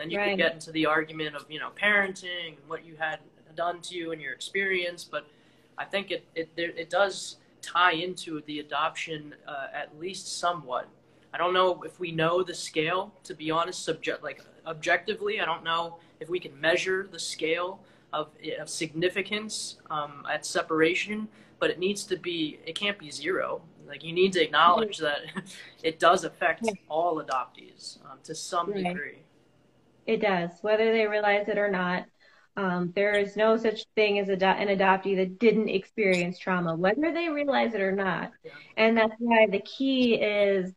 then 0.00 0.10
you 0.10 0.18
Right. 0.18 0.28
can 0.28 0.36
get 0.38 0.52
into 0.54 0.72
the 0.72 0.86
argument 0.86 1.36
of 1.36 1.44
you 1.50 1.60
know 1.60 1.70
parenting 1.80 2.56
and 2.56 2.68
what 2.68 2.84
you 2.84 2.96
had 2.96 3.18
done 3.54 3.80
to 3.82 3.94
you 3.94 4.12
and 4.12 4.22
your 4.22 4.32
experience 4.32 5.04
but 5.04 5.26
i 5.76 5.84
think 5.84 6.10
it 6.10 6.24
it, 6.34 6.48
there, 6.56 6.70
it 6.70 6.88
does 6.88 7.36
tie 7.60 7.92
into 7.92 8.40
the 8.46 8.60
adoption 8.60 9.34
uh, 9.46 9.66
at 9.74 9.88
least 9.98 10.38
somewhat 10.38 10.88
I 11.32 11.38
don't 11.38 11.54
know 11.54 11.84
if 11.84 12.00
we 12.00 12.10
know 12.10 12.42
the 12.42 12.54
scale. 12.54 13.12
To 13.22 13.34
be 13.36 13.52
honest, 13.52 13.84
subject 13.84 14.20
like 14.24 14.42
objectively, 14.66 15.40
I 15.40 15.44
don't 15.44 15.62
know 15.62 15.98
if 16.18 16.28
we 16.28 16.40
can 16.40 16.60
measure 16.60 17.06
the 17.08 17.20
scale 17.20 17.78
of, 18.12 18.30
of 18.60 18.68
significance 18.68 19.76
um, 19.90 20.26
at 20.28 20.44
separation. 20.44 21.28
But 21.60 21.70
it 21.70 21.78
needs 21.78 22.02
to 22.06 22.16
be. 22.16 22.58
It 22.66 22.74
can't 22.74 22.98
be 22.98 23.12
zero. 23.12 23.62
Like 23.86 24.02
you 24.02 24.12
need 24.12 24.32
to 24.32 24.42
acknowledge 24.42 24.98
that 24.98 25.20
it 25.84 26.00
does 26.00 26.24
affect 26.24 26.62
Yeah. 26.64 26.72
all 26.88 27.22
adoptees 27.22 28.04
um, 28.06 28.18
to 28.24 28.34
some 28.34 28.72
Right. 28.72 28.82
degree. 28.84 29.18
It 30.10 30.20
does, 30.20 30.50
whether 30.62 30.90
they 30.90 31.06
realize 31.06 31.46
it 31.46 31.56
or 31.56 31.70
not. 31.70 32.04
Um, 32.56 32.92
there 32.96 33.12
is 33.12 33.36
no 33.36 33.56
such 33.56 33.86
thing 33.94 34.18
as 34.18 34.28
ado- 34.28 34.44
an 34.44 34.66
adoptee 34.76 35.14
that 35.14 35.38
didn't 35.38 35.68
experience 35.68 36.36
trauma, 36.36 36.74
whether 36.74 37.12
they 37.12 37.28
realize 37.28 37.74
it 37.74 37.80
or 37.80 37.92
not. 37.92 38.32
And 38.76 38.98
that's 38.98 39.14
why 39.20 39.46
the 39.46 39.60
key 39.60 40.14
is 40.14 40.74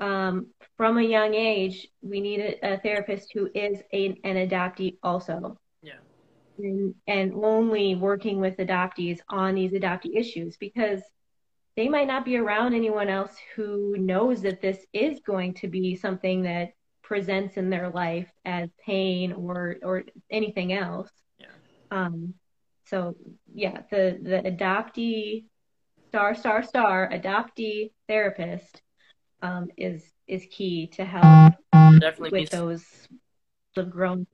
um, 0.00 0.48
from 0.76 0.98
a 0.98 1.02
young 1.02 1.34
age, 1.34 1.86
we 2.02 2.20
need 2.20 2.40
a, 2.40 2.74
a 2.74 2.78
therapist 2.80 3.30
who 3.32 3.48
is 3.54 3.80
a, 3.92 4.18
an 4.24 4.34
adoptee 4.48 4.96
also. 5.04 5.56
Yeah. 5.80 6.00
And, 6.58 6.96
and 7.06 7.34
only 7.34 7.94
working 7.94 8.40
with 8.40 8.56
adoptees 8.56 9.20
on 9.28 9.54
these 9.54 9.70
adoptee 9.70 10.16
issues 10.16 10.56
because 10.56 11.00
they 11.76 11.88
might 11.88 12.08
not 12.08 12.24
be 12.24 12.36
around 12.36 12.74
anyone 12.74 13.08
else 13.08 13.36
who 13.54 13.96
knows 13.96 14.42
that 14.42 14.60
this 14.60 14.84
is 14.92 15.20
going 15.20 15.54
to 15.54 15.68
be 15.68 15.94
something 15.94 16.42
that 16.42 16.72
presents 17.08 17.56
in 17.56 17.70
their 17.70 17.88
life 17.88 18.30
as 18.44 18.68
pain 18.84 19.32
or 19.32 19.76
or 19.82 20.04
anything 20.30 20.74
else. 20.74 21.10
Yeah. 21.40 21.46
Um, 21.90 22.34
so 22.84 23.16
yeah, 23.54 23.80
the 23.90 24.18
the 24.22 24.42
adoptee 24.50 25.46
star 26.10 26.34
star 26.34 26.62
star 26.62 27.08
adoptee 27.10 27.92
therapist 28.08 28.82
um, 29.40 29.68
is 29.78 30.04
is 30.26 30.46
key 30.50 30.88
to 30.88 31.04
help 31.04 31.54
Definitely 31.72 32.40
with 32.40 32.50
those 32.50 32.84
have 33.74 33.90
grown 33.90 34.26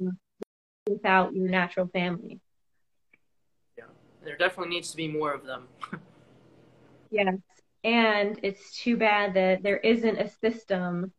without 0.89 1.33
your 1.33 1.49
natural 1.49 1.87
family. 1.87 2.41
Yeah, 3.79 3.85
there 4.25 4.37
definitely 4.37 4.75
needs 4.75 4.91
to 4.91 4.97
be 4.97 5.07
more 5.07 5.33
of 5.33 5.45
them. 5.45 5.69
Yes. 7.11 7.37
And 7.85 8.41
it's 8.43 8.77
too 8.77 8.97
bad 8.97 9.35
that 9.35 9.63
there 9.63 9.77
isn't 9.77 10.19
a 10.19 10.29
system 10.29 11.13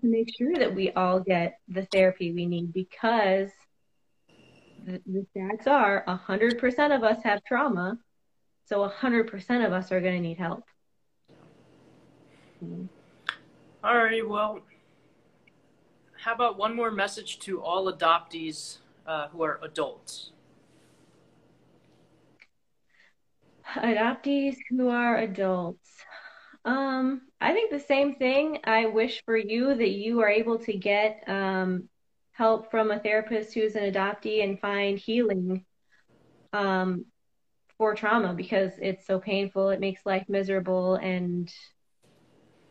to 0.00 0.06
make 0.06 0.34
sure 0.36 0.54
that 0.56 0.74
we 0.74 0.90
all 0.92 1.20
get 1.20 1.58
the 1.68 1.86
therapy 1.86 2.32
we 2.32 2.46
need 2.46 2.72
because 2.72 3.50
the, 4.84 5.00
the 5.06 5.26
stats 5.34 5.66
are 5.66 6.04
100% 6.08 6.96
of 6.96 7.04
us 7.04 7.22
have 7.22 7.44
trauma. 7.44 7.98
So 8.66 8.88
100% 8.88 9.66
of 9.66 9.72
us 9.72 9.90
are 9.90 10.00
going 10.00 10.14
to 10.14 10.20
need 10.20 10.38
help. 10.38 10.64
All 13.82 13.96
right. 13.96 14.26
Well, 14.26 14.60
how 16.20 16.34
about 16.34 16.58
one 16.58 16.76
more 16.76 16.90
message 16.90 17.38
to 17.40 17.62
all 17.62 17.92
adoptees 17.92 18.78
uh, 19.06 19.28
who 19.28 19.42
are 19.42 19.58
adults? 19.62 20.32
Adoptees 23.76 24.56
who 24.68 24.88
are 24.88 25.16
adults. 25.18 26.04
Um, 26.64 27.22
I 27.40 27.52
think 27.52 27.70
the 27.70 27.80
same 27.80 28.16
thing. 28.16 28.58
I 28.64 28.86
wish 28.86 29.22
for 29.24 29.36
you 29.36 29.74
that 29.74 29.90
you 29.90 30.20
are 30.20 30.28
able 30.28 30.58
to 30.60 30.76
get 30.76 31.24
um, 31.26 31.88
help 32.32 32.70
from 32.70 32.90
a 32.90 32.98
therapist 33.00 33.54
who's 33.54 33.76
an 33.76 33.92
adoptee 33.92 34.44
and 34.44 34.60
find 34.60 34.98
healing 34.98 35.64
um, 36.52 37.06
for 37.78 37.94
trauma 37.94 38.34
because 38.34 38.72
it's 38.80 39.06
so 39.06 39.18
painful. 39.18 39.70
It 39.70 39.80
makes 39.80 40.04
life 40.04 40.26
miserable, 40.28 40.96
and 40.96 41.50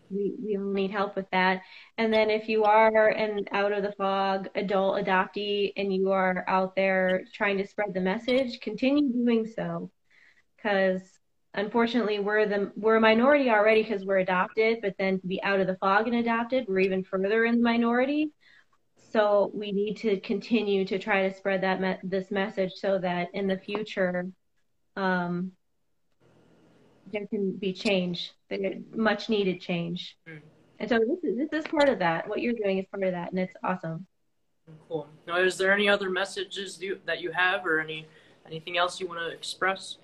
we 0.10 0.36
we 0.44 0.58
all 0.58 0.72
need 0.72 0.92
help 0.92 1.16
with 1.16 1.30
that. 1.32 1.62
And 1.98 2.14
then 2.14 2.30
if 2.30 2.48
you 2.48 2.66
are 2.66 3.08
an 3.10 3.46
out 3.52 3.72
of 3.72 3.84
the 3.84 3.92
fog 3.94 4.50
adult 4.56 5.04
adoptee 5.04 5.74
and 5.78 5.94
you 5.94 6.12
are 6.12 6.46
out 6.48 6.76
there 6.76 7.24
trying 7.34 7.58
to 7.58 7.68
spread 7.68 7.94
the 7.94 8.02
message, 8.02 8.60
continue 8.60 9.12
doing 9.12 9.48
so 9.48 9.92
because 10.58 11.19
unfortunately 11.56 12.20
we're 12.20 12.46
the 12.46 12.72
we're 12.76 12.98
a 12.98 13.02
minority 13.02 13.50
already 13.50 13.82
because 13.82 14.06
we're 14.06 14.20
adopted 14.20 14.78
but 14.82 14.94
then 15.00 15.20
to 15.20 15.28
be 15.28 15.42
out 15.44 15.60
of 15.60 15.68
the 15.68 15.76
fog 15.78 16.08
and 16.08 16.16
adopted 16.16 16.66
we're 16.68 16.80
even 16.80 17.04
further 17.04 17.46
in 17.46 17.58
the 17.58 17.64
minority 17.64 18.32
so 19.12 19.50
we 19.54 19.72
need 19.72 19.96
to 19.96 20.20
continue 20.20 20.86
to 20.86 21.00
try 21.00 21.28
to 21.28 21.36
spread 21.36 21.62
that 21.62 21.82
me- 21.82 21.98
this 22.04 22.30
message 22.30 22.72
so 22.76 23.00
that 23.00 23.30
in 23.34 23.48
the 23.48 23.58
future 23.58 24.28
um, 24.96 25.52
there 27.12 27.26
can 27.28 27.54
be 27.54 27.74
change 27.74 28.32
much 28.96 29.30
needed 29.30 29.60
change 29.60 30.18
Mm. 30.28 30.42
and 30.80 30.90
so 30.90 31.00
this 31.00 31.24
is 31.24 31.50
this 31.50 31.66
is 31.66 31.72
part 31.72 31.90
of 31.90 32.00
that 32.00 32.30
what 32.30 32.42
you're 32.42 32.54
doing 32.54 32.78
is 32.78 32.86
part 32.92 33.04
of 33.04 33.14
that 33.14 33.32
and 33.32 33.40
it's 33.40 33.54
awesome 33.64 34.06
Cool. 34.88 35.08
Now, 35.28 35.38
is 35.40 35.58
there 35.58 35.74
any 35.74 35.90
other 35.90 36.10
messages 36.10 36.80
you, 36.82 37.00
that 37.06 37.22
you 37.22 37.32
have, 37.32 37.66
or 37.66 37.80
any 37.80 38.06
anything 38.46 38.78
else 38.78 39.00
you 39.00 39.08
want 39.08 39.20
to 39.20 39.30
express? 39.30 39.98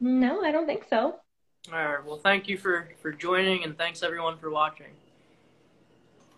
No 0.00 0.42
i 0.42 0.50
don't 0.52 0.66
think 0.66 0.84
so 0.88 1.16
All 1.72 1.84
right. 1.84 2.04
Well, 2.04 2.18
thank 2.18 2.48
you 2.48 2.56
for 2.58 2.88
for 3.02 3.10
joining, 3.12 3.64
and 3.64 3.76
thanks 3.76 4.02
everyone 4.02 4.38
for 4.38 4.50
watching. 4.50 4.92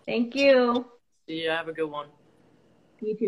thank 0.07 0.35
you 0.35 0.85
See 1.27 1.43
you. 1.43 1.49
Have 1.51 1.67
a 1.67 1.73
good 1.73 1.91
one. 1.91 2.07
you 3.01 3.15
too 3.15 3.27